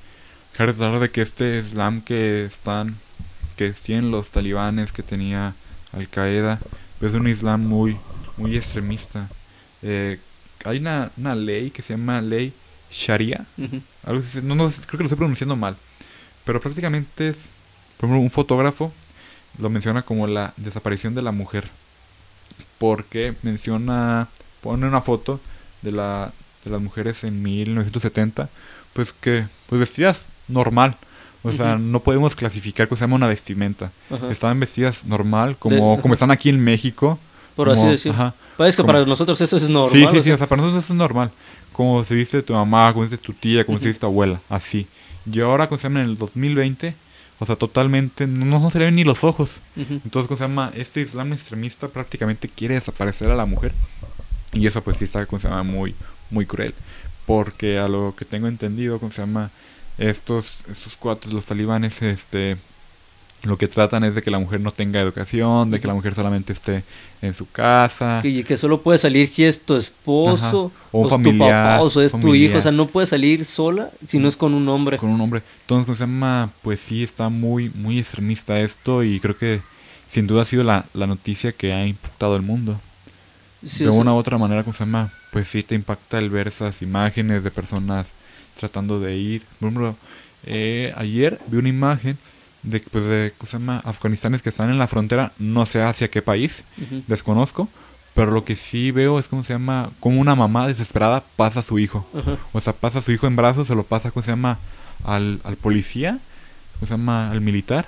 recordar 0.56 1.00
de 1.00 1.10
que 1.10 1.20
este 1.20 1.58
Islam 1.58 2.00
que 2.00 2.44
están, 2.46 2.96
que 3.56 3.72
tienen 3.72 4.10
los 4.10 4.28
talibanes, 4.30 4.90
que 4.92 5.02
tenía 5.02 5.54
Al 5.92 6.08
Qaeda, 6.08 6.60
es 7.02 7.12
un 7.12 7.28
Islam 7.28 7.66
muy, 7.66 7.98
muy 8.38 8.56
extremista. 8.56 9.28
Eh, 9.82 10.18
hay 10.64 10.78
una, 10.78 11.10
una 11.16 11.34
ley 11.34 11.70
que 11.70 11.82
se 11.82 11.94
llama 11.94 12.20
ley 12.20 12.52
Sharia, 12.90 13.46
algo 14.04 14.20
así, 14.20 14.40
no, 14.42 14.54
no, 14.54 14.68
creo 14.68 14.86
que 14.90 14.96
lo 14.98 15.04
estoy 15.04 15.16
pronunciando 15.18 15.56
mal, 15.56 15.76
pero 16.44 16.60
prácticamente 16.60 17.28
es, 17.30 17.36
por 17.96 18.08
ejemplo, 18.08 18.20
un 18.20 18.30
fotógrafo 18.30 18.92
lo 19.58 19.70
menciona 19.70 20.02
como 20.02 20.26
la 20.26 20.52
desaparición 20.56 21.14
de 21.14 21.22
la 21.22 21.32
mujer, 21.32 21.64
porque 22.78 23.34
menciona, 23.42 24.28
pone 24.60 24.86
una 24.86 25.00
foto 25.00 25.40
de, 25.82 25.92
la, 25.92 26.32
de 26.64 26.70
las 26.70 26.80
mujeres 26.80 27.24
en 27.24 27.42
1970, 27.42 28.48
pues 28.92 29.12
que, 29.12 29.46
pues 29.68 29.78
vestidas 29.78 30.26
normal, 30.48 30.96
o 31.44 31.52
sea, 31.52 31.76
no 31.76 32.00
podemos 32.00 32.36
clasificar 32.36 32.88
que 32.88 32.96
se 32.96 33.00
llama 33.02 33.16
una 33.16 33.26
vestimenta, 33.26 33.90
estaban 34.30 34.60
vestidas 34.60 35.04
normal, 35.04 35.56
como, 35.58 35.96
De- 35.96 36.02
como 36.02 36.14
están 36.14 36.30
aquí 36.30 36.48
en 36.50 36.60
México, 36.62 37.18
Por 37.56 37.70
así 37.70 37.86
decirlo. 37.86 38.14
ajá, 38.20 38.34
Parece 38.56 38.76
que 38.76 38.82
como- 38.82 38.92
para 38.92 39.04
nosotros 39.06 39.40
eso 39.40 39.56
es 39.56 39.68
normal. 39.68 39.90
Sí, 39.92 40.06
sí, 40.06 40.22
sí, 40.22 40.30
o 40.30 40.38
sea, 40.38 40.46
para 40.46 40.62
nosotros 40.62 40.84
eso 40.84 40.92
es 40.92 40.98
normal. 40.98 41.30
Como 41.72 42.04
se 42.04 42.14
viste 42.14 42.42
tu 42.42 42.52
mamá, 42.52 42.92
como 42.92 43.04
se 43.06 43.10
viste 43.12 43.26
tu 43.26 43.32
tía, 43.32 43.64
como 43.64 43.78
se 43.78 43.84
Ujú. 43.84 43.88
viste 43.88 44.00
tu 44.00 44.06
abuela, 44.06 44.40
así. 44.48 44.86
Y 45.30 45.40
ahora, 45.40 45.68
como 45.68 45.78
se 45.78 45.84
llama 45.84 46.00
en 46.02 46.10
el 46.10 46.18
2020, 46.18 46.94
o 47.38 47.46
sea, 47.46 47.56
totalmente, 47.56 48.26
no, 48.26 48.58
no 48.60 48.70
se 48.70 48.78
le 48.78 48.84
ven 48.86 48.94
ni 48.96 49.04
los 49.04 49.24
ojos. 49.24 49.56
Entonces, 49.76 50.28
como 50.28 50.36
se 50.38 50.44
llama, 50.44 50.70
este 50.76 51.00
Islam 51.00 51.32
extremista 51.32 51.88
prácticamente 51.88 52.48
quiere 52.48 52.74
desaparecer 52.74 53.30
a 53.30 53.34
la 53.36 53.46
mujer. 53.46 53.72
Y 54.52 54.66
eso 54.66 54.82
pues 54.82 54.96
sí 54.98 55.04
está, 55.04 55.24
como 55.26 55.40
se 55.40 55.48
llama, 55.48 55.62
muy, 55.62 55.94
muy 56.30 56.44
cruel. 56.46 56.74
Porque 57.26 57.78
a 57.78 57.88
lo 57.88 58.14
que 58.16 58.24
tengo 58.24 58.48
entendido, 58.48 58.98
como 58.98 59.12
se 59.12 59.22
llama, 59.22 59.50
estos, 59.98 60.56
estos 60.70 60.96
cuates, 60.96 61.32
los 61.32 61.44
talibanes, 61.46 62.02
este, 62.02 62.56
lo 63.44 63.58
que 63.58 63.66
tratan 63.66 64.04
es 64.04 64.14
de 64.14 64.22
que 64.22 64.30
la 64.30 64.38
mujer 64.38 64.60
no 64.60 64.70
tenga 64.72 65.00
educación, 65.00 65.70
de 65.70 65.80
que 65.80 65.86
la 65.88 65.94
mujer 65.94 66.14
solamente 66.14 66.52
esté 66.52 66.84
en 67.20 67.34
su 67.34 67.50
casa. 67.50 68.20
Y 68.22 68.44
que 68.44 68.56
solo 68.56 68.82
puede 68.82 68.98
salir 68.98 69.26
si 69.26 69.44
es 69.44 69.60
tu 69.60 69.76
esposo, 69.76 70.70
Ajá. 70.74 70.88
O 70.92 71.00
o, 71.00 71.00
un 71.00 71.04
es 71.06 71.10
tu 71.10 71.10
familiar, 71.10 71.78
papá, 71.78 71.82
o 71.82 71.86
es 71.86 72.12
tu 72.12 72.18
familiar. 72.18 72.50
hijo. 72.50 72.58
O 72.58 72.60
sea, 72.60 72.70
no 72.72 72.86
puede 72.86 73.06
salir 73.06 73.44
sola 73.44 73.90
si 74.06 74.18
no 74.18 74.28
es 74.28 74.36
con 74.36 74.54
un 74.54 74.68
hombre. 74.68 74.96
con 74.96 75.10
un 75.10 75.20
hombre. 75.20 75.42
Entonces, 75.62 75.86
¿cómo 75.86 75.96
se 75.96 76.04
llama? 76.04 76.50
Pues 76.62 76.80
sí, 76.80 77.02
está 77.02 77.28
muy, 77.28 77.70
muy 77.74 77.98
extremista 77.98 78.60
esto 78.60 79.02
y 79.02 79.18
creo 79.18 79.36
que 79.36 79.60
sin 80.10 80.26
duda 80.26 80.42
ha 80.42 80.44
sido 80.44 80.62
la, 80.62 80.84
la 80.94 81.06
noticia 81.06 81.52
que 81.52 81.72
ha 81.72 81.86
impactado 81.86 82.36
el 82.36 82.42
mundo. 82.42 82.80
Sí, 83.64 83.84
de 83.84 83.90
sea, 83.90 84.00
una 84.00 84.12
u 84.12 84.16
otra 84.16 84.38
manera, 84.38 84.62
¿cómo 84.62 84.74
se 84.74 84.84
llama? 84.84 85.12
Pues 85.32 85.48
sí 85.48 85.62
te 85.62 85.74
impacta 85.74 86.18
el 86.18 86.30
ver 86.30 86.48
esas 86.48 86.82
imágenes 86.82 87.42
de 87.42 87.50
personas 87.50 88.08
tratando 88.58 89.00
de 89.00 89.16
ir. 89.16 89.42
Por 89.58 89.68
ejemplo, 89.68 89.96
eh, 90.44 90.92
ayer 90.96 91.40
vi 91.46 91.58
una 91.58 91.68
imagen 91.68 92.18
de, 92.62 92.80
pues, 92.80 93.04
de, 93.04 93.32
¿cómo 93.36 93.50
se 93.50 93.58
llama? 93.58 93.82
Afganistanes 93.84 94.42
que 94.42 94.48
están 94.48 94.70
en 94.70 94.78
la 94.78 94.86
frontera, 94.86 95.32
no 95.38 95.66
sé 95.66 95.82
hacia 95.82 96.10
qué 96.10 96.22
país, 96.22 96.64
desconozco, 97.06 97.68
pero 98.14 98.30
lo 98.30 98.44
que 98.44 98.56
sí 98.56 98.90
veo 98.90 99.18
es, 99.18 99.28
¿cómo 99.28 99.42
se 99.42 99.54
llama? 99.54 99.90
Como 100.00 100.20
una 100.20 100.34
mamá 100.34 100.68
desesperada 100.68 101.22
pasa 101.36 101.60
a 101.60 101.62
su 101.62 101.78
hijo. 101.78 102.06
O 102.52 102.60
sea, 102.60 102.72
pasa 102.72 102.98
a 102.98 103.02
su 103.02 103.12
hijo 103.12 103.26
en 103.26 103.36
brazos, 103.36 103.66
se 103.66 103.74
lo 103.74 103.82
pasa, 103.84 104.10
¿cómo 104.10 104.22
se 104.22 104.30
llama? 104.30 104.58
Al, 105.04 105.40
al 105.44 105.56
policía, 105.56 106.18
¿cómo 106.74 106.86
se 106.86 106.94
llama? 106.94 107.30
Al 107.30 107.40
militar. 107.40 107.86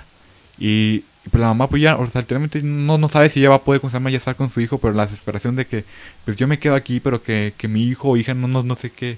Y, 0.57 1.03
y 1.25 1.29
pues 1.29 1.41
la 1.41 1.47
mamá, 1.47 1.67
pues 1.67 1.81
ya, 1.81 1.97
o 1.97 2.07
sea, 2.07 2.21
literalmente 2.21 2.61
no, 2.61 2.97
no 2.97 3.09
sabe 3.09 3.29
si 3.29 3.39
ya 3.41 3.49
va 3.49 3.55
a 3.55 3.61
poder, 3.61 3.81
¿cómo 3.81 3.91
se 3.91 3.95
llama? 3.95 4.09
Ya 4.09 4.17
estar 4.17 4.35
con 4.35 4.49
su 4.49 4.61
hijo, 4.61 4.77
pero 4.77 4.93
la 4.93 5.05
desesperación 5.05 5.55
de 5.55 5.65
que, 5.65 5.85
pues 6.23 6.37
yo 6.37 6.47
me 6.47 6.59
quedo 6.59 6.75
aquí, 6.75 6.99
pero 6.99 7.21
que, 7.21 7.53
que 7.57 7.67
mi 7.67 7.83
hijo 7.87 8.09
o 8.09 8.17
hija, 8.17 8.33
no, 8.33 8.47
no, 8.47 8.63
no 8.63 8.75
sé 8.75 8.91
qué, 8.91 9.17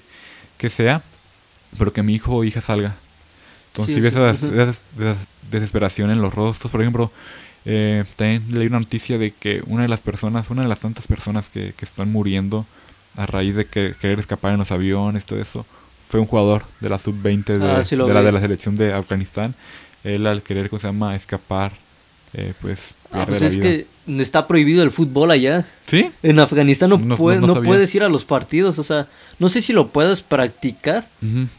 qué 0.56 0.70
sea, 0.70 1.02
pero 1.78 1.92
que 1.92 2.02
mi 2.02 2.14
hijo 2.14 2.34
o 2.34 2.44
hija 2.44 2.60
salga. 2.60 2.96
Entonces, 3.78 3.94
Sí, 3.94 3.94
si 3.94 4.00
ves 4.00 4.14
sí, 4.14 4.20
esa 4.20 4.32
ujú. 4.46 4.56
des- 4.56 4.66
des- 4.66 4.80
des- 4.96 5.16
desesperación 5.50 6.10
en 6.10 6.20
los 6.22 6.34
rostros, 6.34 6.70
por 6.72 6.80
ejemplo, 6.80 7.10
eh, 7.64 8.04
también 8.16 8.44
leí 8.50 8.66
una 8.66 8.80
noticia 8.80 9.18
de 9.18 9.32
que 9.32 9.62
una 9.66 9.82
de 9.82 9.88
las 9.88 10.00
personas, 10.00 10.50
una 10.50 10.62
de 10.62 10.68
las 10.68 10.80
tantas 10.80 11.06
personas 11.06 11.48
que, 11.48 11.72
que 11.76 11.84
están 11.84 12.10
muriendo 12.12 12.66
a 13.16 13.26
raíz 13.26 13.54
de 13.56 13.66
que, 13.66 13.94
querer 14.00 14.18
escapar 14.18 14.52
en 14.52 14.58
los 14.58 14.70
aviones, 14.72 15.26
todo 15.26 15.40
eso, 15.40 15.66
fue 16.08 16.20
un 16.20 16.26
jugador 16.26 16.64
de 16.80 16.88
la 16.88 16.98
sub-20 16.98 17.58
de, 17.58 17.68
Ah, 17.68 17.84
sí 17.84 17.96
de, 17.96 18.14
la, 18.14 18.22
de 18.22 18.32
la 18.32 18.40
selección 18.40 18.76
de 18.76 18.92
Afganistán. 18.94 19.54
Él 20.04 20.26
al 20.26 20.42
querer, 20.42 20.70
¿cómo 20.70 20.80
se 20.80 20.86
llama?, 20.88 21.14
escapar, 21.16 21.72
eh, 22.34 22.54
pues, 22.60 22.94
Ah, 23.12 23.24
pues 23.26 23.40
es 23.42 23.56
vida. 23.56 23.62
que 23.64 23.86
está 24.22 24.46
prohibido 24.46 24.82
el 24.82 24.90
fútbol 24.90 25.30
allá. 25.30 25.64
¿Sí? 25.86 26.10
En 26.22 26.38
Afganistán 26.40 26.90
no, 26.90 26.98
No- 26.98 27.04
no- 27.06 27.16
puede- 27.16 27.40
no 27.40 27.46
no 27.48 27.54
sabía. 27.54 27.68
puedes 27.68 27.94
ir 27.94 28.02
a 28.02 28.08
los 28.08 28.24
partidos, 28.24 28.78
o 28.78 28.82
sea, 28.82 29.06
no 29.38 29.48
sé 29.48 29.62
si 29.62 29.72
lo 29.72 29.88
puedes 29.88 30.22
practicar, 30.22 31.06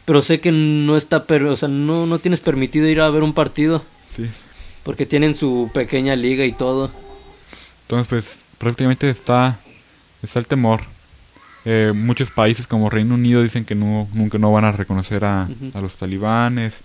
pero 0.04 0.22
sé 0.22 0.40
que 0.40 0.52
no 0.52 0.96
está, 0.96 1.24
per- 1.24 1.42
o 1.44 1.56
sea, 1.56 1.68
no, 1.68 2.06
no 2.06 2.18
tienes 2.20 2.40
permitido 2.40 2.86
ir 2.88 3.00
a 3.00 3.10
ver 3.10 3.22
un 3.24 3.32
partido 3.34 3.82
Sí. 4.14 4.26
porque 4.84 5.06
tienen 5.06 5.34
su 5.36 5.70
pequeña 5.74 6.14
liga 6.16 6.44
y 6.44 6.52
todo. 6.52 6.90
Entonces, 7.82 8.06
pues, 8.08 8.40
prácticamente 8.58 9.10
está, 9.10 9.58
está 10.22 10.38
el 10.38 10.46
temor. 10.46 10.82
Eh, 11.64 11.92
muchos 11.94 12.30
países 12.30 12.66
como 12.66 12.88
Reino 12.88 13.14
Unido 13.16 13.42
dicen 13.42 13.64
que 13.64 13.74
no, 13.74 14.08
nunca 14.14 14.38
no 14.38 14.52
van 14.52 14.64
a 14.64 14.72
reconocer 14.72 15.24
a, 15.24 15.48
a 15.74 15.80
los 15.80 15.96
talibanes. 15.96 16.80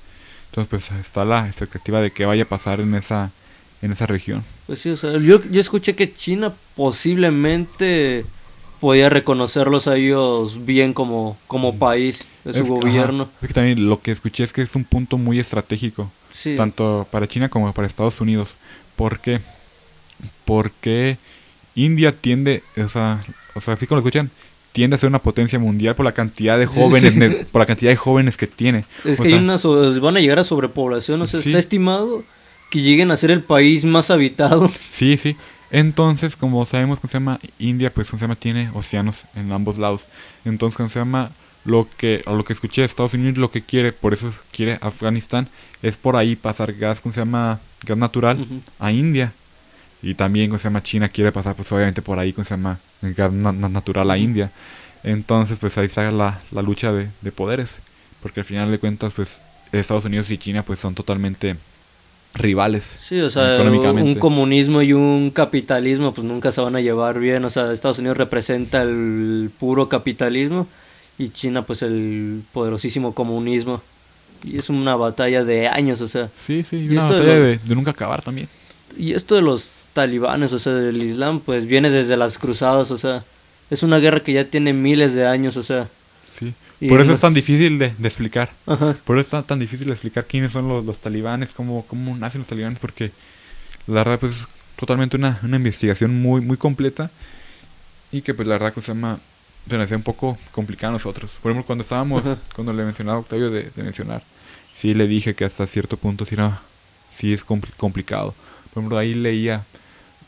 Entonces, 0.50 0.70
pues, 0.70 1.00
está 1.00 1.24
la 1.26 1.48
expectativa 1.48 2.02
de 2.02 2.12
que 2.12 2.26
vaya 2.26 2.44
a 2.44 2.48
pasar 2.48 2.80
en 2.82 2.96
esa, 2.96 3.32
en 3.86 3.94
esa 3.94 4.06
región. 4.08 4.44
Pues 4.68 4.80
sí, 4.80 4.90
o 4.90 4.96
sea, 4.98 5.12
yo, 5.20 5.42
yo 5.50 5.62
escuché 5.62 5.96
que 5.96 6.14
China 6.14 6.52
posiblemente 6.76 8.26
podía 8.82 9.10
reconocerlos 9.10 9.88
a 9.88 9.96
ellos 9.96 10.66
bien 10.66 10.94
como, 10.94 11.38
como 11.48 11.76
país 11.78 12.26
de 12.44 12.54
su 12.54 12.60
Es- 12.60 12.66
ajá, 12.66 12.70
gobierno. 12.74 13.30
es 13.42 13.48
que 13.48 13.54
también 13.54 13.88
lo 13.88 14.02
que 14.02 14.12
escuché 14.12 14.44
es 14.44 14.54
que 14.54 14.62
es 14.62 14.76
un 14.76 14.84
punto 14.84 15.18
muy 15.18 15.40
estratégico, 15.40 16.12
Sí. 16.32 16.56
tanto 16.56 17.08
para 17.12 17.28
China 17.28 17.48
como 17.50 17.72
para 17.74 17.88
Estados 17.88 18.20
Unidos. 18.22 18.58
¿Por 18.96 19.20
qué? 19.20 19.40
Porque 20.46 21.18
India 21.76 22.14
tiende, 22.14 22.64
o 22.78 22.88
sea, 22.88 23.24
o 23.54 23.62
sea, 23.62 23.74
así 23.76 23.88
como 23.88 23.98
lo 24.02 24.08
escuchan, 24.08 24.30
tiende 24.72 24.96
a 24.96 25.00
ser 25.00 25.08
una 25.10 25.20
potencia 25.20 25.58
mundial 25.58 25.96
por 25.96 26.06
la 26.06 26.12
cantidad 26.12 26.58
de 26.60 26.66
jóvenes, 26.66 27.14
sí. 27.14 27.46
por 27.52 27.60
la 27.60 27.66
cantidad 27.66 27.92
de 27.92 27.96
jóvenes 27.96 28.38
que 28.38 28.48
tiene. 28.48 28.86
Es 29.06 29.20
O 29.20 29.24
que 29.24 29.30
hay 29.30 29.36
una 29.36 29.58
van 30.02 30.18
a 30.18 30.20
llegar 30.20 30.40
a 30.40 30.44
sobrepoblación, 30.44 31.22
o 31.22 31.26
sea, 31.28 31.40
está 31.40 31.58
estimado 31.60 32.24
que 32.70 32.82
lleguen 32.82 33.12
a 33.12 33.18
ser 33.18 33.32
el 33.32 33.42
país 33.44 33.86
más 33.86 34.10
habitado. 34.12 34.70
Sí, 34.92 35.18
sí. 35.18 35.36
Entonces, 35.72 36.36
como 36.36 36.66
sabemos 36.66 37.00
que 37.00 37.08
se 37.08 37.14
llama 37.16 37.40
India, 37.60 37.90
pues 37.94 38.08
¿cómo 38.08 38.20
se 38.20 38.24
llama 38.26 38.36
tiene 38.36 38.70
océanos 38.74 39.26
en 39.36 39.52
ambos 39.52 39.78
lados. 39.78 40.08
Entonces, 40.46 40.78
como 40.78 40.90
se 40.90 41.00
llama 41.00 41.32
lo 41.66 41.88
que 41.98 42.22
a 42.28 42.32
lo 42.32 42.46
que 42.46 42.54
escuché 42.54 42.84
Estados 42.84 43.14
Unidos 43.16 43.38
lo 43.38 43.50
que 43.52 43.62
quiere, 43.64 43.92
por 43.92 44.14
eso 44.14 44.32
quiere 44.52 44.78
Afganistán 44.82 45.48
es 45.82 45.98
por 45.98 46.16
ahí 46.16 46.36
pasar 46.36 46.72
gas, 46.74 47.02
¿cómo 47.02 47.14
se 47.14 47.22
llama? 47.22 47.60
gas 47.84 47.98
natural 47.98 48.46
a 48.80 48.92
India. 48.92 49.34
Y 50.02 50.14
también, 50.14 50.50
¿cómo 50.50 50.60
se 50.60 50.66
llama? 50.66 50.84
China 50.84 51.10
quiere 51.10 51.32
pasar 51.32 51.56
pues 51.56 51.72
obviamente 51.72 52.02
por 52.04 52.20
ahí, 52.20 52.32
¿cómo 52.34 52.46
se 52.46 52.52
llama? 52.56 52.78
gas 53.02 53.32
na- 53.32 53.52
na- 53.52 53.70
natural 53.70 54.10
a 54.12 54.18
India. 54.18 54.52
Entonces, 55.04 55.58
pues 55.60 55.78
ahí 55.78 55.88
está 55.88 56.10
la, 56.12 56.40
la 56.52 56.62
lucha 56.62 56.92
de, 56.92 57.10
de 57.22 57.32
poderes, 57.32 57.80
porque 58.22 58.40
al 58.42 58.46
final 58.46 58.70
de 58.72 58.78
cuentas 58.80 59.14
pues 59.16 59.40
Estados 59.72 60.06
Unidos 60.06 60.30
y 60.32 60.38
China 60.38 60.64
pues 60.64 60.80
son 60.80 60.94
totalmente 60.96 61.56
rivales 62.36 63.00
Sí, 63.02 63.20
o 63.22 63.30
sea, 63.30 63.58
un 63.62 64.16
comunismo 64.16 64.82
y 64.82 64.94
un 64.94 65.32
capitalismo 65.32 66.14
pues 66.14 66.26
nunca 66.28 66.52
se 66.52 66.62
van 66.62 66.76
a 66.76 66.82
llevar 66.82 67.20
bien, 67.20 67.44
o 67.46 67.50
sea, 67.50 67.72
Estados 67.72 68.00
Unidos 68.00 68.18
representa 68.18 68.82
el 68.84 69.50
puro 69.60 69.88
capitalismo 69.90 70.68
y 71.18 71.30
China 71.30 71.62
pues 71.64 71.82
el 71.82 72.42
poderosísimo 72.54 73.14
comunismo. 73.14 73.82
Y 74.44 74.58
es 74.60 74.70
una 74.70 74.96
batalla 74.98 75.44
de 75.46 75.68
años, 75.70 76.02
o 76.02 76.08
sea, 76.08 76.30
Sí, 76.38 76.64
sí, 76.64 76.78
y 76.78 76.90
una 76.90 77.06
de 77.06 77.10
batalla 77.12 77.36
lo- 77.36 77.44
de, 77.46 77.58
de 77.58 77.76
nunca 77.76 77.92
acabar 77.92 78.22
también. 78.22 78.48
y 78.98 79.14
esto 79.14 79.36
de 79.36 79.42
los 79.42 79.72
talibanes, 79.94 80.52
o 80.52 80.60
sea, 80.60 80.74
del 80.74 81.02
Islam, 81.02 81.40
pues 81.40 81.66
viene 81.66 81.90
desde 81.90 82.18
las 82.18 82.38
cruzadas, 82.38 82.92
o 82.92 82.98
sea, 82.98 83.24
es 83.72 83.82
una 83.82 83.98
guerra 84.00 84.20
que 84.20 84.34
ya 84.34 84.44
tiene 84.44 84.74
miles 84.74 85.16
de 85.16 85.26
años, 85.26 85.56
o 85.58 85.64
sea, 85.64 85.88
Sí, 86.38 86.54
Por 86.80 87.00
eso 87.02 87.10
lo- 87.10 87.16
es 87.16 87.22
tan 87.22 87.34
difícil 87.34 87.80
de, 87.80 87.94
de 87.98 88.08
explicar. 88.08 88.50
Ajá. 88.66 88.96
Por 89.06 89.18
eso 89.18 89.38
es 89.38 89.46
tan, 89.46 89.60
difícil 89.60 89.88
de 89.88 89.94
explicar 89.94 90.26
quiénes 90.26 90.52
son 90.52 90.68
los, 90.68 90.86
los 90.86 90.98
talibanes, 90.98 91.54
cómo, 91.54 91.86
cómo 91.88 92.16
nacen 92.18 92.40
los 92.40 92.48
talibanes, 92.48 92.80
porque 92.80 93.12
la 93.88 93.96
verdad 94.04 94.20
pues 94.20 94.42
es 94.42 94.48
totalmente 94.76 95.16
una, 95.16 95.40
una 95.44 95.58
investigación 95.58 96.22
muy, 96.22 96.42
muy 96.42 96.58
completa 96.58 97.10
y 98.12 98.22
que 98.22 98.34
pues 98.34 98.48
la 98.48 98.56
verdad 98.56 98.74
que 98.74 98.82
se 98.82 98.90
llama 98.90 99.20
se 99.70 99.76
nos 99.78 99.86
hacía 99.86 99.98
un 99.98 100.04
poco 100.04 100.38
complicada 100.52 100.90
a 100.90 100.94
nosotros. 100.94 101.38
Por 101.42 101.52
ejemplo, 101.52 101.66
cuando 101.66 101.82
estábamos, 101.84 102.22
Ajá. 102.26 102.38
cuando 102.56 102.72
le 102.72 102.84
mencionaba 102.84 103.18
a 103.18 103.22
Octavio 103.22 103.50
de, 103.50 103.72
de 103.76 103.84
mencionar, 103.84 104.22
sí 104.76 104.94
le 104.94 105.08
dije 105.08 105.34
que 105.34 105.44
hasta 105.46 105.66
cierto 105.66 105.98
punto 105.98 106.24
sí, 106.26 106.36
era, 106.36 106.62
sí 107.16 107.34
es 107.34 107.44
compli- 107.46 107.72
complicado. 107.76 108.36
Por 108.74 108.82
ejemplo, 108.82 108.98
ahí 109.00 109.16
leía, 109.16 109.64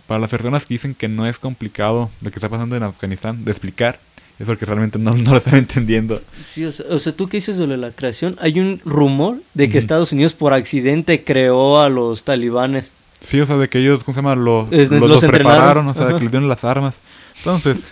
para 0.07 0.19
las 0.19 0.29
personas 0.31 0.65
que 0.65 0.73
dicen 0.73 0.95
que 0.95 1.07
no 1.07 1.27
es 1.27 1.37
complicado 1.37 2.09
lo 2.21 2.31
que 2.31 2.37
está 2.39 2.49
pasando 2.49 2.75
en 2.75 2.81
Afganistán 2.83 3.45
de 3.45 3.51
explicar, 3.51 3.99
es 4.39 4.45
porque 4.45 4.65
realmente 4.65 4.99
no, 4.99 5.15
no 5.15 5.31
lo 5.31 5.37
están 5.37 5.55
entendiendo. 5.57 6.21
Sí, 6.43 6.65
o 6.65 6.71
sea, 6.71 6.85
o 6.89 6.99
sea, 6.99 7.11
tú 7.13 7.27
que 7.27 7.37
dices 7.37 7.57
sobre 7.57 7.77
la 7.77 7.91
creación, 7.91 8.35
hay 8.39 8.59
un 8.59 8.79
rumor 8.85 9.37
de 9.53 9.69
que. 9.69 9.77
Estados 9.77 10.11
Unidos 10.11 10.33
por 10.33 10.53
accidente 10.53 11.23
creó 11.23 11.79
a 11.79 11.89
los 11.89 12.23
talibanes. 12.23 12.91
Sí, 13.21 13.39
o 13.41 13.45
sea, 13.47 13.57
de 13.57 13.67
que 13.67 13.79
ellos, 13.79 14.03
¿cómo 14.03 14.13
se 14.13 14.19
llama? 14.21 14.35
Lo- 14.35 14.67
Es- 14.71 14.91
los, 14.91 15.01
los 15.09 15.23
prepararon, 15.25 15.87
o 15.87 15.93
sea, 15.93 16.05
de 16.05 16.13
que 16.15 16.21
les 16.21 16.31
dieron 16.31 16.47
las 16.49 16.63
armas. 16.63 16.95
Entonces, 17.39 17.85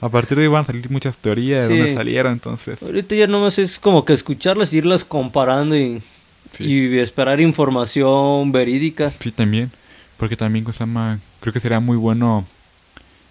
a 0.00 0.08
partir 0.08 0.36
de 0.38 0.44
ahí 0.44 0.48
van 0.48 0.62
a 0.62 0.66
salir 0.66 0.88
muchas 0.90 1.16
teorías 1.16 1.68
de 1.68 1.74
Sí. 1.74 1.78
dónde 1.78 1.94
salieron, 1.94 2.32
entonces. 2.32 2.82
Ahorita 2.82 3.14
ya 3.16 3.26
nomás 3.26 3.58
es 3.58 3.78
como 3.78 4.04
que 4.04 4.12
escucharlas 4.12 4.72
y 4.72 4.78
irlas 4.78 5.04
comparando 5.04 5.76
y, 5.76 6.00
Sí. 6.52 6.64
y 6.64 6.98
esperar 6.98 7.40
información 7.40 8.50
verídica. 8.52 9.12
Sí, 9.20 9.30
también. 9.32 9.70
Porque 10.16 10.36
también, 10.36 10.64
¿cómo 10.64 10.72
se 10.72 10.80
llama? 10.80 11.18
Creo 11.40 11.52
que 11.52 11.60
sería 11.60 11.80
muy 11.80 11.96
bueno 11.96 12.44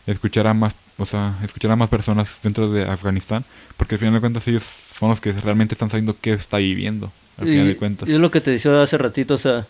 escuchar 0.07 0.47
a 0.47 0.53
más, 0.53 0.73
o 0.99 1.05
sea, 1.05 1.35
escuchar 1.43 1.71
a 1.71 1.75
más 1.75 1.89
personas 1.89 2.29
dentro 2.43 2.69
de 2.71 2.83
Afganistán. 2.83 3.43
Porque 3.77 3.95
al 3.95 3.99
final 3.99 4.13
de 4.15 4.19
cuentas 4.19 4.47
ellos 4.47 4.63
son 4.97 5.09
los 5.09 5.19
que 5.21 5.31
realmente 5.33 5.73
están 5.73 5.89
sabiendo 5.89 6.15
qué 6.21 6.33
está 6.33 6.57
viviendo. 6.57 7.11
Al 7.39 7.47
final 7.47 7.67
de 7.67 7.77
cuentas. 7.77 8.09
y 8.09 8.11
es 8.13 8.19
lo 8.19 8.29
que 8.31 8.41
te 8.41 8.51
decía 8.51 8.83
hace 8.83 8.97
ratito, 8.97 9.33
o 9.35 9.37
sea, 9.37 9.65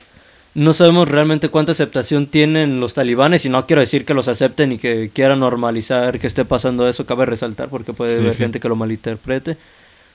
no 0.55 0.73
sabemos 0.73 1.07
realmente 1.07 1.49
cuánta 1.49 1.71
aceptación 1.73 2.25
tienen 2.25 2.79
los 2.79 2.95
talibanes 2.95 3.45
y 3.45 3.49
no 3.49 3.67
quiero 3.67 3.81
decir 3.81 4.05
que 4.05 4.15
los 4.15 4.27
acepten 4.27 4.71
y 4.71 4.79
que 4.79 5.11
quieran 5.13 5.39
normalizar 5.41 6.19
que 6.19 6.25
esté 6.25 6.45
pasando 6.45 6.89
eso, 6.89 7.05
cabe 7.05 7.27
resaltar 7.27 7.69
porque 7.69 7.93
puede 7.93 8.15
Sí, 8.15 8.21
haber 8.21 8.33
sí. 8.33 8.39
gente 8.39 8.59
que 8.59 8.67
lo 8.69 8.75
malinterprete, 8.75 9.55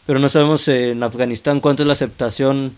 pero 0.04 0.18
no 0.18 0.28
sabemos 0.28 0.66
en 0.66 1.00
Afganistán 1.04 1.60
cuánta 1.60 1.84
es 1.84 1.86
la 1.86 1.92
aceptación 1.92 2.72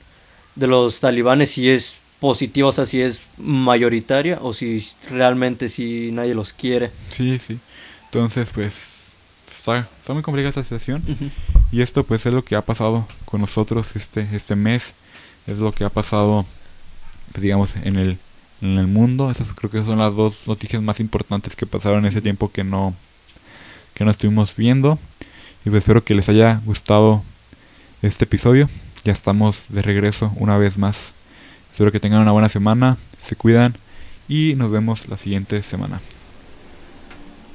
de 0.57 0.67
los 0.67 1.01
talibanes, 1.01 1.53
si 1.53 1.71
es 1.71 1.97
positiva, 2.21 2.69
o 2.69 2.73
sea, 2.73 2.85
si 2.85 3.01
es 3.01 3.21
mayoritaria 3.39 4.39
o 4.43 4.53
si 4.53 4.87
realmente 5.11 5.69
si 5.71 6.11
nadie 6.13 6.35
los 6.35 6.53
quiere. 6.53 6.91
Sí, 7.09 7.39
sí. 7.39 7.59
Entonces, 8.07 8.51
pues, 8.53 9.13
está, 9.51 9.79
está 9.99 10.13
muy 10.13 10.23
complicada 10.23 10.51
esta 10.51 10.63
situación. 10.63 11.03
Y 11.73 11.83
esto 11.83 12.05
pues 12.05 12.25
es 12.27 12.33
lo 12.33 12.45
que 12.45 12.57
ha 12.57 12.63
pasado 12.63 13.07
con 13.25 13.41
nosotros 13.41 13.97
este, 13.97 14.29
este 14.33 14.57
mes. 14.57 14.95
Es 15.47 15.59
lo 15.59 15.73
que 15.73 15.85
ha 15.85 15.91
pasado, 15.91 16.45
pues, 17.33 17.43
digamos, 17.43 17.77
en 17.77 17.97
el, 17.97 18.19
en 18.63 18.79
el 18.79 18.87
mundo. 18.87 19.31
Esas 19.31 19.53
creo 19.53 19.71
que 19.71 19.85
son 19.85 19.99
las 19.99 20.15
dos 20.15 20.47
noticias 20.47 20.83
más 20.83 21.01
importantes 21.01 21.57
que 21.57 21.67
pasaron 21.67 22.01
en 22.01 22.07
ese 22.07 22.23
tiempo 22.23 22.51
que 22.51 22.65
no, 22.65 22.95
que 23.95 24.05
no 24.05 24.11
estuvimos 24.11 24.57
viendo. 24.57 24.99
Y 25.65 25.71
pues 25.71 25.83
espero 25.83 26.05
que 26.05 26.15
les 26.15 26.29
haya 26.29 26.61
gustado 26.65 27.23
este 28.03 28.25
episodio. 28.25 28.69
Ya 29.05 29.13
estamos 29.13 29.67
de 29.69 29.83
regreso 29.83 30.33
una 30.37 30.59
vez 30.59 30.79
más. 30.79 31.13
Espero 31.73 31.93
que 31.93 32.01
tengan 32.01 32.23
una 32.23 32.33
buena 32.33 32.49
semana, 32.49 32.97
se 33.23 33.37
cuidan 33.37 33.77
y 34.29 34.55
nos 34.57 34.71
vemos 34.71 35.09
la 35.09 35.17
siguiente 35.17 35.63
semana. 35.63 36.01